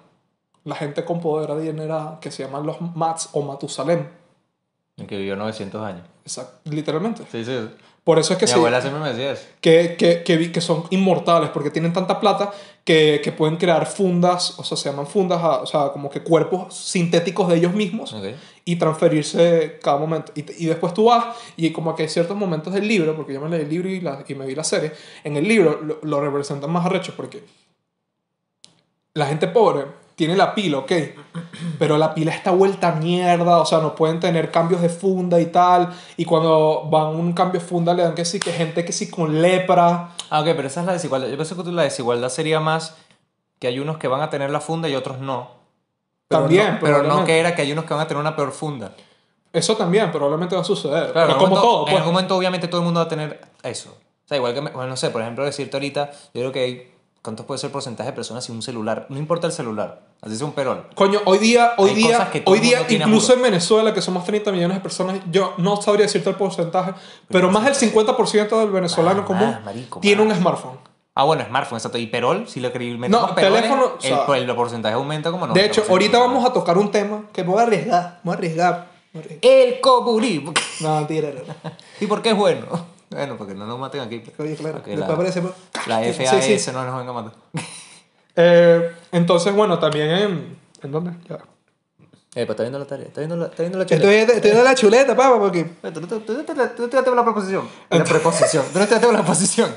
la 0.64 0.76
gente 0.76 1.04
con 1.04 1.20
poder 1.20 1.52
adinerada 1.52 2.20
que 2.22 2.32
se 2.32 2.44
llaman 2.46 2.66
los 2.66 2.80
Mats 2.80 3.28
o 3.34 3.42
Matusalem. 3.42 4.08
El 4.96 5.06
que 5.06 5.18
vivió 5.18 5.36
900 5.36 5.84
años. 5.84 6.08
Exacto, 6.24 6.70
literalmente. 6.72 7.26
Sí, 7.30 7.44
sí. 7.44 7.70
Por 8.04 8.20
eso 8.20 8.34
es 8.34 8.40
que, 8.40 8.46
Mi 8.46 8.50
sí, 8.52 8.56
abuela 8.58 8.82
siempre 8.82 9.02
me 9.02 9.10
decía 9.10 9.32
eso. 9.32 9.44
que, 9.62 9.96
que, 9.98 10.24
que, 10.52 10.60
son 10.62 10.84
inmortales, 10.90 11.50
porque 11.52 11.70
tienen 11.70 11.94
tanta 11.94 12.20
plata 12.20 12.52
que, 12.84 13.22
que 13.24 13.32
pueden 13.32 13.56
crear 13.56 13.86
fundas, 13.86 14.60
o 14.60 14.64
sea, 14.66 14.76
se 14.76 14.90
llaman 14.90 15.08
fundas, 15.08 15.42
a- 15.42 15.62
o 15.62 15.66
sea, 15.66 15.90
como 15.94 16.10
que 16.10 16.22
cuerpos 16.22 16.76
sintéticos 16.76 17.48
de 17.48 17.56
ellos 17.56 17.74
mismos. 17.74 18.14
Y 18.66 18.76
transferirse 18.76 19.80
cada 19.82 19.98
momento. 19.98 20.32
Y, 20.36 20.42
y 20.64 20.66
después 20.68 20.94
tú 20.94 21.06
vas 21.06 21.36
y 21.56 21.72
como 21.72 21.96
que 21.96 22.04
hay 22.04 22.10
ciertos 22.10 22.36
momentos 22.36 22.74
del 22.74 22.88
libro, 22.88 23.16
porque 23.16 23.34
yo 23.34 23.40
me 23.42 23.50
leí 23.50 23.62
el 23.62 23.70
libro 23.70 23.88
y, 23.90 24.02
la- 24.02 24.24
y 24.28 24.36
me 24.36 24.46
vi 24.46 24.56
la 24.56 24.64
serie, 24.66 24.92
en 25.24 25.38
el 25.38 25.48
libro 25.48 25.80
lo, 25.82 26.00
lo 26.02 26.20
representan 26.22 26.72
más 26.72 26.86
arrecho 26.86 27.14
porque 27.16 27.44
la 29.14 29.28
gente 29.28 29.48
pobre 29.48 29.86
tiene 30.26 30.36
la 30.38 30.56
pila, 30.56 30.78
ok, 30.80 30.92
pero 31.80 31.98
la 31.98 32.14
pila 32.14 32.32
está 32.34 32.52
vuelta 32.52 32.90
a 32.90 32.92
mierda, 32.96 33.60
o 33.60 33.66
sea, 33.66 33.80
no 33.80 33.94
pueden 33.96 34.20
tener 34.20 34.52
cambios 34.52 34.82
de 34.82 34.90
funda 34.90 35.40
y 35.42 35.48
tal, 35.48 35.90
y 36.18 36.24
cuando 36.26 36.88
van 36.90 37.04
a 37.04 37.10
un 37.10 37.34
cambio 37.34 37.60
de 37.60 37.66
funda 37.66 37.94
le 37.94 38.04
dan 38.04 38.16
que 38.16 38.24
sí, 38.26 38.40
que 38.40 38.52
gente 38.54 38.86
que 38.86 38.92
sí 38.94 39.10
con 39.10 39.42
lepra. 39.42 40.10
Ah, 40.30 40.40
ok, 40.42 40.48
pero 40.56 40.68
esa 40.68 40.80
es 40.82 40.86
la 40.86 40.94
desigualdad. 40.94 41.28
Yo 41.28 41.38
pensé 41.38 41.56
que 41.56 41.64
la 41.72 41.84
desigualdad 41.84 42.30
sería 42.30 42.60
más 42.60 42.96
que 43.60 43.68
hay 43.68 43.80
unos 43.80 43.98
que 43.98 44.08
van 44.08 44.22
a 44.22 44.30
tener 44.30 44.50
la 44.50 44.60
funda 44.62 44.88
y 44.90 44.96
otros 44.96 45.20
no. 45.20 45.52
Pero 46.28 46.42
También, 46.42 46.74
no, 46.76 46.80
pero 46.82 47.04
no 47.04 47.26
que 47.26 47.38
era 47.40 47.54
que 47.56 47.62
hay 47.64 47.72
unos 47.72 47.86
que 47.86 47.94
van 47.94 48.04
a 48.04 48.08
tener 48.08 48.20
una 48.22 48.36
peor 48.36 48.52
funda. 48.52 48.94
Eso 49.52 49.76
también 49.78 50.12
probablemente 50.12 50.56
va 50.56 50.62
a 50.62 50.66
suceder, 50.66 51.12
Claro, 51.12 51.28
pero 51.28 51.32
en 51.32 51.38
como 51.38 51.48
momento- 51.50 51.62
todo, 51.62 51.80
En 51.82 51.86
pues. 51.86 51.98
algún 51.98 52.14
momento, 52.14 52.36
obviamente, 52.38 52.68
todo 52.68 52.82
el 52.82 52.86
mundo 52.86 53.00
va 53.02 53.06
a 53.06 53.10
tener 53.10 53.42
eso. 53.62 53.90
O 53.92 54.28
sea, 54.28 54.38
igual 54.38 54.54
que, 54.54 54.62
bueno, 54.62 54.88
no 54.88 54.96
sé, 54.98 55.10
por 55.12 55.22
ejemplo, 55.22 55.44
decirte 55.46 55.76
ahorita, 55.78 56.10
yo 56.34 56.42
creo 56.42 56.52
que 56.52 56.60
hay, 56.64 56.93
¿cuánto 57.24 57.48
puede 57.48 57.58
ser 57.58 57.70
el 57.70 57.72
porcentaje 57.72 58.12
de 58.12 58.16
personas 58.16 58.44
sin 58.44 58.54
un 58.54 58.62
celular? 58.62 59.08
No 59.10 59.18
importa 59.18 59.48
el 59.48 59.54
celular, 59.54 60.02
así 60.22 60.36
sea 60.36 60.46
un 60.46 60.52
perol. 60.52 60.86
Coño, 60.94 61.22
hoy 61.26 61.40
día, 61.40 61.74
hoy 61.78 61.92
Hay 61.92 61.96
día, 61.96 62.32
hoy 62.46 62.60
día 62.60 62.86
incluso 62.90 63.34
en 63.34 63.42
Venezuela, 63.42 63.94
que 63.94 64.02
somos 64.02 64.26
30 64.26 64.52
millones 64.52 64.78
de 64.78 64.82
personas, 64.82 65.20
yo 65.32 65.56
no 65.58 65.82
sabría 65.82 66.06
decirte 66.06 66.30
el 66.30 66.36
porcentaje, 66.36 66.94
pero 67.30 67.50
más 67.50 67.66
del 67.66 67.74
50% 67.74 68.60
del 68.60 68.70
venezolano 68.70 69.22
Más, 69.22 69.26
común 69.26 69.50
más, 69.50 69.64
marico, 69.64 70.00
tiene 70.00 70.24
más. 70.24 70.36
un 70.36 70.42
smartphone. 70.42 70.78
Ah, 71.16 71.24
bueno, 71.26 71.46
smartphone, 71.46 71.78
exacto. 71.78 71.98
Y 71.98 72.08
perol, 72.08 72.48
si 72.48 72.60
le 72.60 72.72
creí, 72.72 72.98
No, 72.98 73.36
teléfono, 73.36 73.84
o 73.86 73.96
el, 73.96 74.02
sea, 74.02 74.26
el, 74.36 74.56
porcentaje 74.56 74.96
aumenta 74.96 75.32
como 75.32 75.48
no. 75.48 75.54
De 75.54 75.64
hecho, 75.66 75.84
ahorita 75.90 76.20
vamos 76.20 76.44
a 76.44 76.52
tocar 76.52 76.78
un 76.78 76.92
tema 76.92 77.26
que 77.32 77.44
me 77.44 77.52
voy 77.52 77.60
a 77.60 77.64
arriesgar, 77.64 78.20
me 78.24 78.30
voy 78.30 78.34
a 78.34 78.38
arriesgar. 78.38 78.88
me 79.14 79.20
voy 79.20 79.22
a 79.22 79.26
arriesgar. 79.26 79.52
El 79.52 79.80
comunismo. 79.80 80.54
No, 80.82 80.96
mentira, 80.96 81.30
no. 81.30 81.72
¿Y 82.02 82.08
por 82.08 82.22
qué 82.22 82.32
es 82.32 82.36
bueno? 82.36 82.93
Bueno, 83.14 83.38
porque 83.38 83.54
no 83.54 83.66
nos 83.66 83.80
maten 83.80 84.02
aquí. 84.02 84.24
Oye, 84.38 84.56
claro, 84.56 84.76
Porque 84.76 84.92
después 84.92 85.08
la, 85.08 85.14
aparece... 85.14 85.44
la 85.88 86.04
Sí, 86.14 86.26
FAS 86.26 86.62
sí. 86.62 86.72
no 86.72 86.84
nos 86.84 86.98
venga 86.98 87.12
a 87.12 87.14
matar. 87.14 87.34
Eh, 88.36 88.92
entonces, 89.12 89.54
bueno, 89.54 89.78
también 89.78 90.10
en... 90.10 90.58
¿En 90.82 90.92
dónde? 90.92 91.12
Ya. 91.30 91.36
Eh, 91.36 92.48
pues 92.48 92.50
está 92.50 92.64
viendo 92.64 92.80
la 92.80 92.86
tarea, 92.86 93.06
está 93.06 93.22
viendo 93.22 93.36
la, 93.38 93.46
está 93.46 93.62
viendo 93.62 93.78
la 93.78 93.84
Estoy, 93.84 94.00
chuleta. 94.00 94.34
estoy 94.34 94.50
dando 94.50 94.64
la 94.64 94.74
chuleta, 94.76 95.16
papá, 95.16 95.38
porque... 95.38 95.64
Tú, 95.94 96.02
tú, 96.02 96.20
tú, 96.20 97.16
la 97.16 97.24
proposición. 97.24 97.70
La 97.92 98.04
preposición. 98.04 98.66
Tú 98.74 98.80
no 98.80 98.88
con 98.88 99.14
la 99.14 99.24
posición. 99.24 99.70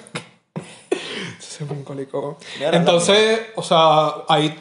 Se 1.38 1.66
me 1.66 1.74
encolicó. 1.74 2.38
La 2.58 2.70
Entonces, 2.70 3.40
o 3.56 3.62
sea, 3.62 4.24
ahí 4.26 4.58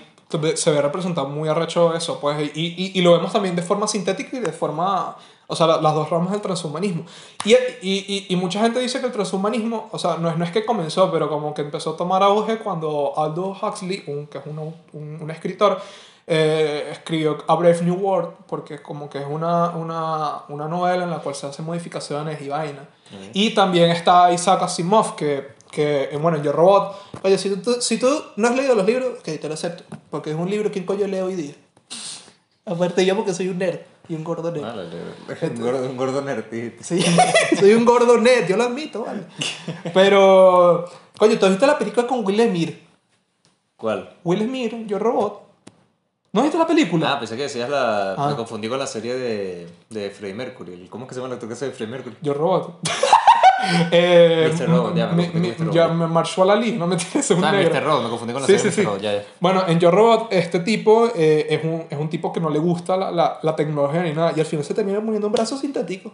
se 0.56 0.72
ve 0.72 0.82
representado 0.82 1.30
muy 1.30 1.48
arrecho 1.48 1.96
eso, 1.96 2.20
pues, 2.20 2.52
y, 2.54 2.62
y, 2.62 2.92
y 3.00 3.02
lo 3.02 3.14
vemos 3.14 3.32
también 3.32 3.56
de 3.56 3.62
forma 3.62 3.88
sintética 3.88 4.36
y 4.36 4.40
de 4.42 4.52
forma, 4.52 5.16
o 5.48 5.56
sea, 5.56 5.68
la- 5.68 5.82
las 5.82 5.94
dos 5.94 6.10
ramas 6.10 6.32
del 6.32 6.42
transhumanismo. 6.42 7.04
Y, 7.44 7.54
y, 7.54 7.58
y, 7.82 8.26
y 8.30 8.36
mucha 8.36 8.60
gente 8.62 8.80
dice 8.80 9.00
que 9.00 9.06
el 9.08 9.12
transhumanismo, 9.12 9.90
o 9.92 10.00
sea, 10.00 10.18
no 10.18 10.30
es, 10.30 10.38
no 10.38 10.46
es 10.46 10.52
que 10.52 10.66
comenzó, 10.66 11.12
pero 11.12 11.30
como 11.30 11.54
que 11.54 11.62
empezó 11.62 11.92
a 11.92 11.98
tomar 11.98 12.24
auge 12.24 12.58
cuando 12.60 13.14
Aldous 13.18 13.62
Huxley, 13.62 14.04
un, 14.08 14.28
que 14.28 14.38
es 14.40 14.46
un, 14.46 14.58
un, 14.60 15.20
un 15.22 15.32
escritor, 15.32 15.80
eh, 16.28 16.88
escribió 16.92 17.38
A 17.48 17.54
Brave 17.56 17.82
New 17.84 17.96
World, 17.96 18.30
porque 18.48 18.82
como 18.82 19.10
que 19.10 19.20
es 19.20 19.28
una, 19.30 19.70
una, 19.70 20.42
una 20.50 20.68
novela 20.68 21.04
en 21.04 21.12
la 21.12 21.20
cual 21.20 21.36
se 21.36 21.46
hacen 21.48 21.66
modificaciones 21.66 22.42
y 22.42 22.50
vaina. 22.50 22.90
Y 23.34 23.54
también 23.54 23.92
está 23.92 24.32
Isaac 24.32 24.64
Asimov, 24.64 25.16
que, 25.16 25.50
que 25.70 26.06
eh, 26.06 26.18
bueno, 26.18 26.42
Yo 26.42 26.52
Robot. 26.52 26.96
Oye, 27.22 27.38
si 27.38 27.56
tú, 27.58 27.74
si 27.80 28.00
tú 28.00 28.08
no 28.38 28.48
has 28.48 28.56
leído 28.56 28.74
los 28.74 28.86
libros, 28.88 29.22
que 29.22 29.38
te 29.38 29.48
lo 29.48 29.54
acepto, 29.54 29.84
porque 30.10 30.32
es 30.32 30.36
un 30.36 30.50
libro 30.50 30.72
que 30.72 30.84
coño 30.84 31.06
leo 31.06 31.28
hoy 31.28 31.36
día. 31.36 31.54
Aparte 32.66 33.06
yo 33.06 33.16
porque 33.16 33.34
soy 33.34 33.50
un 33.50 33.60
nerd 33.60 33.80
y 34.10 34.16
un 34.16 34.24
gordo 34.24 34.52
nerd. 34.52 34.64
un 34.66 35.62
gordo, 35.62 35.90
un 35.90 35.98
gordo 35.98 36.22
nerd. 36.22 36.46
Sí, 36.82 37.04
soy 37.60 37.74
un 37.74 37.86
gordo 37.86 38.18
nerd, 38.20 38.48
yo 38.48 38.58
lo 38.58 38.64
admito, 38.64 39.04
vale. 39.06 39.24
Pero, 39.94 40.86
coño, 41.18 41.38
¿tú 41.38 41.46
has 41.46 41.52
visto 41.52 41.68
la 41.68 41.78
película 41.78 42.08
con 42.08 42.26
Will 42.26 42.42
Smith? 42.50 42.76
¿Cuál? 43.78 44.16
Will 44.24 44.44
Smith, 44.48 44.74
Yo 44.88 44.98
Robot. 45.00 45.44
¿No 46.34 46.42
has 46.42 46.46
visto 46.48 46.58
la 46.60 46.68
película? 46.68 47.14
Ah, 47.14 47.20
pensé 47.20 47.38
que 47.38 47.44
decías 47.44 47.70
la... 47.70 48.14
Ah. 48.18 48.30
Me 48.30 48.36
confundí 48.36 48.68
con 48.68 48.78
la 48.80 48.88
serie 48.88 49.16
de, 49.16 49.68
de 49.90 50.10
Freddie 50.10 50.34
Mercury. 50.36 50.74
El- 50.74 50.90
¿Cómo 50.90 51.06
es 51.06 51.10
que 51.10 51.16
se 51.16 51.22
llama 51.22 51.28
el 51.30 51.34
actor 51.36 51.48
que 51.48 51.54
hace 51.54 51.66
de 51.68 51.72
Freddie 51.72 51.92
Mercury? 51.92 52.18
Yo 52.22 52.34
Robot. 52.34 52.80
eh, 53.92 54.52
Mr. 54.54 54.70
Robot, 54.70 54.96
ya, 54.96 55.08
me 55.08 55.24
confundí 55.26 55.52
con 55.52 55.68
Mr. 55.68 55.74
ya 55.74 55.88
Marshall 55.88 56.50
Ali, 56.52 56.72
no 56.74 56.88
me 56.88 56.96
tienes 56.96 57.30
un 57.32 57.44
Ah, 57.44 57.52
negro. 57.52 57.74
Mr. 57.74 57.84
Robot, 57.84 58.04
me 58.04 58.10
confundí 58.10 58.34
con 58.34 58.42
la 58.42 58.48
Sí, 58.48 58.58
serie 58.58 58.72
sí. 58.72 58.82
Mr. 58.82 58.86
Robot, 58.88 59.02
ya, 59.02 59.14
ya. 59.14 59.24
Bueno, 59.40 59.64
en 59.68 59.80
Yo 59.80 59.92
Robot, 59.92 60.28
este 60.32 60.60
tipo 60.60 61.10
eh, 61.16 61.48
es, 61.50 61.64
un, 61.64 61.84
es 61.90 61.98
un 61.98 62.10
tipo 62.10 62.32
que 62.34 62.40
no 62.40 62.50
le 62.50 62.60
gusta 62.60 62.98
la, 62.98 63.12
la, 63.12 63.40
la 63.42 63.56
tecnología 63.56 64.02
ni 64.04 64.14
nada. 64.14 64.34
Y 64.36 64.40
al 64.40 64.46
final 64.46 64.66
se 64.66 64.74
termina 64.74 65.00
poniendo 65.00 65.28
un 65.28 65.34
brazo 65.34 65.58
sintético. 65.58 66.12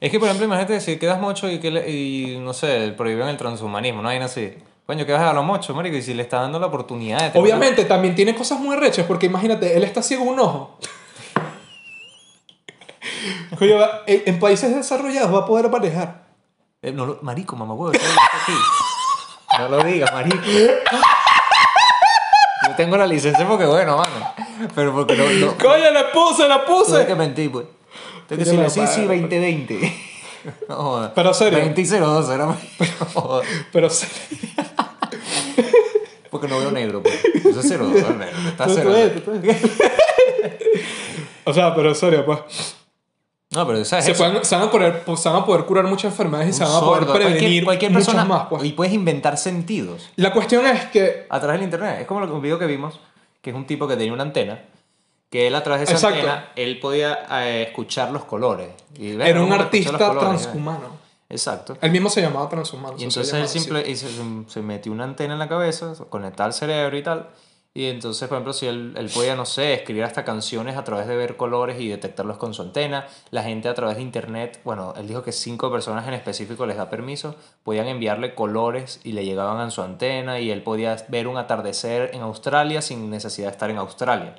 Es 0.00 0.10
que, 0.10 0.18
por 0.18 0.26
ejemplo, 0.28 0.46
imagínate 0.46 0.80
si 0.80 0.96
quedas 0.96 1.20
mocho 1.20 1.50
y, 1.50 1.58
que 1.58 1.70
le- 1.70 1.90
y 1.90 2.38
no 2.40 2.52
sé, 2.52 2.92
prohíben 2.96 3.28
el 3.28 3.36
transhumanismo, 3.36 4.02
¿no? 4.02 4.08
Hay 4.08 4.18
así. 4.18 4.54
Coño, 4.86 5.04
que 5.04 5.12
vas 5.12 5.22
a 5.22 5.32
los 5.34 5.44
mochos, 5.44 5.76
marico, 5.76 5.96
y 5.96 6.02
si 6.02 6.14
le 6.14 6.22
está 6.22 6.40
dando 6.40 6.58
la 6.58 6.66
oportunidad 6.66 7.18
de 7.20 7.28
tener- 7.30 7.42
Obviamente, 7.42 7.84
también 7.84 8.14
tiene 8.14 8.34
cosas 8.34 8.58
muy 8.58 8.74
rechas, 8.76 9.06
porque 9.06 9.26
imagínate, 9.26 9.76
él 9.76 9.84
está 9.84 10.02
ciego 10.02 10.24
un 10.24 10.40
ojo. 10.40 10.78
Coño, 13.58 13.76
en, 14.06 14.22
en 14.26 14.40
países 14.40 14.74
desarrollados 14.74 15.34
va 15.34 15.40
a 15.40 15.46
poder 15.46 15.68
manejar. 15.68 16.27
Eh, 16.80 16.92
no 16.92 17.06
lo- 17.06 17.18
marico, 17.22 17.56
mamá, 17.56 17.74
huevo, 17.74 17.90
¿qué 17.90 17.98
dices 17.98 18.16
aquí? 18.42 18.52
No 19.58 19.68
lo 19.68 19.82
digas, 19.82 20.12
marico. 20.12 20.36
Yo 22.68 22.74
tengo 22.76 22.96
la 22.96 23.06
licencia 23.06 23.46
porque, 23.48 23.66
bueno, 23.66 23.96
mano. 23.96 24.32
Pero 24.76 24.92
porque 24.92 25.16
no. 25.16 25.24
no 25.28 25.56
¡Coño, 25.58 25.90
la 25.90 26.12
puse, 26.12 26.46
la 26.46 26.64
tuve 26.64 26.86
que 26.86 27.04
puse! 27.04 27.14
mentir, 27.16 27.50
pues. 27.50 27.66
Tengo 28.28 28.44
que 28.44 28.44
decirle, 28.44 28.70
sí, 28.70 28.80
sí, 28.86 29.00
madre. 29.02 29.20
2020. 29.22 30.04
No 30.68 30.76
jodas. 30.76 31.12
Pero 31.16 31.34
serio. 31.34 31.58
20 31.58 31.80
y 31.80 31.84
02, 31.84 32.30
era. 32.30 32.46
No. 32.46 32.56
Pero 33.72 33.90
sí. 33.90 34.06
Porque 36.30 36.46
no 36.46 36.60
veo 36.60 36.70
negro, 36.70 37.02
pues. 37.02 37.22
Eso 37.44 37.58
es 37.60 37.68
02, 37.68 38.04
al 38.04 38.16
menos. 38.16 38.46
Está 38.46 38.66
Tú- 38.66 38.74
tú 38.76 38.80
0. 38.84 38.90
ves, 38.92 39.24
tú 39.24 39.32
ves. 39.42 39.56
O 41.44 41.52
sea, 41.52 41.74
pero 41.74 41.92
serio, 41.94 42.24
pues. 42.24 42.76
No, 43.50 43.66
pero 43.66 43.82
¿sabes? 43.84 44.04
Se, 44.04 44.10
eso? 44.12 44.22
pueden- 44.24 44.44
se, 44.44 44.54
van 44.56 44.64
a 44.68 44.70
poder, 44.70 45.02
pues, 45.04 45.20
se 45.20 45.28
van 45.30 45.42
a 45.42 45.46
poder 45.46 45.64
curar 45.64 45.84
muchas 45.86 46.12
enfermedades 46.12 46.50
y 46.50 46.52
se 46.58 46.64
van 46.64 46.74
a 46.76 46.80
poder 46.80 47.04
sordo, 47.04 47.14
prevenir 47.14 47.38
cualquier, 47.40 47.64
cualquier 47.64 47.90
muchas 47.92 48.06
persona. 48.06 48.24
más, 48.26 48.46
pues. 48.48 48.64
Y 48.64 48.72
puedes 48.72 48.92
inventar 48.92 49.38
sentidos 49.38 50.10
La 50.16 50.32
cuestión 50.32 50.66
es 50.66 50.84
que 50.86 51.26
a 51.30 51.40
través 51.40 51.60
del 51.60 51.64
internet. 51.64 52.00
Es 52.02 52.06
como 52.06 52.20
lo- 52.20 52.34
un 52.34 52.42
video 52.42 52.58
que 52.58 52.66
vimos, 52.66 53.00
que 53.40 53.50
es 53.50 53.56
un 53.56 53.66
tipo 53.66 53.88
que 53.88 53.96
tenía 53.96 54.12
una 54.12 54.22
antena, 54.24 54.64
que 55.30 55.46
él 55.46 55.54
a 55.54 55.62
través 55.62 55.80
de 55.88 55.94
esa 55.94 56.08
Exacto. 56.08 56.28
antena, 56.30 56.52
él 56.56 56.78
podía 56.78 57.18
eh, 57.42 57.62
escuchar 57.68 58.10
los 58.12 58.24
colores. 58.24 58.68
Y 58.98 59.18
era 59.20 59.42
un 59.42 59.52
artista 59.52 59.96
colores, 59.96 60.42
transhumano. 60.42 60.98
Exacto. 61.30 61.76
Él 61.80 61.90
mismo 61.90 62.10
se 62.10 62.20
llamaba 62.22 62.48
transhumano. 62.50 62.96
Y 62.98 63.04
entonces 63.04 63.32
él 63.34 63.48
simple, 63.48 63.88
y 63.88 63.96
se, 63.96 64.08
se 64.46 64.62
metió 64.62 64.92
una 64.92 65.04
antena 65.04 65.32
en 65.34 65.38
la 65.38 65.48
cabeza, 65.48 65.92
conectaba 66.10 66.46
al 66.48 66.52
cerebro 66.54 66.96
y 66.98 67.02
tal. 67.02 67.28
Y 67.78 67.86
entonces, 67.86 68.26
por 68.26 68.38
ejemplo, 68.38 68.52
si 68.52 68.66
él, 68.66 68.92
él 68.96 69.08
podía, 69.08 69.36
no 69.36 69.46
sé, 69.46 69.72
escribir 69.72 70.02
hasta 70.02 70.24
canciones 70.24 70.76
a 70.76 70.82
través 70.82 71.06
de 71.06 71.14
ver 71.14 71.36
colores 71.36 71.80
y 71.80 71.86
detectarlos 71.86 72.36
con 72.36 72.52
su 72.52 72.62
antena, 72.62 73.06
la 73.30 73.44
gente 73.44 73.68
a 73.68 73.74
través 73.74 73.98
de 73.98 74.02
internet, 74.02 74.58
bueno, 74.64 74.94
él 74.96 75.06
dijo 75.06 75.22
que 75.22 75.30
cinco 75.30 75.70
personas 75.70 76.08
en 76.08 76.14
específico 76.14 76.66
les 76.66 76.76
da 76.76 76.90
permiso, 76.90 77.36
podían 77.62 77.86
enviarle 77.86 78.34
colores 78.34 79.00
y 79.04 79.12
le 79.12 79.24
llegaban 79.24 79.60
a 79.60 79.70
su 79.70 79.80
antena 79.80 80.40
y 80.40 80.50
él 80.50 80.64
podía 80.64 80.96
ver 81.06 81.28
un 81.28 81.36
atardecer 81.36 82.10
en 82.14 82.22
Australia 82.22 82.82
sin 82.82 83.10
necesidad 83.10 83.46
de 83.46 83.52
estar 83.52 83.70
en 83.70 83.78
Australia. 83.78 84.34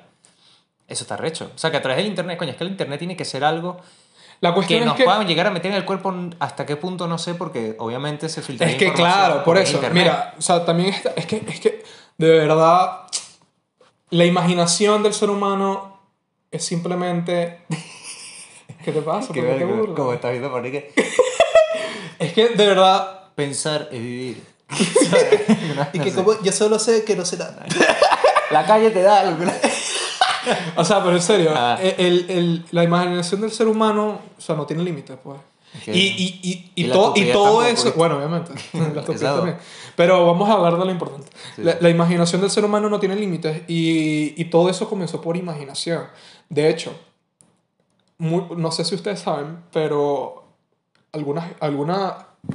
Eso 0.86 1.04
está 1.04 1.16
recho. 1.16 1.50
O 1.54 1.58
sea, 1.58 1.70
que 1.70 1.78
a 1.78 1.82
través 1.82 1.96
del 1.96 2.08
internet, 2.08 2.36
coño, 2.36 2.50
es 2.50 2.58
que 2.58 2.64
el 2.64 2.70
internet 2.70 2.98
tiene 2.98 3.16
que 3.16 3.24
ser 3.24 3.42
algo 3.42 3.80
La 4.42 4.50
que 4.50 4.56
cuestión 4.56 4.84
nos 4.84 4.90
es 4.90 4.98
que... 4.98 5.04
puedan 5.04 5.26
llegar 5.26 5.46
a 5.46 5.50
meter 5.50 5.70
en 5.70 5.78
el 5.78 5.86
cuerpo 5.86 6.14
hasta 6.40 6.66
qué 6.66 6.76
punto 6.76 7.06
no 7.06 7.16
sé 7.16 7.34
porque 7.34 7.74
obviamente 7.78 8.28
se 8.28 8.42
filtra 8.42 8.68
Es 8.68 8.76
que 8.76 8.92
claro, 8.92 9.42
por 9.44 9.56
eso, 9.56 9.80
mira, 9.92 10.34
o 10.38 10.42
sea, 10.42 10.62
también 10.62 10.90
está, 10.90 11.14
es 11.16 11.24
que, 11.24 11.42
es 11.48 11.58
que 11.58 11.82
de 12.18 12.38
verdad 12.38 13.06
la 14.10 14.24
imaginación 14.24 15.02
del 15.02 15.14
ser 15.14 15.30
humano 15.30 15.98
es 16.50 16.64
simplemente... 16.64 17.60
¿Qué 18.84 18.92
te 18.92 19.02
pasa? 19.02 19.28
¿Por 19.28 19.34
qué 19.36 19.42
te 19.42 19.64
burlas? 19.64 19.96
como 19.96 20.12
estás 20.12 20.30
viendo 20.32 20.50
por 20.50 20.64
ahí 20.64 20.70
que 20.72 20.92
Es 22.18 22.32
que 22.32 22.48
de 22.50 22.66
verdad... 22.66 23.32
pensar 23.34 23.88
es 23.92 24.00
vivir 24.00 24.42
Y 25.92 25.98
que 26.00 26.12
como 26.12 26.40
yo 26.42 26.52
solo 26.52 26.78
sé 26.78 27.04
que 27.04 27.16
no 27.16 27.24
sé 27.24 27.36
nada. 27.36 27.64
la 28.50 28.64
calle 28.66 28.90
te 28.90 29.02
da 29.02 29.20
algo 29.20 29.44
O 30.76 30.84
sea, 30.84 31.02
pero 31.04 31.16
en 31.16 31.22
serio, 31.22 31.50
Ah. 31.54 31.78
el, 31.80 32.26
el- 32.30 32.64
la 32.70 32.82
imaginación 32.84 33.42
del 33.42 33.52
ser 33.52 33.68
humano, 33.68 34.20
o 34.38 34.40
sea, 34.40 34.54
no 34.56 34.64
tiene 34.66 34.82
límites, 34.82 35.16
pues. 35.22 35.38
Que- 35.84 35.92
Y, 35.96 36.00
y, 36.00 36.40
y, 36.74 36.84
y, 36.86 36.88
todo, 36.90 37.12
y 37.16 37.30
todo 37.32 37.64
eso, 37.64 37.92
bueno, 37.96 38.16
obviamente, 38.16 38.52
la 38.72 38.80
estupidez 38.86 39.08
Exacto. 39.22 39.36
también. 39.36 39.58
Pero 39.96 40.26
vamos 40.26 40.48
a 40.48 40.54
hablar 40.54 40.78
de 40.78 40.84
lo 40.84 40.90
importante. 40.90 41.28
Sí. 41.56 41.62
La, 41.62 41.76
la 41.80 41.90
imaginación 41.90 42.40
del 42.40 42.50
ser 42.50 42.64
humano 42.64 42.88
no 42.88 42.98
tiene 43.00 43.16
límites 43.16 43.62
y, 43.68 44.34
y 44.40 44.44
todo 44.46 44.68
eso 44.70 44.88
comenzó 44.88 45.20
por 45.20 45.36
imaginación. 45.36 46.04
De 46.48 46.68
hecho, 46.70 46.92
mu- 48.18 48.54
no 48.56 48.70
sé 48.72 48.84
si 48.84 48.94
ustedes 48.94 49.20
saben, 49.20 49.58
pero 49.72 50.44
algunas, 51.12 51.50
algunas, 51.60 52.14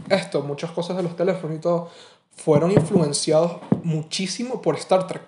esto, 0.09 0.41
muchas 0.41 0.71
cosas 0.71 0.97
de 0.97 1.03
los 1.03 1.15
teléfonos 1.15 1.57
y 1.57 1.59
todo, 1.59 1.89
fueron 2.35 2.71
influenciados 2.71 3.57
muchísimo 3.83 4.61
por 4.61 4.75
Star 4.75 5.07
Trek. 5.07 5.23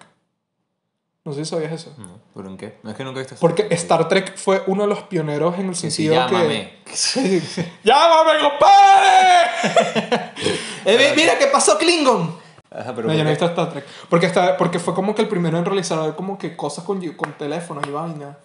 No 1.28 1.34
sé 1.34 1.44
si 1.44 1.52
sabías 1.52 1.74
eso. 1.74 1.94
no, 1.98 2.20
¿pero 2.34 2.48
en 2.48 2.56
qué? 2.58 2.78
no 2.84 2.90
es 2.92 2.96
que 2.96 3.04
nunca 3.04 3.20
he 3.20 3.24
visto 3.24 3.36
eso. 3.36 3.42
Porque 3.42 3.68
Star 3.72 4.08
Trek 4.08 4.38
fue 4.38 4.64
uno 4.68 4.84
de 4.84 4.88
los 4.90 5.02
pioneros 5.04 5.60
en 5.60 5.68
el 5.68 5.76
Sí, 5.76 5.92
sí, 5.92 6.04
sentido 6.08 6.26
que... 6.28 6.34
llámame. 6.34 6.74
¡Llámame, 7.84 8.40
compadre! 8.42 10.32
Eh, 10.86 10.98
mi- 11.16 11.22
mira, 11.22 11.38
¿qué 11.38 11.48
pasó, 11.48 11.78
Klingon? 11.78 12.34
Ajá, 12.72 12.94
pero 12.96 13.10
No, 13.10 13.14
yo 13.14 13.24
no 13.24 13.30
he 13.30 13.34
visto 13.34 13.46
Star 13.46 13.70
Trek. 13.72 13.84
Porque, 14.10 14.26
está, 14.28 14.56
porque 14.56 14.80
fue 14.80 14.94
como 14.94 15.14
que 15.14 15.22
el 15.22 15.28
primero 15.28 15.58
en 15.58 15.66
realizar 15.66 16.16
como 16.16 16.38
que 16.38 16.56
cosas 16.56 16.86
con, 16.86 17.02
con 17.14 17.34
teléfonos 17.34 17.86
y 17.86 17.92
vaina. 17.92 18.38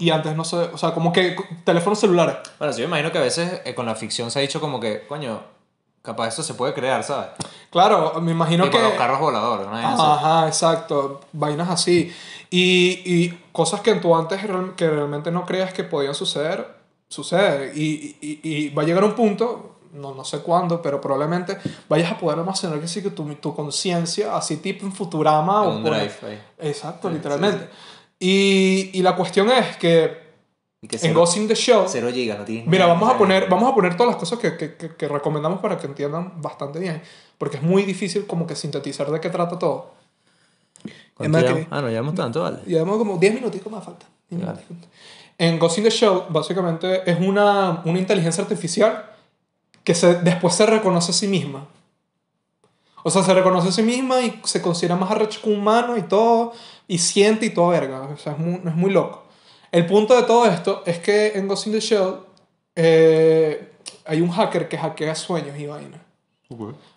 Y 0.00 0.10
antes 0.10 0.34
no 0.34 0.42
sé, 0.44 0.56
o 0.56 0.76
sea, 0.78 0.92
como 0.92 1.12
que 1.12 1.36
teléfonos 1.64 2.00
celulares. 2.00 2.36
bueno 2.58 2.72
sí, 2.72 2.80
yo 2.80 2.88
me 2.88 2.96
imagino 2.98 3.12
que 3.12 3.18
a 3.18 3.22
veces 3.22 3.60
eh, 3.64 3.74
con 3.76 3.86
la 3.86 3.94
ficción 3.94 4.32
se 4.32 4.40
ha 4.40 4.42
dicho 4.42 4.60
como 4.60 4.80
que 4.80 5.06
coño 5.06 5.42
capaz 6.02 6.28
eso 6.28 6.42
se 6.42 6.54
puede 6.54 6.72
crear 6.74 7.02
¿sabes? 7.04 7.28
Claro, 7.70 8.20
me 8.20 8.32
imagino 8.32 8.64
Tipo 8.64 8.78
que... 8.78 8.82
los 8.82 8.92
carros 8.94 9.20
voladores 9.20 9.66
¿no? 9.68 9.76
Ajá, 9.76 10.46
exacto. 10.46 11.20
Vainas 11.32 11.68
así. 11.68 12.12
Y, 12.50 13.02
y 13.04 13.38
cosas 13.52 13.80
que 13.80 13.94
tú 13.96 14.16
antes 14.16 14.40
que 14.76 14.88
realmente 14.90 15.30
no 15.30 15.46
creías 15.46 15.72
que 15.72 15.84
podían 15.84 16.14
suceder, 16.14 16.66
suceden. 17.08 17.70
Y, 17.76 18.16
y, 18.20 18.40
y 18.42 18.68
va 18.70 18.82
a 18.82 18.86
llegar 18.86 19.04
un 19.04 19.14
punto, 19.14 19.76
no, 19.92 20.14
no 20.14 20.24
sé 20.24 20.38
cuándo, 20.40 20.82
pero 20.82 21.00
probablemente 21.00 21.58
vayas 21.88 22.10
a 22.12 22.18
poder 22.18 22.38
almacenar 22.40 22.80
que 22.80 22.88
sí 22.88 23.02
que 23.02 23.10
tu, 23.10 23.24
tu 23.36 23.54
conciencia, 23.54 24.36
así 24.36 24.56
tipo 24.56 24.84
en 24.86 24.92
Futurama. 24.92 25.62
o 25.62 25.76
un 25.76 25.82
por- 25.84 25.92
drive 25.94 26.14
ahí. 26.26 26.42
Exacto, 26.58 27.08
Sí, 27.08 27.14
literalmente. 27.14 27.68
Y, 28.18 28.90
y 28.94 29.02
la 29.02 29.14
cuestión 29.16 29.48
es 29.50 29.76
y 29.76 29.78
que 29.78 30.29
en 30.82 30.98
cero, 30.98 31.20
Ghost 31.20 31.36
in 31.36 31.46
the 31.48 31.54
Show... 31.54 31.84
cero 31.88 32.08
gigas 32.12 32.38
no 32.38 32.44
tienes 32.44 32.66
Mira, 32.66 32.86
vamos 32.86 33.10
a 33.12 33.18
poner, 33.18 33.48
vamos 33.48 33.70
a 33.70 33.74
poner 33.74 33.96
todas 33.96 34.12
las 34.12 34.16
cosas 34.20 34.38
que, 34.38 34.56
que, 34.56 34.76
que, 34.76 34.96
que 34.96 35.08
recomendamos 35.08 35.60
para 35.60 35.76
que 35.78 35.86
entiendan 35.86 36.40
bastante 36.40 36.78
bien. 36.78 37.02
Porque 37.36 37.58
es 37.58 37.62
muy 37.62 37.82
difícil 37.82 38.26
como 38.26 38.46
que 38.46 38.54
sintetizar 38.56 39.10
de 39.10 39.20
qué 39.20 39.28
trata 39.28 39.58
todo. 39.58 39.92
¿Cuánto 41.14 41.24
Es 41.24 41.28
más 41.30 41.42
llevamos? 41.42 41.68
que- 41.68 41.74
ah 41.74 41.82
no 41.82 41.88
llevamos 41.90 42.14
tanto 42.14 42.42
vale 42.42 42.58
además 42.66 42.96
como 42.96 43.18
10 43.18 43.34
minuticos 43.34 43.70
más 43.70 43.84
falta. 43.84 44.06
Vale. 44.30 44.60
En 45.36 45.58
Ghost 45.58 45.78
in 45.78 45.84
the 45.84 45.90
Show, 45.90 46.24
básicamente, 46.30 47.10
es 47.10 47.18
una, 47.20 47.82
una 47.84 47.98
inteligencia 47.98 48.42
artificial 48.42 49.10
que 49.84 49.94
se, 49.94 50.14
después 50.16 50.54
se 50.54 50.64
reconoce 50.66 51.10
a 51.12 51.14
sí 51.14 51.26
misma. 51.28 51.66
O 53.02 53.10
sea, 53.10 53.22
se 53.22 53.32
reconoce 53.32 53.68
a 53.68 53.72
sí 53.72 53.82
misma 53.82 54.20
y 54.20 54.38
se 54.44 54.60
considera 54.60 54.96
más 54.96 55.10
arrecho 55.10 55.40
que 55.42 55.48
un 55.48 55.60
humano 55.60 55.96
y 55.96 56.02
todo, 56.02 56.52
y 56.86 56.98
siente 56.98 57.46
y 57.46 57.50
todo 57.50 57.68
verga. 57.68 58.02
O 58.02 58.16
sea, 58.18 58.32
es 58.32 58.38
muy, 58.38 58.54
es 58.66 58.74
muy 58.74 58.90
loco. 58.90 59.19
El 59.72 59.86
punto 59.86 60.16
de 60.16 60.22
todo 60.24 60.46
esto 60.46 60.82
es 60.86 60.98
que 60.98 61.32
en 61.34 61.46
Ghost 61.48 61.66
in 61.66 61.72
the 61.72 61.80
Shell 61.80 62.14
eh, 62.74 63.72
hay 64.04 64.20
un 64.20 64.30
hacker 64.30 64.68
que 64.68 64.76
hackea 64.78 65.14
sueños 65.14 65.58
y 65.58 65.66
vaina. 65.66 66.02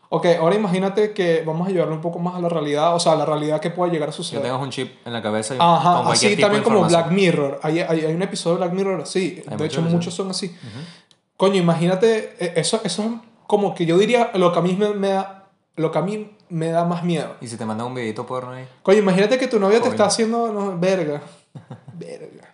Ok, 0.09 0.28
ahora 0.39 0.55
imagínate 0.55 1.13
que 1.13 1.43
vamos 1.45 1.67
a 1.67 1.71
llevarlo 1.71 1.95
un 1.95 2.01
poco 2.01 2.19
más 2.19 2.36
a 2.36 2.39
la 2.39 2.49
realidad, 2.49 2.95
o 2.95 2.99
sea, 2.99 3.13
a 3.13 3.15
la 3.15 3.26
realidad 3.26 3.59
que 3.59 3.69
pueda 3.71 3.91
llegar 3.91 4.09
a 4.09 4.11
que 4.11 4.17
suceder. 4.17 4.43
tengas 4.43 4.61
un 4.61 4.69
chip 4.69 4.91
en 5.05 5.13
la 5.13 5.21
cabeza 5.21 5.55
y 5.55 5.57
con 5.57 5.67
Ajá, 5.67 6.03
cualquier 6.03 6.13
así 6.13 6.28
tipo 6.28 6.36
de 6.36 6.41
también 6.41 6.63
como 6.63 6.78
información. 6.78 7.01
Black 7.09 7.11
Mirror. 7.15 7.59
Hay, 7.63 7.80
hay, 7.80 8.05
hay 8.05 8.13
un 8.13 8.21
episodio 8.21 8.57
de 8.57 8.65
Black 8.65 8.74
Mirror 8.76 9.01
así. 9.01 9.43
Hay 9.47 9.57
de 9.57 9.65
hecho, 9.65 9.82
muchos, 9.82 10.13
son 10.13 10.30
así. 10.30 10.55
Coño, 11.38 11.55
imagínate, 11.55 12.36
eh, 12.39 12.53
eso, 12.57 12.82
eso 12.84 13.03
es 13.03 13.09
como 13.47 13.74
que 13.74 13.86
yo 13.86 13.97
diría 13.97 14.32
lo 14.36 14.51
que 14.51 14.59
a 14.59 14.61
mí 14.61 14.76
me, 14.76 14.89
me 14.93 15.09
da, 15.09 15.49
lo 15.76 15.91
que 15.91 15.97
a 15.97 16.01
mí 16.01 16.32
me 16.49 16.69
da 16.69 16.86
más 16.86 17.03
miedo. 17.03 17.36
y 17.41 17.47
si 17.47 17.57
te 17.57 17.65
mandan 17.65 17.88
un 17.88 17.95
videito 17.95 18.26
porno 18.28 18.51
ahí 18.51 18.67
Coño, 18.84 18.99
imagínate 18.99 19.39
que 19.39 19.47
tu 19.47 19.59
novia 19.59 19.78
te 19.78 19.82
Coño. 19.82 19.91
está 19.93 20.05
haciendo, 20.05 20.53
no, 20.53 20.78
verga, 20.78 21.21
verga. 21.93 22.52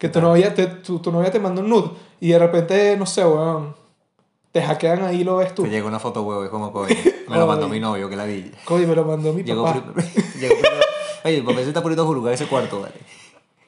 Que 0.00 0.08
tu 0.08 0.20
novia, 0.20 0.52
te, 0.54 0.66
tu, 0.66 0.98
tu 0.98 1.12
novia 1.12 1.30
te 1.30 1.38
manda 1.38 1.60
un 1.62 1.68
nude 1.68 1.90
y 2.20 2.30
de 2.30 2.38
repente, 2.40 2.96
no 2.96 3.06
sé, 3.06 3.24
weón, 3.24 3.76
te 4.50 4.60
hackean 4.62 5.04
ahí 5.04 5.20
y 5.20 5.24
lo 5.24 5.36
ves 5.36 5.54
tú. 5.54 5.62
te 5.62 5.68
llega 5.70 5.86
una 5.86 6.00
foto 6.00 6.22
huevo 6.22 6.42
es 6.42 6.50
como 6.50 6.72
coño 6.72 6.88
me 7.28 7.36
lo 7.36 7.46
mandó 7.46 7.68
mi 7.68 7.78
novio 7.78 8.08
que 8.08 8.16
la 8.16 8.24
vi 8.24 8.50
Coño, 8.64 8.88
me 8.88 8.96
lo 8.96 9.04
mandó 9.04 9.32
mi 9.32 9.44
llegó, 9.44 9.64
papá. 9.64 9.84
llegó 10.40 10.54
oye 11.24 11.36
el 11.36 11.44
papel 11.44 11.62
se 11.62 11.68
está 11.68 11.82
poniendo 11.82 12.04
juzgar 12.06 12.32
ese 12.34 12.46
cuarto 12.46 12.80
vale 12.80 12.94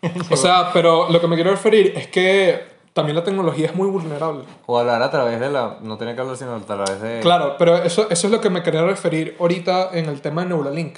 O 0.30 0.36
sea, 0.36 0.70
pero 0.72 1.08
lo 1.10 1.20
que 1.20 1.28
me 1.28 1.36
quiero 1.36 1.52
referir 1.52 1.92
es 1.96 2.08
que 2.08 2.60
también 2.92 3.14
la 3.14 3.22
tecnología 3.22 3.66
es 3.66 3.74
muy 3.76 3.88
vulnerable. 3.88 4.42
o 4.66 4.78
hablar 4.78 5.00
a 5.02 5.10
través 5.10 5.38
de 5.38 5.48
la 5.50 5.78
no 5.82 5.96
tiene 5.98 6.14
que 6.16 6.20
hablar 6.22 6.36
sino 6.36 6.54
a 6.56 6.60
través 6.60 7.00
de 7.00 7.20
Claro, 7.20 7.54
pero 7.58 7.76
eso, 7.76 8.08
eso 8.10 8.26
es 8.26 8.32
lo 8.32 8.40
que 8.40 8.50
me 8.50 8.62
quería 8.64 8.82
referir 8.84 9.36
ahorita 9.38 9.90
en 9.92 10.06
el 10.06 10.20
tema 10.20 10.42
de 10.42 10.48
Neuralink. 10.48 10.96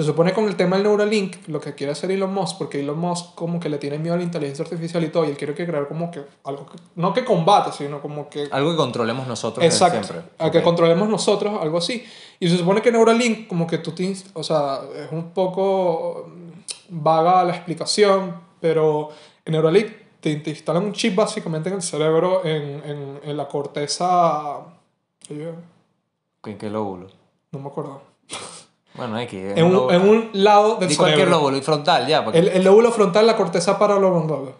Se 0.00 0.06
supone 0.06 0.32
con 0.32 0.46
el 0.46 0.56
tema 0.56 0.76
del 0.76 0.84
Neuralink, 0.86 1.46
lo 1.48 1.60
que 1.60 1.74
quiere 1.74 1.92
hacer 1.92 2.10
Elon 2.10 2.32
Musk, 2.32 2.56
porque 2.56 2.80
Elon 2.80 2.98
Musk 2.98 3.34
como 3.34 3.60
que 3.60 3.68
le 3.68 3.76
tiene 3.76 3.98
miedo 3.98 4.14
a 4.14 4.16
la 4.16 4.22
inteligencia 4.22 4.64
artificial 4.64 5.04
y 5.04 5.08
todo, 5.08 5.26
y 5.26 5.28
él 5.28 5.36
quiere 5.36 5.52
que 5.52 5.66
crear 5.66 5.86
como 5.88 6.10
que 6.10 6.22
algo 6.44 6.64
que, 6.64 6.78
no 6.96 7.12
que 7.12 7.22
combate, 7.22 7.70
sino 7.70 8.00
como 8.00 8.30
que... 8.30 8.48
Algo 8.50 8.70
que 8.70 8.78
controlemos 8.78 9.26
nosotros 9.26 9.62
desde 9.62 9.76
Exacto, 9.76 10.02
siempre. 10.02 10.30
a 10.38 10.50
que 10.50 10.58
Ok. 10.58 10.64
controlemos 10.64 11.06
nosotros, 11.06 11.60
algo 11.60 11.76
así. 11.76 12.02
Y 12.38 12.48
se 12.48 12.56
supone 12.56 12.80
que 12.80 12.90
Neuralink, 12.90 13.46
como 13.46 13.66
que 13.66 13.76
tú 13.76 13.92
tienes, 13.92 14.24
o 14.32 14.42
sea, 14.42 14.80
es 14.96 15.12
un 15.12 15.32
poco 15.32 16.30
vaga 16.88 17.44
la 17.44 17.54
explicación, 17.54 18.36
pero 18.58 19.10
en 19.44 19.52
Neuralink 19.52 19.88
te, 20.20 20.34
te 20.36 20.48
instalan 20.48 20.82
un 20.82 20.92
chip 20.94 21.14
básicamente 21.14 21.68
en 21.68 21.74
el 21.74 21.82
cerebro, 21.82 22.42
en, 22.44 22.82
en, 22.88 23.20
en 23.22 23.36
la 23.36 23.46
corteza... 23.48 24.60
¿En 25.28 26.56
qué 26.56 26.70
lóbulo? 26.70 27.08
No 27.52 27.58
me 27.58 27.68
acuerdo. 27.68 28.00
Bueno, 28.94 29.16
hay 29.16 29.26
que... 29.26 29.52
En 29.52 29.64
un, 29.66 29.92
en 29.94 30.02
un 30.08 30.30
lado 30.32 30.76
del 30.76 30.88
Di 30.88 30.96
cualquier 30.96 31.20
cerebro. 31.20 31.38
lóbulo, 31.38 31.56
y 31.56 31.62
frontal, 31.62 32.06
ya. 32.06 32.24
Porque... 32.24 32.38
El, 32.40 32.48
el 32.48 32.64
lóbulo 32.64 32.90
frontal, 32.92 33.26
la 33.26 33.36
corteza 33.36 33.78
paralomboidal. 33.78 34.54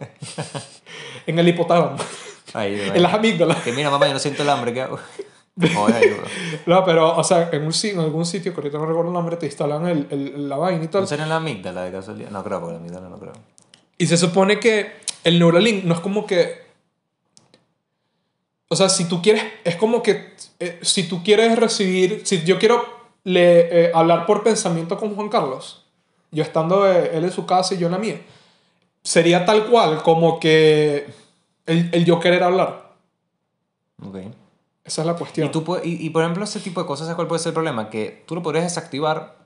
en 1.26 1.38
el 1.38 1.48
hipotálamo. 1.48 1.96
Ahí, 2.54 2.74
ahí. 2.80 2.92
en 2.94 3.02
las 3.02 3.14
amígdalas. 3.14 3.58
Que 3.62 3.72
mira, 3.72 3.90
mamá, 3.90 4.06
yo 4.06 4.12
no 4.12 4.18
siento 4.18 4.42
el 4.42 4.50
hambre, 4.50 4.72
¿qué 4.72 4.82
hago? 4.82 4.98
Joder. 5.74 6.16
No, 6.66 6.84
pero, 6.84 7.16
o 7.16 7.24
sea, 7.24 7.50
en, 7.52 7.64
un, 7.66 7.72
en 7.82 7.98
algún 8.00 8.24
sitio, 8.24 8.54
que 8.54 8.60
ahorita 8.60 8.78
no 8.78 8.86
recuerdo 8.86 9.08
el 9.10 9.14
nombre, 9.14 9.36
te 9.36 9.46
instalan 9.46 9.86
el, 9.88 10.06
el- 10.10 10.48
la 10.48 10.56
vaina 10.56 10.84
y 10.84 10.88
tal. 10.88 11.02
¿No 11.02 11.06
será 11.06 11.24
en 11.24 11.28
la 11.28 11.36
amígdala 11.36 11.82
de 11.84 11.92
casualidad? 11.92 12.30
No 12.30 12.42
creo, 12.44 12.60
porque 12.60 12.72
la 12.74 12.78
amígdala 12.78 13.08
no 13.08 13.18
creo. 13.18 13.32
Y 13.98 14.06
se 14.06 14.16
supone 14.16 14.58
que 14.58 14.92
el 15.24 15.38
Neuralink 15.38 15.84
no 15.84 15.94
es 15.94 16.00
como 16.00 16.24
que. 16.26 16.62
O 18.68 18.76
sea, 18.76 18.88
si 18.88 19.06
tú 19.06 19.20
quieres. 19.20 19.42
Es 19.64 19.76
como 19.76 20.02
que. 20.02 20.34
eh, 20.60 20.78
si 20.82 21.02
tú 21.08 21.22
quieres 21.22 21.58
recibir. 21.58 22.22
Si 22.24 22.42
yo 22.44 22.58
quiero 22.58 22.99
le, 23.24 23.86
eh, 23.86 23.92
hablar 23.94 24.26
por 24.26 24.42
pensamiento 24.42 24.98
con 24.98 25.14
Juan 25.14 25.28
Carlos, 25.28 25.84
yo 26.30 26.42
estando 26.42 26.90
eh, 26.90 27.16
él 27.16 27.24
en 27.24 27.32
su 27.32 27.46
casa 27.46 27.74
y 27.74 27.78
yo 27.78 27.86
en 27.86 27.92
la 27.92 27.98
mía, 27.98 28.20
sería 29.02 29.44
tal 29.44 29.66
cual 29.66 30.02
como 30.02 30.38
que. 30.40 31.12
El, 31.66 31.88
el 31.92 32.04
yo 32.04 32.18
querer 32.18 32.42
hablar. 32.42 32.90
Ok. 34.04 34.16
Esa 34.84 35.02
es 35.02 35.06
la 35.06 35.14
cuestión. 35.14 35.46
Y, 35.46 35.50
tú 35.50 35.64
y, 35.84 36.06
y, 36.06 36.10
por 36.10 36.22
ejemplo, 36.22 36.42
ese 36.42 36.58
tipo 36.58 36.80
de 36.80 36.86
cosas, 36.86 37.06
¿sabes 37.06 37.14
cuál 37.14 37.28
puede 37.28 37.38
ser 37.38 37.50
el 37.50 37.54
problema? 37.54 37.90
Que 37.90 38.24
tú 38.26 38.34
lo 38.34 38.42
podrías 38.42 38.64
desactivar 38.64 39.36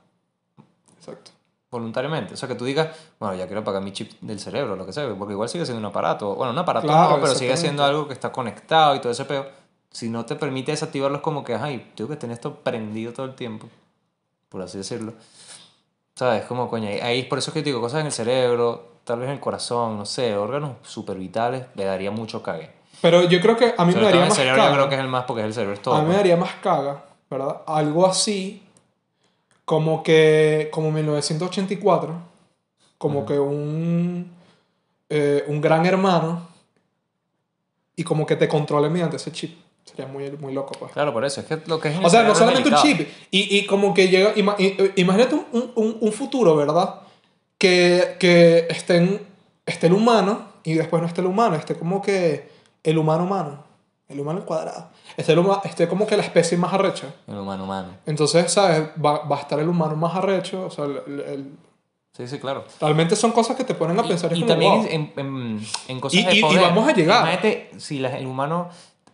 Exacto. 0.97 1.31
voluntariamente. 1.69 2.33
O 2.33 2.37
sea, 2.37 2.47
que 2.49 2.55
tú 2.55 2.65
digas, 2.65 2.89
bueno, 3.19 3.35
ya 3.35 3.45
quiero 3.45 3.61
apagar 3.61 3.83
mi 3.83 3.91
chip 3.91 4.13
del 4.21 4.39
cerebro, 4.39 4.75
lo 4.75 4.85
que 4.85 4.93
sea, 4.93 5.13
porque 5.13 5.33
igual 5.33 5.49
sigue 5.49 5.65
siendo 5.65 5.79
un 5.79 5.85
aparato. 5.85 6.33
Bueno, 6.35 6.51
un 6.51 6.57
aparato 6.57 6.87
Claro, 6.87 7.17
no, 7.17 7.21
pero 7.21 7.35
sigue 7.35 7.55
siendo 7.57 7.83
algo 7.83 8.07
que 8.07 8.13
está 8.13 8.31
conectado 8.31 8.95
y 8.95 9.01
todo 9.01 9.11
ese 9.11 9.25
peo. 9.25 9.45
Si 9.95 10.09
no 10.09 10.25
te 10.25 10.35
permite 10.35 10.71
desactivarlo, 10.73 11.15
es 11.19 11.23
como 11.23 11.45
que, 11.45 11.55
ay, 11.55 11.93
tengo 11.95 12.09
que 12.09 12.17
tener 12.17 12.33
esto 12.33 12.55
prendido 12.55 13.13
todo 13.13 13.27
el 13.27 13.33
tiempo, 13.33 13.69
por 14.49 14.61
así 14.61 14.77
decirlo. 14.77 15.13
¿Sabes? 16.15 16.43
Como, 16.43 16.69
coño, 16.69 16.89
ahí- 17.01 17.23
por 17.23 17.37
eso 17.37 17.51
es 17.51 17.53
que 17.53 17.63
digo, 17.63 17.79
cosas 17.79 18.01
en 18.01 18.07
el 18.07 18.11
cerebro, 18.11 18.99
tal 19.05 19.19
vez 19.19 19.27
en 19.29 19.35
el 19.35 19.39
corazón, 19.39 19.97
no 19.97 20.05
sé, 20.05 20.35
órganos 20.35 20.73
súper 20.81 21.17
vitales, 21.17 21.67
le 21.75 21.85
daría 21.85 22.11
mucho 22.11 22.43
cague. 22.43 22.71
Pero 23.01 23.23
yo 23.23 23.39
creo 23.39 23.55
que 23.55 23.73
a 23.77 23.85
mí 23.85 23.93
Sobre 23.93 24.07
me 24.07 24.11
daría 24.11 24.25
más 24.25 24.35
cerebro 24.35 24.57
caga. 24.57 24.69
yo 24.71 24.75
creo 24.75 24.89
que 24.89 24.95
es 24.95 25.01
el 25.01 25.07
más 25.07 25.23
porque 25.23 25.41
es 25.43 25.47
el 25.47 25.53
cerebro, 25.53 25.73
es 25.75 25.81
todo. 25.81 25.95
A 25.95 25.99
mí 25.99 26.03
me 26.03 26.07
pues. 26.07 26.17
daría 26.17 26.35
más 26.35 26.55
caga, 26.55 27.05
¿verdad? 27.29 27.61
Algo 27.65 28.05
así, 28.05 28.63
como 29.63 30.03
que, 30.03 30.67
como 30.73 30.91
1984, 30.91 32.15
como 32.97 33.25
que 33.25 33.39
un, 33.39 34.29
eh, 35.07 35.45
un 35.47 35.61
gran 35.61 35.85
hermano, 35.85 36.49
y 37.95 38.03
como 38.03 38.25
que 38.25 38.35
te 38.35 38.49
controle 38.49 38.89
mediante 38.89 39.15
ese 39.15 39.31
chip. 39.31 39.64
Sería 39.85 40.07
muy, 40.07 40.29
muy 40.31 40.51
loco, 40.53 40.73
pues. 40.79 40.91
Claro, 40.91 41.13
por 41.13 41.23
eso, 41.23 41.41
es 41.41 41.47
que 41.47 41.61
lo 41.67 41.79
que 41.79 41.89
es 41.89 41.99
O 42.03 42.09
sea, 42.09 42.23
no 42.23 42.33
solamente 42.35 42.69
un 42.69 42.75
chip, 42.75 43.07
y, 43.31 43.57
y 43.57 43.65
como 43.67 43.93
que 43.93 44.07
llega, 44.09 44.33
ima- 44.35 44.55
imagínate 44.95 45.35
un, 45.35 45.71
un, 45.75 45.97
un 46.01 46.11
futuro, 46.11 46.55
¿verdad? 46.55 47.01
Que, 47.57 48.17
que 48.19 48.65
estén, 48.69 49.21
esté 49.65 49.87
el 49.87 49.93
humano, 49.93 50.47
y 50.63 50.73
después 50.73 51.01
no 51.01 51.07
esté 51.07 51.21
el 51.21 51.27
humano, 51.27 51.55
esté 51.55 51.75
como 51.75 52.01
que 52.01 52.49
el 52.83 52.97
humano 52.97 53.23
humano, 53.25 53.63
el 54.09 54.19
humano 54.19 54.43
cuadrado, 54.45 54.89
esté, 55.15 55.33
el 55.33 55.39
huma- 55.39 55.61
esté 55.63 55.87
como 55.87 56.05
que 56.07 56.17
la 56.17 56.23
especie 56.23 56.57
más 56.57 56.73
arrecha. 56.73 57.13
El 57.27 57.37
humano 57.37 57.63
humano. 57.63 57.89
Entonces, 58.07 58.51
¿sabes? 58.51 58.89
Va, 59.03 59.19
va 59.25 59.37
a 59.37 59.41
estar 59.41 59.59
el 59.59 59.69
humano 59.69 59.95
más 59.95 60.15
arrecho. 60.15 60.65
O 60.65 60.69
sea, 60.71 60.85
el- 60.85 61.19
el- 61.27 61.51
Sí, 62.17 62.27
sí, 62.27 62.39
claro. 62.39 62.63
realmente 62.79 63.15
son 63.15 63.31
cosas 63.33 63.57
que 63.57 63.63
te 63.65 63.75
ponen 63.75 63.99
a 63.99 64.03
pensar. 64.03 64.31
Y, 64.31 64.37
y 64.37 64.41
como, 64.41 64.47
también 64.47 64.71
wow. 64.73 64.85
en, 64.89 65.13
en, 65.17 65.67
en 65.89 65.99
cosas 65.99 66.19
Y- 66.19 66.23
de 66.23 66.35
y- 66.35 66.37
y 66.39 66.41
poder. 66.41 66.61
vamos 66.61 66.87
a 66.87 66.93
llegar. 66.93 67.19
Imagínate, 67.21 67.71
si 67.77 67.99
la- 67.99 68.17
el 68.17 68.25
humano 68.25 68.69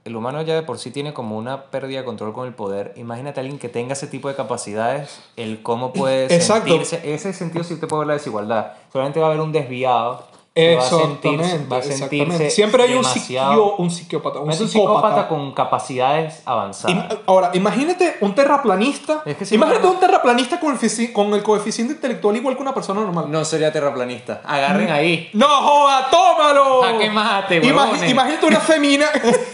el 0.06 0.16
humano 0.16 0.42
ya 0.42 0.56
de 0.56 0.64
por 0.64 0.80
sí 0.80 0.92
tiene 0.92 1.14
como 1.14 1.38
una 1.38 1.66
pérdida 1.66 2.00
de 2.00 2.06
control 2.06 2.34
con 2.34 2.48
el 2.48 2.54
poder. 2.54 2.94
Imagínate 2.98 3.40
a 3.40 3.42
alguien 3.42 3.60
que 3.60 3.70
tenga 3.70 3.94
ese 3.94 4.08
tipo 4.08 4.28
de 4.30 4.36
capacidades, 4.36 5.20
el 5.36 5.62
cómo 5.62 5.94
puede 5.94 6.26
Exacto. 6.36 6.70
sentirse. 6.70 7.14
Ese 7.14 7.34
sentido 7.34 7.64
sí 7.64 7.76
te 7.80 7.88
puede 7.88 8.02
ver 8.02 8.08
la 8.08 8.14
desigualdad. 8.14 8.74
Solamente 8.92 9.20
va 9.20 9.28
a 9.28 9.30
haber 9.30 9.42
un 9.42 9.52
desviado. 9.52 10.26
que 10.54 10.76
Va 10.76 10.82
a 10.82 10.86
sentirse, 10.86 11.46
Exactamente, 11.46 11.70
va 11.72 11.78
a 11.78 11.80
exactamente. 11.80 12.50
Siempre 12.50 12.84
hay 12.84 12.94
un, 12.96 13.06
psiquio, 13.06 13.76
un 13.78 13.90
psicópata. 13.90 14.40
Un 14.40 14.46
Imagínate 14.48 14.64
un 14.64 14.70
psicópata. 14.70 15.00
psicópata 15.08 15.28
con 15.30 15.52
capacidades 15.54 16.42
avanzadas. 16.46 16.94
Im- 16.98 17.20
ahora, 17.26 17.52
imagínate 17.54 18.18
un 18.20 18.36
terraplanista. 18.36 19.22
Es 19.26 19.38
que 19.38 19.46
si 19.46 19.56
imagínate 19.56 19.86
no- 19.86 19.92
un 19.94 20.00
terraplanista 20.02 20.60
con 20.60 20.78
el, 20.78 21.14
con 21.14 21.34
el 21.36 21.42
coeficiente 21.44 21.94
intelectual 21.94 22.36
igual 22.36 22.56
que 22.58 22.62
una 22.64 22.74
persona 22.74 23.00
normal. 23.00 23.32
No 23.32 23.46
sería 23.46 23.72
terraplanista. 23.72 24.42
Agarren 24.46 24.92
ahí. 24.92 25.30
¡No 25.34 25.48
joda! 25.48 26.10
¡Tómalo! 26.12 26.82
Jaque 26.84 27.10
mate, 27.10 27.62
Imagi- 27.62 27.68
huevones. 27.74 28.12
Imagínate 28.12 28.46
una 28.48 28.60
femina. 28.60 29.06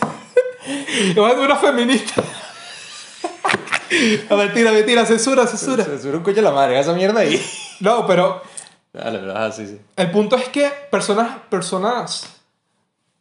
imagínate 1.15 1.41
una 1.41 1.55
feminista. 1.55 2.23
A 4.29 4.35
ver, 4.35 4.53
tira, 4.53 4.85
tira, 4.85 5.05
censura, 5.05 5.47
censura. 5.47 5.85
Sube 5.85 6.17
un 6.17 6.23
coño 6.23 6.39
a 6.39 6.41
la 6.41 6.51
madre, 6.51 6.79
esa 6.79 6.93
mierda 6.93 7.21
ahí. 7.21 7.41
No, 7.79 8.07
pero 8.07 8.41
Dale, 8.97 9.19
pero 9.19 9.37
ah, 9.37 9.51
sí, 9.51 9.67
sí. 9.67 9.79
El 9.95 10.09
punto 10.09 10.35
es 10.35 10.49
que 10.49 10.71
personas, 10.89 11.39
personas 11.49 12.41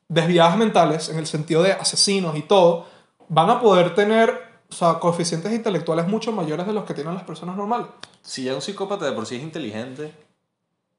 desviadas 0.09 0.57
mentales, 0.57 1.11
en 1.11 1.19
el 1.19 1.27
sentido 1.27 1.63
de 1.63 1.73
asesinos 1.73 2.37
y 2.37 2.43
todo, 2.43 2.87
van 3.29 3.51
a 3.51 3.61
poder 3.61 3.95
tener 3.95 4.47
o 4.71 4.75
sea, 4.75 4.95
coeficientes 4.95 5.53
intelectuales 5.53 6.09
mucho 6.09 6.33
mayores 6.33 6.67
de 6.67 6.73
los 6.73 6.85
que 6.85 6.95
tienen 6.95 7.15
las 7.15 7.25
personas 7.25 7.57
normales. 7.57 7.89
Si 8.23 8.45
ya 8.45 8.55
un 8.55 8.63
psicópata 8.63 9.05
de 9.05 9.13
por 9.13 9.27
sí 9.27 9.37
es 9.37 9.43
inteligente, 9.43 10.15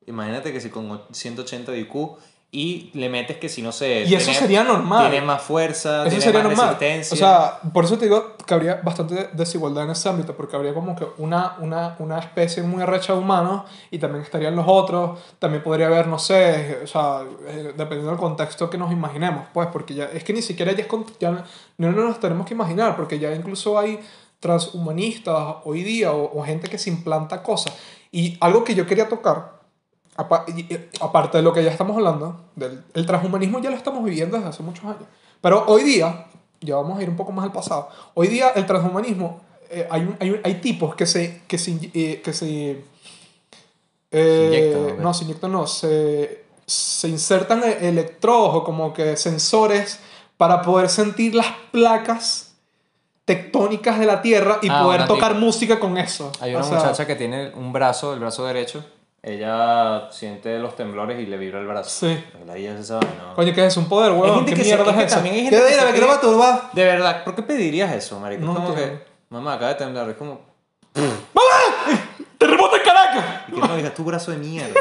imagínate 0.05 0.53
que 0.53 0.61
si 0.61 0.69
con 0.69 1.01
180 1.11 1.71
de 1.71 1.79
IQ 1.79 2.17
y 2.49 2.91
le 2.93 3.09
metes 3.09 3.37
que 3.37 3.49
si 3.49 3.61
no 3.61 3.73
sé. 3.73 4.05
Y 4.07 4.15
eso 4.15 4.31
sería 4.33 4.63
normal. 4.63 5.09
Tiene 5.09 5.25
más 5.25 5.41
fuerza, 5.41 6.07
Eso 6.07 6.21
sería 6.21 6.39
más 6.39 6.49
normal. 6.49 6.75
resistencia. 6.79 7.13
O 7.13 7.17
sea, 7.17 7.59
por 7.73 7.83
eso 7.83 7.97
te 7.97 8.05
digo 8.05 8.37
que 8.45 8.53
habría 8.53 8.75
bastante 8.75 9.29
desigualdad 9.33 9.83
en 9.83 9.91
ese 9.91 10.07
ámbito, 10.07 10.33
porque 10.35 10.55
habría 10.55 10.73
como 10.73 10.95
que 10.95 11.05
una, 11.17 11.57
una, 11.59 11.97
una 11.99 12.19
especie 12.19 12.63
muy 12.63 12.81
arrecha 12.81 13.11
de 13.13 13.19
humanos 13.19 13.63
y 13.91 13.99
también 13.99 14.23
estarían 14.23 14.55
los 14.55 14.65
otros. 14.65 15.19
También 15.39 15.61
podría 15.61 15.87
haber, 15.87 16.07
no 16.07 16.17
sé, 16.17 16.79
o 16.83 16.87
sea, 16.87 17.21
eh, 17.47 17.73
dependiendo 17.75 18.11
del 18.11 18.19
contexto 18.19 18.69
que 18.69 18.77
nos 18.77 18.93
imaginemos, 18.93 19.47
pues, 19.53 19.67
porque 19.67 19.93
ya 19.93 20.05
es 20.05 20.23
que 20.23 20.31
ni 20.31 20.41
siquiera 20.41 20.71
ya, 20.71 20.83
es 20.83 20.87
ya 21.19 21.43
no 21.77 21.91
nos 21.91 22.19
tenemos 22.21 22.47
que 22.47 22.53
imaginar, 22.53 22.95
porque 22.95 23.19
ya 23.19 23.33
incluso 23.35 23.77
hay 23.77 23.99
transhumanistas 24.39 25.55
hoy 25.65 25.83
día 25.83 26.13
o, 26.13 26.39
o 26.39 26.43
gente 26.43 26.69
que 26.69 26.77
se 26.77 26.89
implanta 26.89 27.43
cosas. 27.43 27.73
Y 28.09 28.37
algo 28.39 28.63
que 28.63 28.73
yo 28.73 28.87
quería 28.87 29.09
tocar 29.09 29.56
aparte 30.17 31.37
de 31.37 31.43
lo 31.43 31.53
que 31.53 31.63
ya 31.63 31.71
estamos 31.71 31.95
hablando, 31.95 32.41
del 32.55 32.83
el 32.93 33.05
transhumanismo 33.05 33.59
ya 33.59 33.69
lo 33.69 33.75
estamos 33.77 34.03
viviendo 34.03 34.35
desde 34.37 34.49
hace 34.49 34.63
muchos 34.63 34.83
años. 34.85 35.03
Pero 35.41 35.63
hoy 35.67 35.83
día, 35.83 36.25
ya 36.61 36.75
vamos 36.75 36.97
a 36.99 37.03
ir 37.03 37.09
un 37.09 37.15
poco 37.15 37.31
más 37.31 37.45
al 37.45 37.51
pasado, 37.51 37.87
hoy 38.15 38.27
día 38.27 38.49
el 38.55 38.65
transhumanismo, 38.65 39.41
eh, 39.69 39.87
hay, 39.91 40.01
un- 40.01 40.17
hay, 40.19 40.29
un- 40.31 40.39
hay 40.43 40.55
tipos 40.55 40.95
que 40.95 41.05
se... 41.05 41.41
Que 41.47 41.57
se, 41.57 41.77
eh, 41.93 42.21
que 42.23 42.33
se 42.33 42.83
eh, 44.11 44.95
no, 44.99 45.13
se 45.13 45.23
inyectan, 45.25 45.51
no, 45.51 45.67
se, 45.67 46.45
se 46.65 47.07
insertan 47.09 47.61
e- 47.63 47.87
electrodos 47.89 48.55
o 48.55 48.63
como 48.63 48.93
que 48.93 49.17
sensores 49.17 49.99
para 50.37 50.61
poder 50.61 50.89
sentir 50.89 51.35
las 51.35 51.47
placas 51.71 52.53
tectónicas 53.25 53.99
de 53.99 54.05
la 54.05 54.21
Tierra 54.21 54.59
y 54.61 54.69
Ah, 54.69 54.81
poder 54.83 55.05
tocar 55.07 55.35
música 55.35 55.79
con 55.79 55.97
eso. 55.97 56.31
Hay 56.39 56.53
O 56.55 56.59
una 56.59 56.65
sea, 56.67 56.77
muchacha 56.77 57.05
que 57.05 57.15
tiene 57.15 57.49
un 57.53 57.73
brazo, 57.73 58.13
el 58.13 58.19
brazo 58.19 58.45
derecho. 58.45 58.85
Ella 59.23 60.09
siente 60.11 60.57
los 60.59 60.75
temblores 60.75 61.19
y 61.19 61.25
le 61.25 61.37
vibra 61.37 61.59
el 61.59 61.67
brazo. 61.67 61.89
Sí. 62.07 62.23
La 62.45 62.55
ella 62.55 62.77
se 62.77 62.83
sabe, 62.83 63.07
¿no? 63.21 63.33
Coño, 63.35 63.53
¿qué 63.53 63.65
es 63.65 63.75
un 63.75 63.89
poder, 63.89 64.11
weón? 64.13 64.35
gente 64.37 64.51
¿Qué 64.53 64.57
que 64.61 64.63
mierda 64.67 64.83
es 64.91 64.95
que 64.95 64.99
es 65.01 65.05
eso? 65.07 65.15
también 65.15 65.35
hay 65.35 65.41
gente 65.43 65.57
¿Qué 65.57 65.63
que 65.63 65.69
¿Me 65.69 65.77
quiero 65.91 65.91
cree- 65.97 66.07
masturbar? 66.07 66.69
De 66.73 66.83
verdad, 66.85 67.23
¿por 67.23 67.35
qué 67.35 67.41
pedirías 67.43 67.93
eso, 67.93 68.19
marico? 68.19 68.45
No 68.45 68.53
es 68.53 68.57
como 68.59 68.75
que, 68.75 68.99
mamá, 69.29 69.53
acaba 69.55 69.69
de 69.73 69.75
temblar. 69.75 70.09
Es 70.09 70.15
como, 70.17 70.39
¡Terremoto 72.37 72.75
en 72.77 72.83
Caracas! 72.83 73.25
y 73.47 73.51
que 73.53 73.59
no 73.59 73.75
digas 73.75 73.93
tu 73.93 74.03
brazo 74.03 74.31
de 74.31 74.37
mierda. 74.37 74.73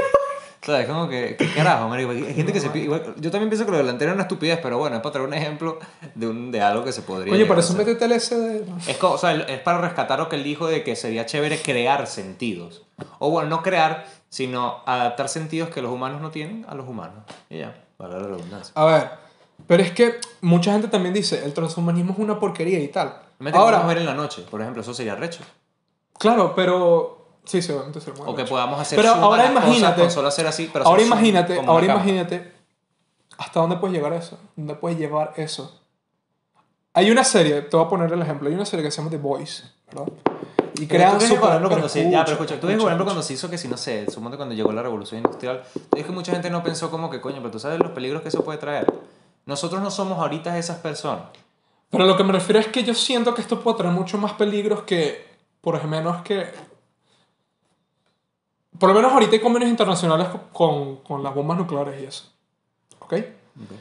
¿Sabes? 0.62 0.87
Como 0.89 1.09
que, 1.09 1.37
¿qué 1.39 1.49
carajo, 1.55 1.89
marico? 1.89 2.11
Hay 2.11 2.34
gente 2.34 2.53
que 2.53 2.59
se 2.61 2.70
pide. 2.70 2.84
igual- 2.84 3.14
yo 3.18 3.30
también 3.30 3.49
pienso 3.49 3.64
que 3.64 3.70
lo 3.70 3.76
delantero 3.78 4.11
es 4.11 4.14
una 4.14 4.22
estupidez, 4.24 4.59
pero 4.61 4.78
bueno, 4.78 4.97
es 4.97 5.03
para 5.03 5.12
traer 5.12 5.28
un 5.28 5.34
ejemplo 5.34 5.78
de, 6.14 6.26
un, 6.26 6.51
de 6.51 6.61
algo 6.61 6.84
que 6.84 6.91
se 6.93 7.03
podría. 7.03 7.47
Por 7.47 7.57
a 7.57 7.61
eso 7.61 7.74
métete 7.74 8.05
el 8.05 8.12
SD. 8.20 8.64
Es, 8.89 8.97
co- 8.97 9.12
o 9.12 9.18
sea, 9.18 9.32
es 9.32 9.61
para 9.61 9.78
rescatar 9.78 10.18
lo 10.18 10.28
que 10.28 10.34
él 10.37 10.43
dijo 10.43 10.66
de 10.66 10.82
que 10.82 10.97
sería 10.97 11.24
chévere 11.24 11.61
crear 11.62 12.07
sentidos. 12.09 12.82
O 13.20 13.30
bueno, 13.30 13.49
no 13.49 13.62
crear, 13.62 14.07
sino 14.37 14.82
adaptar 14.84 15.30
sentidos 15.30 15.70
que 15.70 15.80
los 15.80 15.91
humanos 15.91 16.20
no 16.20 16.30
tienen 16.30 16.66
a 16.68 16.74
los 16.74 16.87
humanos. 16.87 17.24
Y 17.49 17.57
ya, 17.61 17.74
para 17.97 18.18
la 18.18 18.26
redundancia. 18.28 18.70
A 18.76 18.84
ver, 18.84 19.11
pero 19.66 19.82
es 19.82 19.93
que 19.93 20.16
mucha 20.43 20.72
gente 20.72 20.89
también 20.89 21.14
dice, 21.14 21.43
el 21.43 21.55
transhumanismo 21.55 22.12
es 22.12 22.18
una 22.18 22.39
porquería 22.39 22.78
y 22.80 22.89
tal. 22.89 23.14
Ahora, 23.41 23.59
Ahora, 23.59 23.78
mujer 23.80 23.97
en 23.99 24.05
la 24.05 24.12
noche, 24.12 24.43
por 24.51 24.61
ejemplo, 24.61 24.82
eso 24.82 24.93
sería 24.93 25.14
recho. 25.14 25.41
claro, 26.18 26.55
pero 26.55 27.14
Sí, 27.45 27.62
sería 27.62 27.80
muy 27.82 27.93
O 28.26 28.34
que 28.34 28.45
podamos 28.45 28.78
hacer 28.78 28.99
Pero 28.99 29.12
a 29.12 29.22
ahora 29.22 29.45
cosas 29.45 29.64
imagínate- 29.68 30.01
con 30.03 30.11
solo 30.11 30.28
hacer 30.28 30.47
así, 30.47 30.68
pero 30.70 30.84
ahora 30.87 31.01
imagínate, 31.03 31.59
ahora 31.66 31.84
una 31.87 31.95
imagínate 31.95 32.53
hasta 33.39 33.61
dónde 33.61 33.76
puedes 33.76 33.97
llegar 33.97 34.12
eso. 34.12 34.39
¿Dónde 34.55 34.74
puedes 34.74 34.99
llevar 34.99 35.32
eso? 35.37 35.80
Hay 36.93 37.11
una 37.11 37.24
serie, 37.24 37.62
te 37.62 37.74
voy 37.76 37.87
a 37.87 37.89
poner 37.89 38.12
el 38.12 38.20
ejemplo, 38.20 38.49
hay 38.51 38.55
una 38.55 38.66
serie 38.66 38.84
que 38.84 38.91
se 38.91 38.99
llama 38.99 39.11
The 39.11 39.16
Voice, 39.18 39.62
¿verdad? 39.87 40.12
Y 40.79 40.87
crean 40.87 41.18
tú 41.18 41.27
super- 41.27 41.49
ejemplo, 41.49 41.68
cuando 41.68 41.89
se, 41.89 42.11
ya, 42.11 42.24
pero 42.24 42.33
escucha, 42.37 42.61
tú 42.61 42.66
ves, 42.66 42.77
por 42.77 42.87
ejemplo, 42.87 43.05
cuando 43.05 43.22
se 43.22 43.33
hizo 43.35 43.49
que 43.49 43.57
si 43.59 43.68
no 43.68 43.77
sé, 43.77 44.11
suponte 44.11 44.37
cuando 44.37 44.55
llegó 44.55 44.72
la 44.72 44.83
revolución 44.83 45.18
industrial, 45.18 45.62
tú 45.72 45.81
ves 45.93 46.05
que 46.05 46.12
mucha 46.12 46.33
gente 46.33 46.51
no 46.51 46.62
pensó 46.62 46.91
como 46.91 47.09
que 47.09 47.20
coño, 47.20 47.37
pero 47.39 47.51
tú 47.51 47.59
sabes 47.59 47.79
los 47.79 47.93
peligros 47.93 48.22
que 48.22 48.29
eso 48.29 48.45
puede 48.45 48.59
traer. 48.59 48.87
Nosotros 49.47 49.81
no 49.81 49.91
somos 49.91 50.18
ahorita 50.18 50.59
esas 50.59 50.79
personas. 50.79 51.22
Pero 51.89 52.05
lo 52.05 52.16
que 52.16 52.24
me 52.24 52.33
refiero 52.33 52.59
es 52.59 52.66
que 52.66 52.83
yo 52.85 52.95
siento 52.95 53.35
que 53.35 53.41
esto 53.43 53.61
puede 53.61 53.79
traer 53.79 53.95
mucho 53.95 54.18
más 54.18 54.33
peligros 54.33 54.83
que, 54.83 55.24
por 55.61 55.81
lo 55.81 55.89
menos 55.89 56.22
que... 56.22 56.47
Por 58.79 58.91
lo 58.91 58.95
menos 58.95 59.12
ahorita 59.12 59.33
hay 59.33 59.41
convenios 59.41 59.70
internacionales 59.70 60.29
con, 60.53 60.97
con 60.97 61.22
las 61.22 61.35
bombas 61.35 61.57
nucleares 61.57 62.03
y 62.03 62.05
eso. 62.05 62.31
¿Ok? 62.99 63.14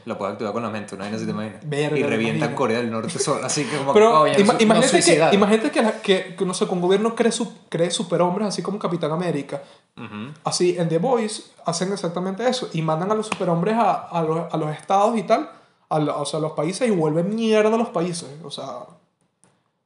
Lo 0.06 0.16
puede 0.16 0.32
activar 0.32 0.54
con 0.54 0.62
la 0.62 0.70
mente, 0.70 0.94
una 0.94 1.04
vaina 1.04 1.16
así 1.18 1.26
te 1.26 1.32
imaginas. 1.32 1.60
Verga, 1.68 1.98
y 1.98 2.02
revientan. 2.02 2.54
Corea 2.54 2.78
del 2.78 2.90
Norte 2.90 3.18
solo, 3.18 3.44
así 3.44 3.64
que 3.64 3.76
como 3.76 3.92
Pero 3.94 4.24
que, 4.24 4.30
coño, 4.32 4.38
ima- 4.44 4.52
nos- 4.54 4.62
imagínate, 4.62 5.02
que, 5.04 5.34
imagínate 5.34 5.70
que, 5.70 5.82
la- 5.82 6.00
que, 6.00 6.34
que, 6.36 6.44
no 6.46 6.54
sé, 6.54 6.64
un 6.64 6.80
gobierno 6.80 7.14
cree, 7.14 7.30
su, 7.30 7.52
cree 7.68 7.90
superhombres, 7.90 8.48
así 8.48 8.62
como 8.62 8.78
Capitán 8.78 9.12
América. 9.12 9.62
Ujú. 9.96 10.32
Así, 10.44 10.76
en 10.78 10.88
The 10.88 10.96
Voice 10.98 11.42
hacen 11.66 11.92
exactamente 11.92 12.48
eso. 12.48 12.70
Y 12.72 12.80
mandan 12.80 13.10
a 13.12 13.14
los 13.14 13.26
superhombres 13.26 13.74
a, 13.76 13.92
a, 14.08 14.22
los, 14.22 14.52
a 14.54 14.56
los 14.56 14.70
estados 14.74 15.16
y 15.18 15.24
tal, 15.24 15.50
a, 15.90 15.98
lo- 15.98 16.20
o 16.20 16.24
sea, 16.24 16.38
a 16.38 16.42
los 16.42 16.52
países, 16.52 16.88
y 16.88 16.90
vuelven 16.92 17.34
mierda 17.34 17.74
a 17.74 17.78
los 17.78 17.88
países. 17.90 18.28
O 18.44 18.50
sea, 18.50 18.64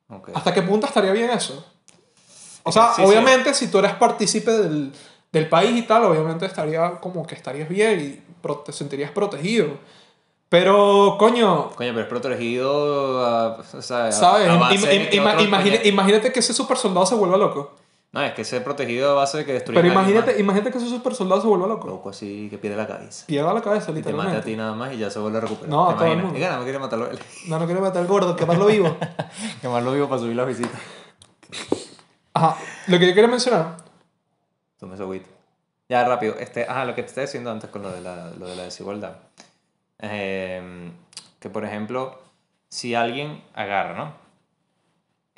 Ok. 0.09 0.31
¿hasta 0.35 0.55
qué 0.55 0.63
punto 0.63 0.87
estaría 0.87 1.13
bien 1.13 1.31
eso? 1.31 1.65
O 2.63 2.71
sea, 2.73 2.93
sí, 2.95 3.03
obviamente, 3.03 3.55
si 3.55 3.69
tú 3.69 3.79
eres 3.79 3.95
partícipe 3.95 4.51
del, 4.53 4.93
del 5.33 5.49
país 5.49 5.77
y 5.77 5.83
tal, 5.83 6.05
obviamente 6.05 6.47
estaría 6.47 6.93
como 7.01 7.27
que 7.27 7.35
estarías 7.35 7.69
bien 7.69 8.01
y 8.01 8.30
te 8.65 8.73
sentirías 8.73 9.11
protegido. 9.11 9.69
Pero, 10.49 11.17
coño, 11.19 11.71
Coño, 11.77 11.91
pero 11.91 12.01
es 12.01 12.07
protegido, 12.07 13.53
o 13.61 13.63
sea, 13.83 14.11
¿sabes? 14.11 14.49
a 14.49 14.57
base 14.57 14.75
im- 15.13 15.23
coño- 15.23 15.81
imagínate 15.85 16.33
que 16.33 16.41
ese 16.41 16.53
super 16.53 16.77
soldado 16.77 17.07
se 17.07 17.15
vuelva 17.15 17.37
loco. 17.37 17.73
No, 18.13 18.21
es 18.23 18.33
que 18.33 18.45
ser 18.45 18.65
protegido 18.65 19.13
a 19.13 19.15
base 19.15 19.39
de 19.39 19.45
que 19.45 19.53
destruyan 19.53 19.81
Pero 19.81 19.95
imagínate, 19.95 20.41
imagínate 20.41 20.73
que 20.73 20.79
ese 20.79 20.89
super 20.89 21.15
soldado 21.15 21.41
se 21.41 21.47
vuelva 21.47 21.69
loco. 21.69 21.87
Loco 21.87 22.11
así, 22.11 22.49
que 22.51 22.59
pierde 22.59 22.77
la 22.77 22.89
cabeza. 22.89 23.25
Pierda 23.27 23.55
la 23.55 23.61
cabeza, 23.63 23.93
Y 23.93 23.95
te 23.95 24.01
mate 24.01 24.09
a 24.09 24.13
literalmente. 24.15 24.51
ti 24.51 24.57
nada 24.57 24.73
más 24.75 24.93
y 24.93 24.97
ya 24.99 25.09
se 25.09 25.21
vuelve 25.21 25.39
a 25.39 25.43
recuperar. 25.43 25.71
No, 25.71 25.87
¿Te 25.87 25.95
a 25.95 25.97
todo 25.99 26.07
el 26.09 26.19
mundo. 26.19 26.37
Y 26.37 26.41
gana, 26.41 26.57
no 26.57 26.65
quiere 26.65 26.81
matarlo 26.81 27.09
él. 27.09 27.19
No, 27.47 27.61
no 27.61 27.67
quiero 27.67 27.81
matar 27.81 28.03
al 28.03 28.09
gordo, 28.09 28.35
quemarlo 28.35 28.67
vivo. 28.67 28.97
que 29.63 29.69
más 29.69 29.85
lo 29.85 29.93
vivo 29.93 30.09
para 30.09 30.21
subir 30.21 30.35
las 30.35 30.49
visitas. 30.49 30.73
Ajá, 32.35 32.57
lo 32.89 32.99
que 32.99 33.07
yo 33.07 33.15
quería 33.15 33.29
mencionar. 33.31 33.77
Tome 34.81 34.95
ese 34.95 35.05
agüita. 35.05 35.29
Ya, 35.91 36.05
rápido. 36.05 36.37
Este, 36.39 36.63
ajá, 36.69 36.85
lo 36.85 36.95
que 36.95 37.03
te 37.03 37.09
estaba 37.09 37.27
diciendo 37.27 37.51
antes 37.51 37.69
con 37.69 37.83
lo 37.83 37.91
de 37.91 38.01
la, 38.01 38.31
desigualdad. 38.63 39.17
Eh, 39.99 40.93
que, 41.41 41.51
por 41.51 41.65
ejemplo, 41.65 42.17
si 42.69 42.95
alguien 42.95 43.43
agarra, 43.55 43.97
¿no? 43.97 44.15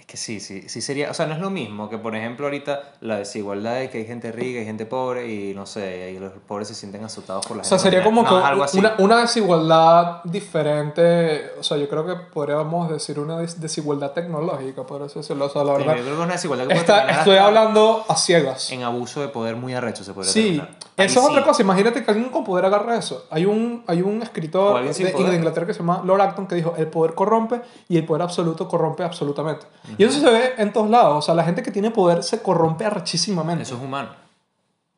Es 0.03 0.07
que 0.07 0.17
sí, 0.17 0.41
sí, 0.41 0.69
sí 0.69 0.81
sería... 0.81 1.13
O 1.13 1.15
sea, 1.15 1.27
no 1.27 1.35
es 1.35 1.39
lo 1.41 1.49
mismo 1.49 1.89
que, 1.89 1.97
por 1.97 2.17
ejemplo, 2.17 2.47
ahorita 2.47 2.95
la 3.03 3.19
desigualdad 3.19 3.77
de 3.77 3.89
que 3.89 3.99
hay 3.99 4.05
gente 4.05 4.33
rica 4.33 4.59
y 4.61 4.65
gente 4.65 4.85
pobre 4.85 5.33
y, 5.33 5.55
no 5.55 5.65
sé, 5.65 6.11
y 6.11 6.19
los 6.19 6.33
pobres 6.49 6.67
se 6.67 6.75
sienten 6.75 7.05
asustados 7.05 7.47
por 7.47 7.57
la 7.57 7.63
O 7.63 7.65
sea, 7.65 7.79
gente 7.79 7.91
sería 7.91 8.05
como 8.05 8.25
que 8.25 8.31
No, 8.31 8.45
algo 8.45 8.65
así. 8.65 8.79
una, 8.81 8.97
una 8.99 9.21
desigualdad 9.21 10.23
diferente. 10.25 11.51
O 11.59 11.63
sea, 11.63 11.77
yo 11.77 11.89
creo 11.89 12.05
que 12.05 12.15
podríamos 12.17 12.91
decir 12.91 13.19
una 13.21 13.39
des- 13.39 13.61
desigualdad 13.61 14.11
tecnológica, 14.11 14.83
por 14.85 15.03
eso 15.03 15.21
decirlo. 15.21 15.47
O 15.47 15.49
sea, 15.51 15.63
la 15.63 15.77
Sí, 15.77 15.83
yo 15.83 15.87
verdad. 15.87 16.03
creo 16.03 16.05
que 16.07 16.13
es 16.21 16.25
una 16.25 16.33
desigualdad 16.35 16.67
que 16.67 16.75
puede 16.75 17.11
estoy 17.13 17.37
hablando 17.37 18.05
a 18.09 18.17
ciegas. 18.17 18.73
En 18.73 18.83
abuso 18.83 19.21
de 19.21 19.29
poder 19.29 19.55
muy 19.55 19.73
arrecho 19.75 20.03
se 20.05 20.13
podría 20.13 20.33
Sí, 20.33 20.43
terminar. 20.43 20.69
Ahí 20.97 21.07
eso 21.07 21.21
es 21.21 21.27
sí. 21.27 21.33
otra 21.33 21.45
cosa. 21.45 21.63
Imagínate 21.63 22.05
que 22.05 22.11
alguien 22.11 22.29
con 22.31 22.45
poder 22.45 22.65
agarra 22.67 22.97
eso. 22.97 23.25
Hay 23.31 23.47
un, 23.47 23.83
hay 23.87 24.03
un 24.03 24.23
escritor 24.23 24.75
de, 24.83 24.89
de 25.31 25.37
Inglaterra 25.37 25.67
que 25.67 25.73
se 25.73 25.79
llama 25.81 26.03
Lord 26.05 26.21
Acton 26.21 26.47
que 26.47 26.55
dijo: 26.55 26.75
el 26.77 26.87
poder 26.89 27.15
corrompe 27.15 27.63
y 27.89 27.97
el 27.97 28.05
poder 28.05 28.23
absoluto 28.23 28.69
corrompe 28.69 29.03
absolutamente. 29.03 29.67
Y 29.97 30.05
eso 30.05 30.21
se 30.21 30.31
ve 30.31 30.53
en 30.59 30.73
todos 30.73 30.91
lados. 30.91 31.17
O 31.17 31.23
sea, 31.23 31.35
la 31.35 31.45
gente 31.45 31.63
que 31.63 31.71
tiene 31.71 31.91
poder 31.91 32.23
se 32.23 32.43
corrompe 32.43 32.85
arrechísimamente. 32.85 33.63
Eso 33.63 33.77
es 33.77 33.83
humano. 33.83 34.11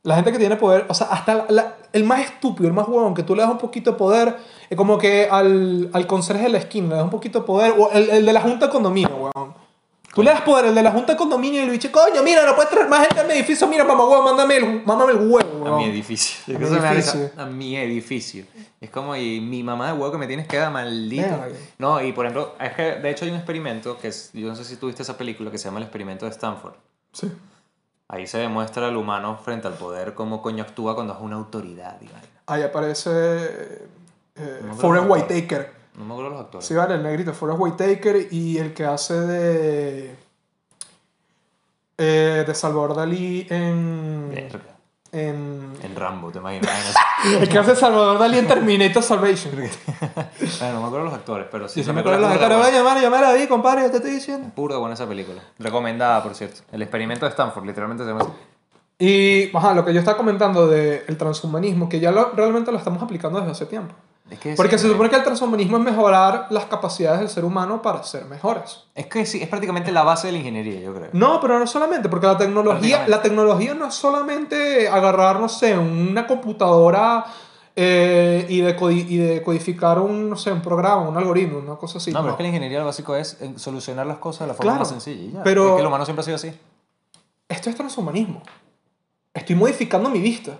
La 0.02 0.16
gente 0.16 0.32
que 0.32 0.38
tiene 0.38 0.56
poder, 0.56 0.84
o 0.88 0.94
sea, 0.94 1.06
hasta 1.06 1.34
la- 1.34 1.46
la- 1.48 1.74
el 1.94 2.04
más 2.04 2.20
estúpido, 2.20 2.68
el 2.68 2.74
más 2.74 2.86
huevón, 2.88 3.14
que 3.14 3.22
tú 3.22 3.34
le 3.34 3.40
das 3.42 3.50
un 3.50 3.56
poquito 3.56 3.92
de 3.92 3.96
poder, 3.96 4.36
es 4.68 4.76
como 4.76 4.98
que 4.98 5.28
al, 5.30 5.88
al 5.94 6.06
conserje 6.06 6.42
de 6.42 6.48
la 6.50 6.58
esquina 6.58 6.88
le 6.90 6.94
das 6.96 7.04
un 7.04 7.10
poquito 7.10 7.38
de 7.40 7.46
poder, 7.46 7.72
o 7.78 7.90
el, 7.90 8.10
el 8.10 8.26
de 8.26 8.32
la 8.34 8.42
junta 8.42 8.66
de 8.66 8.72
condominio, 8.72 9.16
huevón. 9.16 9.54
Tú 10.14 10.22
le 10.22 10.30
das 10.30 10.42
poder, 10.42 10.66
el 10.66 10.74
de 10.74 10.82
la 10.82 10.90
junta 10.92 11.12
de 11.12 11.16
condominio, 11.18 11.62
y 11.62 11.66
le 11.66 11.72
dices, 11.72 11.90
coño, 11.90 12.22
mira, 12.22 12.44
no 12.44 12.54
puedes 12.54 12.70
traer 12.70 12.86
más 12.88 13.00
gente 13.06 13.20
a 13.20 13.24
mi 13.24 13.32
edificio, 13.32 13.66
mira, 13.66 13.82
mamá 13.84 14.04
huevón, 14.04 14.24
mándame 14.26 14.56
el, 14.58 14.82
mándame 14.84 15.12
el 15.12 15.18
huevo, 15.30 15.53
A 15.66 15.76
mi 15.76 15.84
edificio. 15.84 16.56
A 16.56 16.58
mi 16.58 16.66
edificio. 16.66 17.30
A 17.36 17.46
mi 17.46 17.76
edificio. 17.76 18.44
Es 18.80 18.90
como, 18.90 19.16
y 19.16 19.40
mi 19.40 19.62
mamá 19.62 19.86
de 19.88 19.92
huevo 19.94 20.12
que 20.12 20.18
me 20.18 20.26
tienes 20.26 20.46
que 20.46 20.56
dar, 20.58 20.72
maldito. 20.72 21.22
Verga. 21.22 21.56
No, 21.78 22.02
y 22.02 22.12
por 22.12 22.26
ejemplo, 22.26 22.54
es 22.60 22.72
que 22.72 22.82
de 22.96 23.10
hecho 23.10 23.24
hay 23.24 23.30
un 23.30 23.36
experimento 23.36 23.98
que 23.98 24.08
es, 24.08 24.30
yo 24.32 24.46
no 24.48 24.56
sé 24.56 24.64
si 24.64 24.76
tuviste 24.76 25.02
esa 25.02 25.16
película 25.16 25.50
que 25.50 25.58
se 25.58 25.64
llama 25.66 25.78
El 25.78 25.84
experimento 25.84 26.24
de 26.26 26.32
Stanford. 26.32 26.74
Sí. 27.12 27.30
Ahí 28.08 28.26
se 28.26 28.38
demuestra 28.38 28.88
al 28.88 28.96
humano 28.96 29.38
frente 29.42 29.66
al 29.66 29.74
poder 29.74 30.14
cómo 30.14 30.42
coño 30.42 30.62
actúa 30.62 30.94
cuando 30.94 31.14
es 31.14 31.20
una 31.20 31.36
autoridad. 31.36 31.96
y 32.02 32.06
vaina. 32.06 32.28
Ahí 32.46 32.62
aparece 32.62 33.10
eh, 34.36 34.60
No 34.62 34.74
me 34.74 34.80
Forrest. 34.80 35.08
Whitaker. 35.08 35.72
No 35.96 36.04
me 36.04 36.12
acuerdo 36.12 36.30
los 36.32 36.40
actores. 36.40 36.66
Sí, 36.66 36.74
vale, 36.74 36.94
el 36.96 37.02
negrito, 37.02 37.32
Forrest 37.32 37.60
Whitaker 37.60 38.28
y 38.30 38.58
el 38.58 38.74
que 38.74 38.84
hace 38.84 39.14
de... 39.14 40.14
eh, 41.96 42.44
de 42.46 42.54
Salvador 42.54 42.94
Dalí 42.96 43.46
en... 43.48 44.30
Verga. 44.34 44.73
En 45.14 45.72
En 45.82 45.96
Rambo, 45.96 46.30
te 46.30 46.38
imaginas. 46.38 46.70
El 47.40 47.48
que 47.48 47.58
hace 47.58 47.74
Salvador 47.76 48.18
Dalí 48.18 48.38
en 48.38 48.46
Terminator 48.46 49.02
Salvation. 49.02 49.54
Bueno, 50.60 50.74
no 50.74 50.80
me 50.80 50.86
acuerdo 50.86 51.04
los 51.06 51.14
actores, 51.14 51.46
pero 51.50 51.68
sí. 51.68 51.80
Y 51.80 51.82
se 51.82 51.88
la 51.88 51.94
me 51.94 52.00
acuerdan 52.00 52.22
los 52.22 52.30
actores. 52.32 52.56
buena. 52.58 52.64
Vaya, 52.70 52.78
llamar, 52.78 53.00
llamar 53.02 53.24
a 53.24 53.32
David, 53.32 53.48
compadre, 53.48 53.82
yo 53.84 53.90
te 53.90 53.96
estoy 53.98 54.12
diciendo. 54.12 54.48
Pura 54.54 54.76
buena 54.76 54.94
esa 54.94 55.06
película. 55.06 55.40
Recomendada, 55.58 56.22
por 56.22 56.34
cierto. 56.34 56.60
El 56.72 56.82
experimento 56.82 57.24
de 57.24 57.30
Stanford, 57.30 57.64
literalmente 57.64 58.04
se 58.04 58.10
llama 58.10 58.22
así. 58.22 58.30
Y 58.98 59.56
ajá, 59.56 59.74
lo 59.74 59.84
que 59.84 59.92
yo 59.92 59.98
estaba 60.00 60.16
comentando 60.16 60.66
del 60.68 61.16
transhumanismo, 61.16 61.88
que 61.88 61.98
ya 62.00 62.12
lo- 62.12 62.30
realmente 62.32 62.70
lo 62.70 62.78
estamos 62.78 63.02
aplicando 63.02 63.38
desde 63.40 63.52
hace 63.52 63.66
tiempo. 63.66 63.94
Es 64.30 64.38
que 64.38 64.54
Porque 64.54 64.78
se 64.78 64.88
supone 64.88 65.10
que 65.10 65.16
el 65.16 65.22
transhumanismo 65.22 65.76
es 65.76 65.82
mejorar 65.82 66.46
las 66.48 66.64
capacidades 66.64 67.20
del 67.20 67.28
ser 67.28 67.44
humano 67.44 67.82
para 67.82 68.02
ser 68.04 68.24
mejores. 68.24 68.84
Es 68.94 69.06
que 69.06 69.26
sí, 69.26 69.42
es 69.42 69.48
prácticamente 69.48 69.92
la 69.92 70.02
base 70.02 70.28
de 70.28 70.32
la 70.32 70.38
ingeniería, 70.38 70.80
yo 70.80 70.94
creo. 70.94 71.10
No, 71.12 71.40
pero 71.40 71.58
no 71.58 71.66
solamente, 71.66 72.08
porque 72.08 72.26
la 72.26 72.38
tecnología, 72.38 73.06
la 73.06 73.20
tecnología 73.20 73.74
no 73.74 73.86
es 73.86 73.94
solamente 73.94 74.88
agarrar, 74.88 75.40
no 75.40 75.48
sé, 75.50 75.76
una 75.76 76.26
computadora 76.26 77.26
eh, 77.76 78.46
y, 78.48 78.62
decodi- 78.62 79.04
y 79.06 79.18
decodificar 79.18 79.98
un, 79.98 80.30
no 80.30 80.36
sé, 80.36 80.50
un 80.52 80.62
programa, 80.62 81.02
un 81.08 81.16
algoritmo, 81.18 81.58
una 81.58 81.76
cosa 81.76 81.98
así. 81.98 82.10
no, 82.10 82.20
pero 82.20 82.28
no. 82.28 82.30
es 82.32 82.36
que 82.38 82.42
la 82.44 82.48
ingeniería 82.48 82.78
lo 82.78 82.86
básico 82.86 83.14
es 83.16 83.36
eh, 83.42 83.52
solucionar 83.56 84.06
las 84.06 84.18
cosas 84.18 84.40
de 84.42 84.46
la 84.48 84.54
forma 84.54 84.70
Claro, 84.72 84.78
más 84.80 84.88
sencilla. 84.88 85.22
y 85.22 85.32
ya. 85.32 85.42
pero- 85.42 85.66
Es 85.70 85.74
que 85.74 85.80
el 85.82 85.86
humano 85.86 86.04
siempre 86.06 86.22
ha 86.22 86.24
sido 86.24 86.36
así. 86.36 86.52
Esto 87.46 87.68
es 87.68 87.76
transhumanismo. 87.76 88.42
Estoy 89.34 89.54
modificando 89.56 90.08
mi 90.08 90.20
vista. 90.20 90.52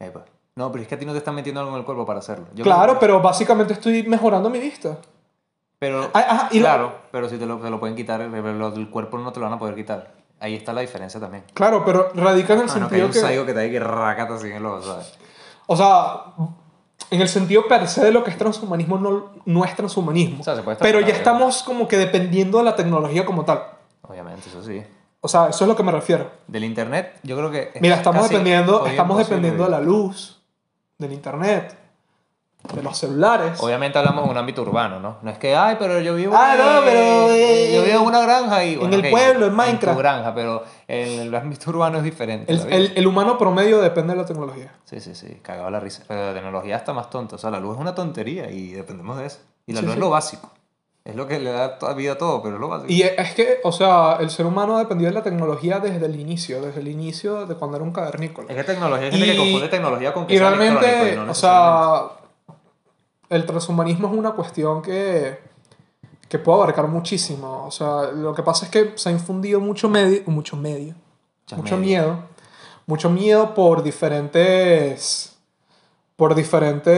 Epa. 0.00 0.24
No, 0.56 0.72
pero 0.72 0.82
es 0.82 0.88
que 0.88 0.94
a 0.94 0.98
ti 0.98 1.04
no 1.04 1.12
te 1.12 1.18
están 1.18 1.34
metiendo 1.34 1.60
algo 1.60 1.72
en 1.74 1.78
el 1.80 1.84
cuerpo 1.84 2.06
para 2.06 2.18
hacerlo. 2.20 2.46
Yo 2.54 2.64
claro, 2.64 2.92
creo 2.92 2.98
pero 3.00 3.20
básicamente 3.20 3.74
estoy 3.74 4.02
mejorando 4.04 4.48
mi 4.48 4.58
vista. 4.58 4.96
Pero, 5.78 6.08
Ah, 6.14 6.24
ajá, 6.26 6.48
y 6.50 6.60
la- 6.60 6.70
claro, 6.74 6.92
pero 7.12 7.28
si 7.28 7.36
te 7.36 7.44
lo, 7.44 7.58
te 7.58 7.68
lo 7.68 7.78
pueden 7.78 7.94
quitar, 7.94 8.22
el, 8.22 8.34
el- 8.34 8.90
cuerpo 8.90 9.18
no 9.18 9.30
te 9.32 9.40
lo 9.40 9.44
van 9.46 9.52
a 9.52 9.58
poder 9.58 9.74
quitar. 9.74 10.14
Ahí 10.40 10.54
está 10.54 10.72
la 10.72 10.80
diferencia 10.80 11.20
también. 11.20 11.44
Claro, 11.52 11.84
pero 11.84 12.08
radica 12.14 12.54
en 12.54 12.60
el 12.60 12.70
Ah, 12.70 12.78
no, 12.78 12.88
que 12.88 12.94
hay 12.94 13.00
sentido 13.02 13.06
un 13.06 13.12
que... 13.12 13.20
saigo 13.20 13.46
que 13.46 13.52
te 13.52 13.60
hay 13.60 13.70
que 13.70 13.80
racata 13.80 14.34
así 14.34 14.46
en 14.48 14.56
el 14.56 14.66
ojo, 14.66 14.80
¿sabes? 14.82 15.12
O 15.66 15.76
sea, 15.76 16.22
en 17.10 17.20
el 17.20 17.28
sentido 17.28 17.66
per 17.68 17.86
se 17.88 18.02
de 18.04 18.10
lo 18.10 18.24
que 18.24 18.30
es 18.30 18.38
transhumanismo 18.38 18.96
no, 18.98 19.32
no 19.44 19.64
es 19.64 19.76
transhumanismo. 19.76 20.40
O 20.40 20.44
sea, 20.44 20.56
se 20.56 20.62
puede 20.62 20.78
pero 20.78 21.00
ya 21.00 21.12
estamos 21.12 21.62
como 21.62 21.86
que 21.86 21.98
dependiendo 21.98 22.58
de 22.58 22.64
la 22.64 22.74
tecnología 22.76 23.26
como 23.26 23.44
tal. 23.44 23.62
Obviamente, 24.02 24.48
eso 24.48 24.62
sí. 24.62 24.82
O 25.20 25.28
sea, 25.28 25.48
eso 25.48 25.64
es 25.64 25.68
lo 25.68 25.76
que 25.76 25.82
me 25.82 25.92
refiero. 25.92 26.30
Del 26.46 26.64
internet, 26.64 27.18
yo 27.22 27.36
creo 27.36 27.50
que. 27.50 27.72
Mira, 27.80 27.96
estamos 27.96 28.28
dependiendo, 28.28 28.86
estamos 28.86 29.18
dependiendo 29.18 29.64
de 29.64 29.70
la 29.70 29.80
luz, 29.80 30.35
del 30.98 31.12
internet, 31.12 31.76
de 32.72 32.82
los 32.82 32.96
celulares. 32.98 33.60
Obviamente 33.62 33.98
hablamos 33.98 34.24
en 34.24 34.30
un 34.30 34.36
ámbito 34.38 34.62
urbano, 34.62 34.98
¿no? 34.98 35.18
No 35.22 35.30
es 35.30 35.38
que, 35.38 35.54
ay, 35.54 35.76
pero 35.78 36.00
yo 36.00 36.14
vivo, 36.14 36.34
Ah, 36.36 36.54
no, 36.58 36.80
pero, 36.84 37.30
eh, 37.30 37.72
yo 37.76 37.82
vivo 37.84 37.98
en 38.00 38.06
una 38.06 38.20
granja 38.20 38.64
y... 38.64 38.74
en 38.74 38.92
el 38.92 39.10
pueblo, 39.10 39.46
en 39.46 39.54
Minecraft. 39.54 39.94
tu 39.96 39.98
granja, 39.98 40.34
pero 40.34 40.64
en 40.88 41.20
el 41.20 41.34
ámbito 41.34 41.70
urbano 41.70 41.98
es 41.98 42.04
diferente. 42.04 42.52
El, 42.52 42.72
el- 42.72 42.92
el 42.96 43.06
humano 43.06 43.38
promedio 43.38 43.80
depende 43.80 44.14
de 44.14 44.20
la 44.20 44.26
tecnología. 44.26 44.72
Sí, 44.84 45.00
sí, 45.00 45.14
sí, 45.14 45.38
cagado 45.42 45.70
la 45.70 45.78
risa. 45.80 46.02
Pero 46.08 46.26
la 46.26 46.34
tecnología 46.34 46.76
está 46.76 46.92
más 46.92 47.08
tonta. 47.10 47.36
O 47.36 47.38
sea, 47.38 47.50
la 47.50 47.60
luz 47.60 47.74
es 47.76 47.80
una 47.80 47.94
tontería 47.94 48.50
y 48.50 48.72
dependemos 48.72 49.16
de 49.18 49.26
eso. 49.26 49.38
Y 49.66 49.72
la 49.72 49.80
Sí, 49.80 49.86
luz 49.86 49.92
sí. 49.94 49.98
es 49.98 50.00
lo 50.00 50.10
básico. 50.10 50.50
Es 51.06 51.14
lo 51.14 51.28
que 51.28 51.38
le 51.38 51.52
da 51.52 51.78
vida 51.94 52.12
a 52.12 52.18
todo, 52.18 52.42
pero 52.42 52.56
es 52.56 52.60
lo 52.60 52.68
básico. 52.68 52.92
Y 52.92 53.02
es 53.02 53.34
que, 53.34 53.60
o 53.62 53.70
sea, 53.70 54.16
el 54.18 54.28
ser 54.28 54.44
humano 54.44 54.76
dependió 54.76 55.06
de 55.06 55.14
la 55.14 55.22
tecnología 55.22 55.78
desde 55.78 56.04
el 56.04 56.18
inicio, 56.18 56.60
desde 56.60 56.80
el 56.80 56.88
inicio 56.88 57.46
de 57.46 57.54
cuando 57.54 57.76
era 57.76 57.84
un 57.84 57.92
cavernícola. 57.92 58.50
Es 58.50 58.56
que 58.56 58.64
tecnología, 58.64 59.06
hay 59.06 59.12
gente 59.12 59.26
que 59.26 59.38
confunde 59.38 59.68
tecnología 59.68 60.12
con 60.12 60.26
que 60.26 60.34
Y 60.34 60.38
realmente, 60.38 61.12
y 61.12 61.16
no 61.16 61.30
o 61.30 61.34
sea, 61.34 62.08
el 63.28 63.46
transhumanismo 63.46 64.08
es 64.08 64.14
una 64.14 64.32
cuestión 64.32 64.82
que, 64.82 65.38
que 66.28 66.40
puede 66.40 66.58
abarcar 66.62 66.88
muchísimo. 66.88 67.66
O 67.66 67.70
sea, 67.70 68.10
lo 68.12 68.34
que 68.34 68.42
pasa 68.42 68.64
es 68.64 68.72
que 68.72 68.92
se 68.96 69.08
ha 69.08 69.12
infundido 69.12 69.60
mucho 69.60 69.88
medio, 69.88 70.22
mucho 70.26 70.56
medio, 70.56 70.94
mucho 71.54 71.76
miedo. 71.76 72.18
Mucho 72.86 73.10
miedo 73.10 73.54
por 73.54 73.82
diferentes. 73.82 75.36
Por 76.16 76.34
diferentes. 76.34 76.94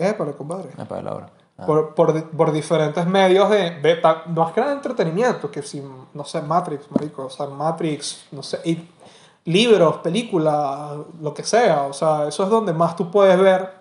Eh, 0.00 0.14
para 0.16 0.32
compadre. 0.32 0.70
Me 0.76 0.82
apaga 0.84 1.02
la 1.02 1.14
hora. 1.14 1.37
Ah. 1.60 1.66
Por, 1.66 1.94
por, 1.94 2.30
por 2.30 2.52
diferentes 2.52 3.04
medios 3.06 3.50
de, 3.50 3.80
de 3.80 3.96
ta- 3.96 4.22
más 4.28 4.52
que 4.52 4.60
nada 4.60 4.72
de 4.72 4.76
entretenimiento, 4.78 5.50
que 5.50 5.60
si, 5.62 5.82
no 6.14 6.24
sé, 6.24 6.40
Matrix, 6.40 6.88
marico, 6.92 7.26
o 7.26 7.30
sea, 7.30 7.46
Matrix, 7.46 8.26
no 8.30 8.44
sé, 8.44 8.60
y 8.64 8.88
libros, 9.44 9.96
películas, 9.96 10.92
lo 11.20 11.34
que 11.34 11.42
sea, 11.42 11.82
o 11.82 11.92
sea, 11.92 12.28
eso 12.28 12.44
es 12.44 12.48
donde 12.50 12.72
más 12.72 12.94
tú 12.94 13.10
puedes 13.10 13.36
ver 13.40 13.72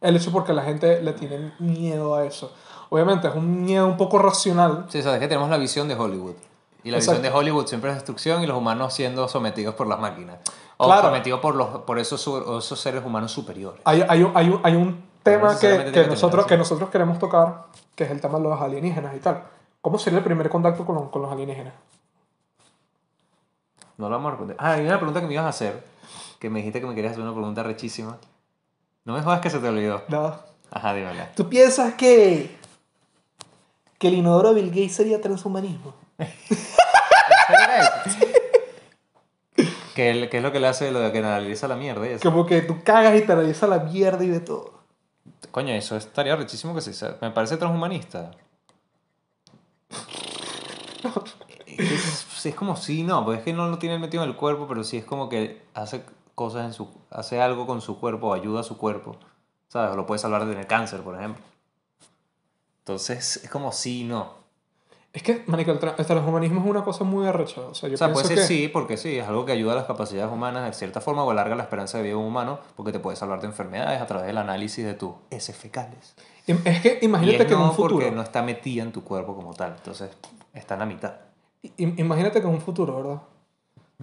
el 0.00 0.16
hecho 0.16 0.32
porque 0.32 0.52
la 0.54 0.62
gente 0.62 1.02
le 1.02 1.12
tiene 1.12 1.52
miedo 1.58 2.14
a 2.14 2.24
eso. 2.24 2.52
Obviamente 2.88 3.28
es 3.28 3.34
un 3.34 3.62
miedo 3.64 3.86
un 3.86 3.96
poco 3.96 4.18
racional, 4.18 4.86
Sí, 4.88 5.02
sabes 5.02 5.20
que 5.20 5.28
tenemos 5.28 5.50
la 5.50 5.58
visión 5.58 5.88
de 5.88 5.94
Hollywood. 5.94 6.34
Y 6.82 6.90
la 6.90 6.96
Exacto. 6.96 7.20
visión 7.20 7.32
de 7.34 7.38
Hollywood 7.38 7.66
siempre 7.66 7.90
es 7.90 7.96
destrucción 7.96 8.42
y 8.42 8.46
los 8.46 8.56
humanos 8.56 8.94
siendo 8.94 9.28
sometidos 9.28 9.74
por 9.74 9.86
las 9.86 10.00
máquinas. 10.00 10.38
O 10.78 10.86
Claro. 10.86 11.08
sometidos 11.08 11.40
por, 11.40 11.54
los, 11.54 11.68
por 11.82 11.98
esos, 11.98 12.20
esos 12.26 12.80
seres 12.80 13.04
humanos 13.04 13.30
superiores. 13.30 13.82
hay, 13.84 14.02
hay, 14.08 14.26
hay, 14.34 14.48
un, 14.48 14.60
hay 14.64 14.74
un 14.76 15.09
tema 15.22 15.48
que, 15.48 15.52
necesariamente 15.54 15.92
que 15.92 16.04
que 16.04 16.10
nosotros, 16.10 16.46
que 16.46 16.56
nosotros 16.56 16.90
queremos 16.90 17.18
tocar, 17.18 17.64
que 17.94 18.04
es 18.04 18.10
el 18.10 18.20
tema 18.20 18.38
de 18.38 18.44
los 18.44 18.60
alienígenas 18.60 19.14
y 19.16 19.20
tal. 19.20 19.42
¿Cómo 19.80 19.98
sería 19.98 20.18
el 20.18 20.24
primer 20.24 20.48
contacto 20.50 20.84
con, 20.84 21.08
con 21.10 21.22
los 21.22 21.30
alienígenas? 21.32 21.72
No 23.96 24.08
lo 24.08 24.16
vamos 24.16 24.28
a 24.28 24.30
responder. 24.32 24.56
Ah, 24.58 24.72
hay 24.72 24.86
una 24.86 24.96
pregunta 24.96 25.20
que 25.20 25.26
me 25.26 25.34
ibas 25.34 25.46
a 25.46 25.50
hacer. 25.50 25.84
Que 26.38 26.48
me 26.48 26.60
dijiste 26.60 26.80
que 26.80 26.86
me 26.86 26.94
querías 26.94 27.12
hacer 27.12 27.22
una 27.22 27.32
pregunta 27.34 27.62
rechísima. 27.62 28.16
No 29.04 29.14
me 29.14 29.22
jodas 29.22 29.40
que 29.40 29.50
se 29.50 29.58
te 29.58 29.68
olvidó. 29.68 30.02
Nada. 30.08 30.44
Ajá, 30.70 30.94
dímela. 30.94 31.32
¿Tú 31.34 31.48
piensas 31.48 31.94
que, 31.94 32.56
que 33.98 34.08
el 34.08 34.14
inodoro 34.14 34.54
Bill 34.54 34.68
Gates 34.70 34.94
sería 34.94 35.20
transhumanismo? 35.20 35.94
¿Qué, 39.94 40.10
el- 40.10 40.28
qué 40.30 40.36
es 40.38 40.42
lo 40.42 40.52
que 40.52 40.60
le 40.60 40.68
hace 40.68 40.90
lo 40.90 41.00
de 41.00 41.12
que 41.12 41.18
analiza 41.18 41.68
la 41.68 41.76
mierda 41.76 42.06
y 42.06 42.10
eso? 42.12 42.30
Como 42.30 42.46
que 42.46 42.62
tú 42.62 42.82
cagas 42.84 43.16
y 43.16 43.22
te 43.22 43.32
analiza 43.32 43.66
la 43.66 43.78
mierda 43.80 44.24
y 44.24 44.28
de 44.28 44.40
todo. 44.40 44.79
Coño, 45.50 45.74
eso 45.74 45.96
estaría 45.96 46.36
rechísimo 46.36 46.74
que 46.74 46.80
se 46.80 46.90
hizo. 46.90 47.16
Me 47.20 47.30
parece 47.30 47.56
transhumanista. 47.56 48.30
Es, 51.66 52.46
es 52.46 52.54
como 52.54 52.76
sí, 52.76 53.02
no, 53.02 53.24
pues 53.24 53.38
es 53.38 53.44
que 53.44 53.52
no 53.52 53.68
lo 53.68 53.78
tiene 53.78 53.98
metido 53.98 54.22
en 54.22 54.30
el 54.30 54.36
cuerpo, 54.36 54.66
pero 54.68 54.84
sí 54.84 54.98
es 54.98 55.04
como 55.04 55.28
que 55.28 55.62
hace 55.74 56.04
cosas 56.34 56.66
en 56.66 56.72
su. 56.72 56.88
hace 57.10 57.40
algo 57.40 57.66
con 57.66 57.80
su 57.80 57.98
cuerpo, 57.98 58.34
ayuda 58.34 58.60
a 58.60 58.64
su 58.64 58.76
cuerpo. 58.76 59.16
¿Sabes? 59.68 59.92
O 59.92 59.96
lo 59.96 60.06
puede 60.06 60.18
salvar 60.18 60.44
de 60.44 60.52
tener 60.52 60.66
cáncer, 60.66 61.02
por 61.02 61.16
ejemplo. 61.16 61.42
Entonces, 62.80 63.40
es 63.44 63.50
como 63.50 63.72
sí, 63.72 64.04
no. 64.04 64.39
Es 65.12 65.24
que, 65.24 65.42
marico, 65.46 65.72
el, 65.72 65.80
tra- 65.80 65.94
el 65.98 66.06
transhumanismo 66.06 66.60
es 66.60 66.66
una 66.68 66.84
cosa 66.84 67.02
muy 67.02 67.26
arrecha. 67.26 67.62
O 67.62 67.74
sea, 67.74 67.88
yo 67.88 67.96
O 67.96 67.98
sea, 67.98 68.12
puede 68.12 68.26
ser 68.28 68.36
que... 68.36 68.42
sí, 68.44 68.68
porque 68.68 68.96
sí, 68.96 69.18
es 69.18 69.26
algo 69.26 69.44
que 69.44 69.50
ayuda 69.52 69.72
a 69.72 69.76
las 69.76 69.84
capacidades 69.86 70.32
humanas 70.32 70.64
de 70.66 70.72
cierta 70.72 71.00
forma 71.00 71.24
o 71.24 71.30
alarga 71.32 71.56
la 71.56 71.64
esperanza 71.64 71.98
de 71.98 72.04
vida 72.04 72.12
de 72.12 72.20
un 72.20 72.26
humano, 72.26 72.60
porque 72.76 72.92
te 72.92 73.00
puede 73.00 73.16
salvar 73.16 73.40
de 73.40 73.48
enfermedades 73.48 74.00
a 74.00 74.06
través 74.06 74.26
del 74.28 74.38
análisis 74.38 74.84
de 74.84 74.94
tus 74.94 75.14
heces 75.30 75.56
fecales. 75.56 76.14
Es 76.46 76.80
que 76.80 76.98
imagínate 77.02 77.42
es 77.42 77.46
que 77.46 77.54
en 77.54 77.58
no 77.58 77.66
un 77.70 77.72
futuro... 77.72 77.96
porque 77.96 78.10
no 78.12 78.22
está 78.22 78.42
metida 78.42 78.82
en 78.84 78.92
tu 78.92 79.02
cuerpo 79.02 79.34
como 79.34 79.52
tal, 79.54 79.72
entonces 79.76 80.10
está 80.54 80.74
en 80.74 80.80
la 80.80 80.86
mitad. 80.86 81.12
im- 81.76 81.98
Imagínate 81.98 82.40
que 82.40 82.46
en 82.46 82.54
un 82.54 82.60
futuro, 82.60 82.96
¿verdad? 82.96 83.20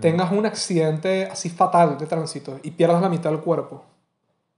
Tengas 0.01 0.31
un 0.31 0.45
accidente 0.45 1.25
así 1.31 1.49
fatal 1.49 1.97
de 1.97 2.05
tránsito 2.05 2.59
y 2.63 2.71
pierdas 2.71 3.01
la 3.01 3.09
mitad 3.09 3.31
del 3.31 3.39
cuerpo. 3.39 3.83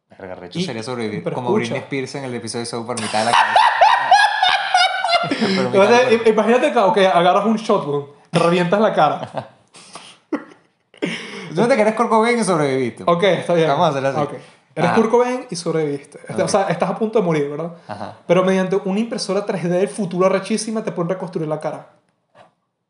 Verga, 0.10 0.36
recho 0.36 0.60
sería 0.60 0.82
sobrevivir 0.84 1.24
como 1.32 1.50
escucha. 1.50 1.74
Britney 1.76 1.80
Spears 1.84 2.16
en 2.16 2.24
el 2.26 2.34
episodio 2.36 2.62
de 2.62 2.66
South 2.66 2.86
Park, 2.88 3.00
mitad 3.02 3.20
de 3.20 3.26
la 3.26 3.32
cabeza. 3.32 3.59
Entonces, 5.30 6.28
imagínate 6.28 6.72
que 6.72 6.80
okay, 6.80 7.06
agarras 7.06 7.46
un 7.46 7.58
shotgun, 7.58 8.08
te 8.30 8.40
revientas 8.40 8.80
la 8.80 8.94
cara. 8.94 9.50
Tú 11.50 11.62
no 11.62 11.68
te 11.68 11.76
querés 11.76 11.96
Kurt 11.96 12.10
Cobain 12.10 12.40
y 12.40 12.44
sobreviviste. 12.44 13.04
Ok, 13.06 13.24
está 13.24 13.54
bien. 13.54 13.68
Vamos 13.68 13.88
a 13.88 13.90
hacerlo 13.90 14.10
así. 14.10 14.20
Ok. 14.20 14.34
Eres. 14.76 14.92
Kurt 14.92 15.10
Cobain 15.10 15.46
y 15.50 15.56
sobreviviste. 15.56 16.20
O 16.42 16.48
sea, 16.48 16.68
estás 16.70 16.90
a 16.90 16.96
punto 16.96 17.20
de 17.20 17.26
morir, 17.26 17.50
¿verdad? 17.50 17.74
Ajá. 17.88 18.18
Pero 18.28 18.44
mediante 18.44 18.76
una 18.86 19.00
impresora 19.00 19.46
3D 19.46 19.68
del 19.68 19.90
futuro 19.90 20.28
arrechísima 20.28 20.84
te 20.84 20.92
pueden 20.92 21.10
reconstruir 21.10 21.48
la 21.48 21.60
cara. 21.60 21.88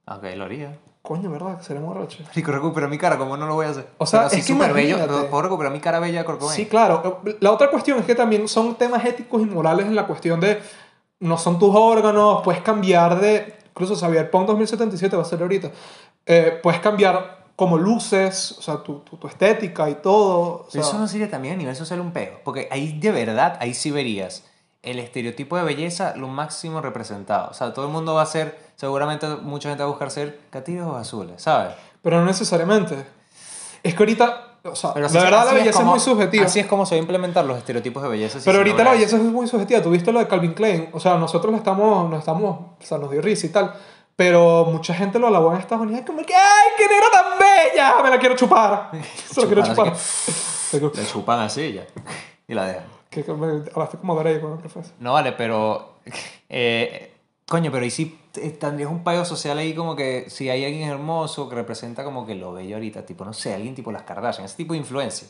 Ok, 0.06 0.24
lo 0.36 0.46
haría. 0.46 0.78
Coño, 1.02 1.32
¿verdad? 1.32 1.58
Que 1.58 1.64
seremos 1.64 1.96
arrechos. 1.96 2.28
Rico, 2.36 2.52
recupera 2.52 2.88
mi 2.88 2.98
cara, 2.98 3.18
¿cómo 3.18 3.38
no 3.38 3.48
lo 3.48 3.56
voy 3.56 3.66
a 3.66 3.70
hacer? 3.70 3.88
O 3.98 4.06
sea, 4.06 4.22
Pero 4.22 4.30
sí 4.32 4.40
es 4.42 4.46
que 4.48 4.54
súper 4.54 4.74
bello. 4.74 4.98
¿Puedo 5.30 5.42
recuperar 5.42 5.72
mi 5.72 5.80
cara 5.80 6.00
bella 6.00 6.20
de 6.20 6.26
Kurt 6.26 6.40
Cobain? 6.40 6.56
Sí, 6.56 6.66
claro. 6.66 7.22
La 7.40 7.52
otra 7.52 7.72
cuestión 7.72 7.98
es 8.00 8.06
que 8.06 8.16
también 8.16 8.48
son 8.48 8.76
temas 8.76 9.04
éticos 9.06 9.42
y 9.42 9.46
morales 9.46 9.86
en 9.86 9.96
la 9.96 10.06
cuestión 10.06 10.40
de 10.40 10.62
no 11.20 11.38
son 11.38 11.60
tus 11.60 11.74
órganos, 11.76 12.42
puedes 12.44 12.62
cambiar 12.62 13.20
de. 13.20 13.56
Incluso 13.70 13.96
Cyberpunk 13.96 14.48
2077 14.48 15.16
va 15.16 15.22
a 15.22 15.26
ser 15.26 15.42
ahorita. 15.42 15.72
eh, 16.26 16.60
puedes 16.62 16.80
cambiar 16.82 17.46
como 17.56 17.78
luces, 17.78 18.56
o 18.58 18.62
sea, 18.62 18.78
tu, 18.84 19.00
tu, 19.00 19.18
tu 19.18 19.28
estética 19.28 19.90
y 19.90 19.96
todo. 19.96 20.68
Pero 20.72 20.84
eso 20.84 20.98
no 20.98 21.08
sería 21.08 21.30
también 21.30 21.56
a 21.56 21.58
nivel 21.58 21.76
social 21.76 22.00
un 22.00 22.12
pego. 22.12 22.40
Porque 22.44 22.68
ahí 22.72 22.98
de 23.00 23.12
verdad, 23.12 23.58
ahí 23.60 23.74
sí 23.74 23.92
verías 23.92 24.46
el 24.82 24.98
estereotipo 25.00 25.58
de 25.58 25.64
belleza 25.64 26.16
lo 26.16 26.30
máximo 26.30 26.80
representado. 26.82 27.50
O 27.52 27.54
sea, 27.54 27.74
todo 27.74 27.86
el 27.86 27.92
mundo 27.92 28.14
va 28.14 28.22
a 28.22 28.26
ser, 28.26 28.58
seguramente 28.78 29.28
mucha 29.28 29.68
gente 29.70 29.84
va 29.84 29.88
a 29.88 29.92
buscar 29.92 30.10
ser 30.10 30.40
catillos 30.50 30.88
o 30.88 30.96
azules, 30.96 31.42
¿sabes? 31.42 31.74
Pero 32.02 32.20
no 32.20 32.26
necesariamente. 32.26 33.06
Es 33.84 33.94
que 33.94 34.04
ahorita, 34.04 34.49
o 34.64 34.76
sea, 34.76 34.94
Pero 34.94 35.08
la 35.08 35.24
verdad 35.24 35.46
la 35.46 35.54
belleza 35.54 35.70
es, 35.70 35.76
como- 35.78 35.92
muy 35.92 36.00
subjetiva. 36.00 36.46
Así 36.46 36.60
es 36.60 36.66
como 36.66 36.86
se 36.86 36.96
va 36.96 36.98
a 36.98 37.02
implementar 37.02 37.46
los 37.46 37.58
estereotipos 37.58 38.04
de 38.04 38.10
belleza. 38.10 38.40
si 38.40 38.46
Pero 38.46 38.58
ahorita 38.60 38.84
la 38.84 38.92
belleza 38.92 39.16
es 39.18 39.24
muy 39.24 39.48
subjetiva. 39.48 39.82
Tuviste 39.82 40.12
lo 40.12 40.20
de 40.20 40.28
Calvin 40.28 40.54
Klein. 40.54 40.90
O 40.94 41.00
sea, 41.00 41.16
nosotros 41.16 41.52
lo 41.52 41.58
estamos, 41.58 42.10
nos 42.10 42.20
estamos, 42.20 42.60
o 42.80 42.84
sea, 42.84 42.98
nos 42.98 43.10
dio 43.12 43.22
risa 43.22 43.46
y 43.46 43.50
tal. 43.50 43.74
Pero 44.16 44.66
mucha 44.66 44.94
gente 44.94 45.18
lo 45.18 45.28
alabó 45.28 45.54
en 45.54 45.60
Estados 45.60 45.86
Unidos. 45.86 46.04
Como 46.06 46.22
que, 46.24 46.36
¡ay, 46.36 46.70
qué 46.78 46.88
negra 46.88 47.08
tan 47.12 47.40
bella! 47.40 48.04
Me 48.04 48.10
la 48.10 48.20
quiero 48.20 48.36
chupar. 48.36 48.92
Se 49.32 49.42
lo 49.42 49.48
quiero 49.48 49.64
Chupar. 49.64 49.94
Le 50.96 51.06
chupan 51.08 51.40
así 51.40 51.74
ya. 51.74 51.84
Y 52.48 52.54
la 52.54 52.66
dejan. 52.66 52.84
Que, 53.10 53.24
que 53.24 53.34
me 53.34 53.64
hablaste 53.74 53.98
como 53.98 54.14
Drake 54.16 54.40
con 54.42 54.52
el 54.54 54.60
profesor. 54.60 54.92
No 55.00 55.14
vale, 55.14 55.32
pero. 55.32 55.94
eh, 56.50 57.14
coño, 57.50 57.72
pero 57.72 57.84
ahí 57.84 57.92
sí 57.92 58.20
tendrías 58.60 58.90
un 58.90 59.04
payo 59.04 59.26
social 59.26 59.58
ahí 59.58 59.74
como 59.74 59.96
que 59.96 60.30
si 60.30 60.50
hay 60.50 60.64
alguien 60.64 60.88
hermoso 60.88 61.50
que 61.50 61.56
representa 61.56 62.04
como 62.04 62.26
que 62.26 62.36
lo 62.36 62.54
bello 62.54 62.76
ahorita, 62.76 63.06
tipo, 63.06 63.26
no 63.26 63.34
sé, 63.34 63.54
alguien 63.54 63.76
tipo 63.76 63.92
las 63.92 64.04
Kardashian, 64.04 64.46
ese 64.46 64.56
tipo 64.56 64.74
de 64.74 64.80
influencia. 64.80 65.28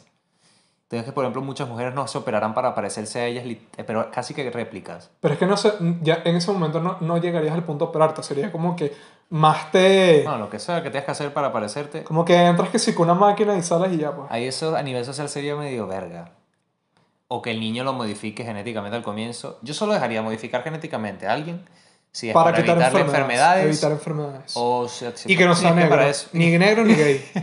Entonces 0.83 1.05
que, 1.05 1.11
por 1.11 1.23
ejemplo, 1.23 1.43
muchas 1.43 1.69
mujeres 1.69 1.93
no 1.93 2.07
se 2.07 2.17
operarán 2.17 2.55
para 2.55 2.73
parecerse 2.73 3.19
a 3.19 3.25
ellas, 3.27 3.45
eh, 3.45 3.83
pero 3.85 4.09
casi 4.09 4.33
que 4.33 4.49
réplicas. 4.49 5.11
Pero 5.19 5.35
es 5.35 5.39
que 5.39 5.45
no 5.45 5.55
sé, 5.55 5.73
ya 6.01 6.23
en 6.25 6.35
ese 6.35 6.51
momento 6.51 6.81
no, 6.81 6.97
no 6.99 7.19
llegarías 7.19 7.53
al 7.53 7.63
punto 7.63 7.85
de 7.85 7.89
operarte. 7.89 8.23
Sería 8.23 8.51
como 8.51 8.75
que 8.75 8.93
más 9.29 9.71
te. 9.71 10.23
No, 10.25 10.39
lo 10.39 10.49
que 10.49 10.57
sea 10.57 10.81
que 10.81 10.89
tengas 10.89 11.05
que 11.05 11.11
hacer 11.11 11.31
para 11.31 11.53
parecerte, 11.53 12.03
Como 12.03 12.25
que 12.25 12.35
entras 12.35 12.69
que 12.69 12.79
sí 12.79 12.95
con 12.95 13.07
una 13.07 13.13
máquina 13.13 13.55
y 13.55 13.61
sales 13.61 13.93
y 13.93 13.97
ya, 13.97 14.15
pues. 14.15 14.31
ahí 14.31 14.45
eso 14.45 14.75
a 14.75 14.81
nivel 14.81 15.05
social 15.05 15.29
sería 15.29 15.55
medio 15.55 15.85
verga. 15.85 16.31
O 17.27 17.43
que 17.43 17.51
el 17.51 17.59
niño 17.59 17.83
lo 17.83 17.93
modifique 17.93 18.43
genéticamente 18.43 18.97
al 18.97 19.03
comienzo. 19.03 19.59
Yo 19.61 19.75
solo 19.75 19.93
dejaría 19.93 20.23
modificar 20.23 20.63
genéticamente 20.63 21.27
a 21.27 21.33
alguien 21.33 21.65
si 22.11 22.29
es 22.29 22.33
para, 22.33 22.51
Para 22.51 22.57
evitarle 22.59 22.83
enfermedades. 22.85 23.07
enfermedades. 23.15 23.65
Evitar 23.65 23.91
enfermedades. 23.91 24.51
o 24.55 24.87
si- 24.89 25.05
si- 25.15 25.31
y 25.33 25.37
que 25.37 25.45
no 25.45 25.55
sea 25.55 25.73
negro. 25.73 25.89
para 25.91 26.09
eso. 26.09 26.27
Ni 26.33 26.57
negro 26.57 26.83
ni 26.85 26.95
gay. 26.95 27.23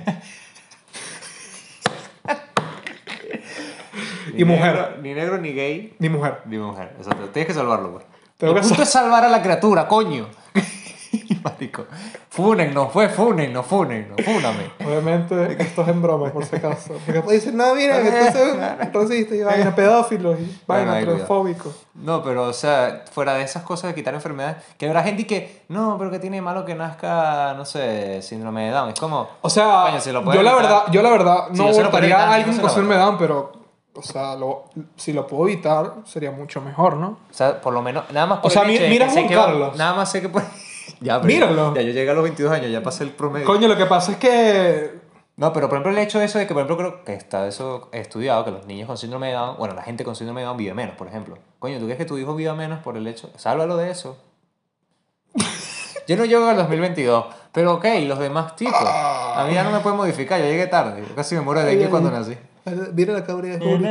Ni 4.35 4.43
y 4.43 4.45
mujer. 4.45 4.75
negro- 4.75 4.97
ni 5.03 5.15
negro, 5.15 5.39
ni 5.39 5.53
gay, 5.53 5.95
Ni 5.99 6.09
mujer. 6.09 6.43
ni 6.47 6.59
mujer. 6.59 6.93
Exacto. 6.99 7.29
Tienes 7.31 7.47
que 7.47 7.55
salvarlo, 7.55 7.93
pues. 7.93 8.05
Tengo 8.37 8.53
el 8.53 8.57
que 8.57 8.63
punto 8.63 8.75
sal- 8.77 8.83
es 8.83 8.91
salvar 8.91 9.25
a 9.25 9.29
la 9.29 9.41
criatura, 9.43 9.89
coño. 9.89 10.29
Marico. 11.43 11.85
Funen, 12.31 12.75
no 12.75 12.89
fue, 12.89 13.09
funen, 13.09 13.53
no 13.53 13.63
funen, 13.63 14.09
no 14.11 14.23
fúname. 14.23 14.71
Obviamente, 14.85 15.57
esto 15.63 15.83
es 15.83 15.89
en 15.89 16.03
broma, 16.03 16.31
por 16.33 16.45
si 16.45 16.57
acaso. 16.57 16.95
Porque 16.95 17.13
después 17.13 17.41
dicen, 17.41 17.57
no, 17.57 17.75
mira, 17.75 17.99
esto 18.01 18.39
es 18.39 18.57
racista 18.93 19.35
y 19.35 19.43
vaina, 19.43 19.75
pedófilos 19.75 20.39
y 20.41 20.59
vaina, 20.67 21.01
transfóbico. 21.01 21.73
No, 21.95 22.23
pero, 22.23 22.45
o 22.45 22.53
sea, 22.53 23.05
fuera 23.11 23.35
de 23.35 23.43
esas 23.45 23.63
cosas 23.63 23.89
de 23.89 23.95
quitar 23.95 24.15
enfermedades, 24.15 24.57
que 24.77 24.87
habrá 24.87 25.03
gente 25.03 25.27
que, 25.27 25.63
no, 25.69 25.97
pero 25.99 26.11
que 26.11 26.19
tiene 26.19 26.43
malo 26.43 26.65
que 26.65 26.75
nazca, 26.75 27.55
no 27.57 27.65
sé, 27.65 28.21
síndrome 28.23 28.67
de 28.67 28.71
Down. 28.73 28.91
Es 28.91 29.01
como, 29.01 29.29
O 29.41 29.49
sea, 29.51 29.85
Coño, 29.87 30.01
si 30.01 30.13
lo 30.13 30.21
yo 30.33 30.43
la 30.43 30.51
evitar. 30.51 30.57
verdad, 30.63 30.83
yo 30.93 31.03
la 31.03 31.11
verdad 31.11 31.37
Si 31.53 31.59
no 31.59 31.71
puedo 31.71 31.85
votaría 31.85 32.19
a 32.19 32.35
alguien 32.35 32.59
con 32.59 32.69
síndrome 32.71 32.95
de. 32.97 33.01
Down, 33.01 33.19
pero, 33.19 33.53
o 33.95 34.03
sea, 34.03 34.35
lo- 34.37 34.65
si 34.97 35.15
lo 35.15 35.27
puedo 35.27 35.49
evitar, 35.49 35.95
sería 36.05 36.31
mucho 36.31 36.61
mejor, 36.61 36.97
¿no? 36.97 37.07
o 37.31 37.33
sea, 37.33 37.59
por 37.63 37.73
lo 37.73 37.81
menos, 37.81 38.05
nada 38.13 38.27
más 38.27 38.39
por 38.41 38.51
O 38.51 38.53
sea, 38.53 38.63
el 38.63 38.69
mi- 38.69 38.75
hecho 38.75 38.83
de 38.85 38.91
mira 38.91 39.07
que 39.07 39.13
sé 39.13 39.27
que 39.27 39.37
va-. 39.37 39.73
Nada 39.77 39.95
más 39.95 40.11
sé 40.11 40.21
que 40.21 40.29
por... 40.29 40.43
ya, 41.01 41.21
pero 41.21 41.27
Míralo. 41.27 41.75
Ya 41.75 41.83
yo 41.83 41.93
llegué 41.93 42.11
a 42.11 42.15
los 42.15 42.23
22 42.23 42.53
años, 42.53 42.71
ya 42.71 42.83
pasé 42.83 43.05
el 43.05 43.11
promedio. 43.11 43.47
Coño, 43.47 43.69
lo 43.69 43.77
que 43.77 43.87
pasa 43.87 44.13
es 44.13 44.19
que 44.19 44.91
No, 45.37 45.53
pero 45.53 45.69
por 45.69 45.77
ejemplo 45.77 45.93
el 45.93 45.99
hecho 45.99 46.19
de 46.19 46.25
eso 46.25 46.39
de 46.39 46.47
que, 46.47 46.55
por 46.55 46.63
ejemplo, 46.63 46.77
creo 46.77 47.05
que 47.05 47.15
está 47.15 47.47
eso 47.47 47.89
estudiado, 47.93 48.45
que 48.45 48.51
los 48.51 48.67
niños 48.67 48.87
con 48.87 48.97
síndrome 48.97 49.29
de 49.29 49.35
Down, 49.35 49.57
bueno, 49.59 49.75
la 49.75 49.83
gente 49.83 50.05
con 50.05 50.17
síndrome 50.17 50.41
de 50.41 50.47
Down 50.47 50.57
vive 50.57 50.75
menos, 50.75 50.97
por 50.97 51.09
ejemplo. 51.09 51.39
Coño, 51.59 51.79
¿tú 51.79 51.85
crees 51.85 51.99
que 51.99 52.05
tu 52.05 52.19
hijo 52.19 52.35
viva 52.35 52.55
menos 52.55 52.81
por 52.81 52.97
el 52.97 53.07
hecho? 53.07 53.31
Sálvalo 53.37 53.77
de 53.77 53.91
eso. 53.91 54.19
Yo 56.09 56.17
no 56.17 56.25
llego 56.25 56.47
al 56.47 56.57
2022, 56.57 57.27
pero 57.53 57.75
ok, 57.75 57.85
los 58.07 58.19
demás 58.19 58.55
tipos. 58.55 58.75
A 58.81 59.45
mí 59.49 59.55
ya 59.55 59.65
no 59.65 59.71
me 59.73 59.81
pueden 59.81 59.99
modificar, 59.99 60.39
yo 60.41 60.47
llegué 60.47 60.69
tarde. 60.69 61.05
Yo 61.07 61.15
casi 61.17 61.35
me 61.35 61.41
muero 61.41 61.61
de 61.61 61.67
dengue 61.67 61.91
cuando 61.91 62.13
nací. 62.13 62.37
Mira 62.95 63.13
la 63.13 63.25
cabra 63.25 63.49
de 63.49 63.59
Juli. 63.59 63.85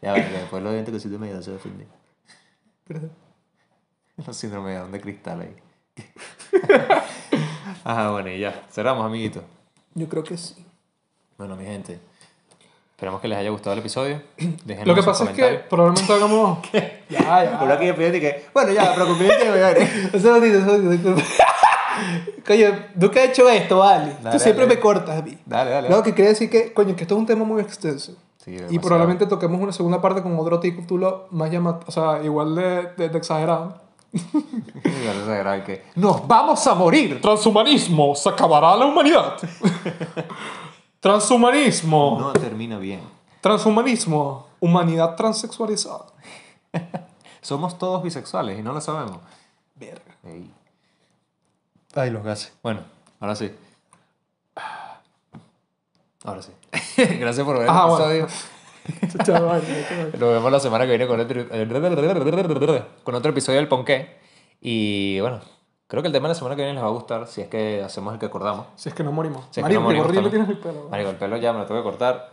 ya, 0.00 0.12
vale, 0.12 0.28
después 0.30 0.62
los 0.62 0.72
dientes 0.72 0.92
con 0.92 1.00
síndrome 1.00 1.26
de 1.26 1.32
Down 1.34 1.42
se 1.44 1.54
ofenden. 1.54 1.88
Perdón. 2.88 3.10
Los 4.26 4.36
síndrome 4.36 4.70
de 4.72 4.78
Down 4.78 4.92
de 4.92 5.00
cristal 5.00 5.40
ahí. 5.40 5.56
Ajá, 7.84 8.10
bueno, 8.10 8.30
y 8.30 8.38
ya. 8.40 8.64
Cerramos, 8.70 9.04
amiguito. 9.04 9.42
Yo 9.94 10.08
creo 10.08 10.22
que 10.22 10.36
sí. 10.36 10.64
Bueno, 11.38 11.56
mi 11.56 11.64
gente. 11.64 11.98
Esperamos 12.92 13.20
que 13.20 13.28
les 13.28 13.38
haya 13.38 13.50
gustado 13.50 13.72
el 13.72 13.80
episodio. 13.80 14.22
Déjenos 14.64 14.86
Lo 14.86 14.94
que 14.94 15.02
pasa 15.02 15.24
es 15.24 15.30
que 15.30 15.60
probablemente 15.68 16.12
hagamos. 16.12 16.58
ya, 17.08 17.44
ya. 17.44 17.58
Por 17.58 17.70
aquí 17.72 17.86
yo 17.86 17.96
pedí 17.96 18.20
que, 18.20 18.46
bueno, 18.54 18.72
ya, 18.72 18.92
pero 18.94 19.06
concluí 19.08 19.28
que 19.28 19.50
me 19.50 20.16
Un 20.16 20.20
segundito, 20.22 20.58
un 20.58 20.64
segundito. 20.66 21.14
Coño, 22.46 22.66
tú 22.98 23.10
que 23.10 23.20
has 23.20 23.28
hecho 23.28 23.48
esto, 23.48 23.78
vale. 23.78 24.16
Dale, 24.22 24.36
tú 24.36 24.42
siempre 24.42 24.64
dale. 24.64 24.76
me 24.76 24.80
cortas 24.80 25.18
a 25.18 25.22
mí. 25.22 25.36
Dale, 25.44 25.70
dale. 25.72 25.88
No, 25.88 26.02
que 26.02 26.14
quiere 26.14 26.30
decir 26.30 26.48
que, 26.48 26.72
coño, 26.72 26.94
que 26.96 27.02
esto 27.02 27.14
es 27.14 27.20
un 27.20 27.26
tema 27.26 27.44
muy 27.44 27.60
extenso. 27.60 28.16
Sí, 28.44 28.56
y 28.70 28.78
probablemente 28.80 29.26
toquemos 29.26 29.60
una 29.60 29.72
segunda 29.72 30.00
parte 30.00 30.20
con 30.22 30.36
otro 30.38 30.58
título 30.58 31.28
más 31.30 31.50
llamativo, 31.50 31.84
o 31.86 31.92
sea, 31.92 32.22
igual 32.24 32.56
de, 32.56 32.88
de- 32.96 33.08
de 33.08 33.18
exagerado. 33.18 33.80
Que 34.12 35.86
¡Nos 35.96 36.26
vamos 36.26 36.66
a 36.66 36.74
morir! 36.74 37.20
Transhumanismo, 37.20 38.14
se 38.14 38.28
acabará 38.28 38.76
la 38.76 38.86
humanidad. 38.86 39.36
Transhumanismo. 41.00 42.18
No 42.20 42.32
termina 42.32 42.78
bien. 42.78 43.00
Transhumanismo, 43.40 44.46
humanidad 44.60 45.16
transexualizada. 45.16 46.06
Somos 47.40 47.78
todos 47.78 48.02
bisexuales 48.02 48.58
y 48.58 48.62
no 48.62 48.72
lo 48.72 48.80
sabemos. 48.80 49.18
Verga. 49.74 50.14
Ey. 50.24 50.50
Ay, 51.94 52.10
los 52.10 52.22
gases. 52.22 52.52
Bueno, 52.62 52.80
ahora 53.18 53.34
sí. 53.34 53.50
Ahora 56.24 56.42
sí. 56.42 56.52
Gracias 57.18 57.44
por 57.44 57.58
ver 57.58 57.66
el 57.66 57.72
bueno. 57.72 57.94
episodio. 57.96 58.26
Nos 60.18 60.32
vemos 60.32 60.52
la 60.52 60.60
semana 60.60 60.84
que 60.84 60.90
viene 60.90 61.06
con 61.06 61.20
otro, 61.20 61.44
con 63.04 63.14
otro 63.14 63.30
episodio 63.30 63.58
del 63.58 63.68
Ponqué. 63.68 64.16
Y 64.60 65.20
bueno, 65.20 65.40
creo 65.86 66.02
que 66.02 66.06
el 66.08 66.12
tema 66.12 66.28
de 66.28 66.30
la 66.30 66.34
semana 66.34 66.56
que 66.56 66.62
viene 66.62 66.74
les 66.74 66.82
va 66.84 66.88
a 66.88 66.92
gustar 66.92 67.26
si 67.26 67.40
es 67.42 67.48
que 67.48 67.82
hacemos 67.82 68.12
el 68.14 68.18
que 68.20 68.26
acordamos. 68.26 68.66
Si 68.76 68.88
es 68.88 68.94
que 68.94 69.02
no 69.04 69.12
morimos. 69.12 69.44
Si 69.50 69.60
es 69.60 69.64
que 69.66 69.74
no 69.74 69.80
morimos 69.84 70.06
tienes 70.30 70.48
el 70.48 70.58
pelo. 70.58 70.88
Marico, 70.90 71.10
el 71.10 71.16
pelo 71.16 71.36
ya 71.36 71.52
me 71.52 71.60
lo 71.60 71.66
tengo 71.66 71.80
que 71.80 71.84
cortar. 71.84 72.32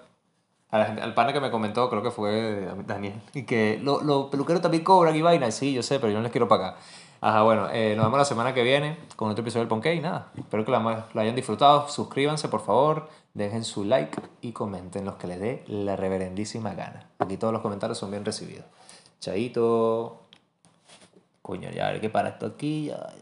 A 0.71 0.77
la 0.77 0.85
gente- 0.85 1.01
al 1.01 1.15
pana 1.15 1.33
que 1.33 1.39
me 1.39 1.49
comentó, 1.49 1.89
creo 1.89 2.03
que 2.03 2.11
fue 2.11 2.67
Daniel, 2.85 3.19
y 3.33 3.41
que 3.43 3.79
los 3.81 4.03
lo 4.03 4.29
peluqueros 4.29 4.61
también 4.61 4.83
cobran 4.83 5.15
y 5.15 5.21
vaina. 5.23 5.49
Sí, 5.49 5.73
yo 5.73 5.81
sé, 5.81 5.99
pero 5.99 6.11
yo 6.11 6.17
no 6.19 6.23
les 6.23 6.31
quiero 6.31 6.47
pagar. 6.47 6.75
Ajá, 7.21 7.41
bueno, 7.41 7.67
eh, 7.73 7.95
nos 7.97 8.05
vemos 8.05 8.19
la 8.19 8.23
semana 8.25 8.53
que 8.53 8.61
viene 8.63 8.95
con 9.15 9.29
otro 9.31 9.41
episodio 9.41 9.61
del 9.63 9.67
Ponqué 9.67 9.95
y 9.95 9.99
nada. 9.99 10.27
Espero 10.37 10.63
que 10.63 10.71
la, 10.71 11.07
lo 11.11 11.21
hayan 11.21 11.35
disfrutado. 11.35 11.89
Suscríbanse, 11.89 12.49
por 12.49 12.61
favor. 12.61 13.09
Dejen 13.39 13.63
su 13.63 13.85
like 13.85 14.21
y 14.41 14.51
comenten 14.51 15.05
los 15.05 15.15
que 15.15 15.25
les 15.25 15.39
dé 15.39 15.63
la 15.69 15.95
reverendísima 15.95 16.73
gana. 16.73 17.09
Aquí 17.19 17.37
todos 17.37 17.53
los 17.53 17.61
comentarios 17.61 17.97
son 17.97 18.11
bien 18.11 18.25
recibidos. 18.25 18.65
Chaito. 19.21 20.23
Coño, 21.41 21.71
ya, 21.71 21.87
hay 21.87 22.01
que 22.01 22.09
parar 22.09 22.33
esto 22.33 22.47
aquí. 22.47 22.87
Ya. 22.87 23.13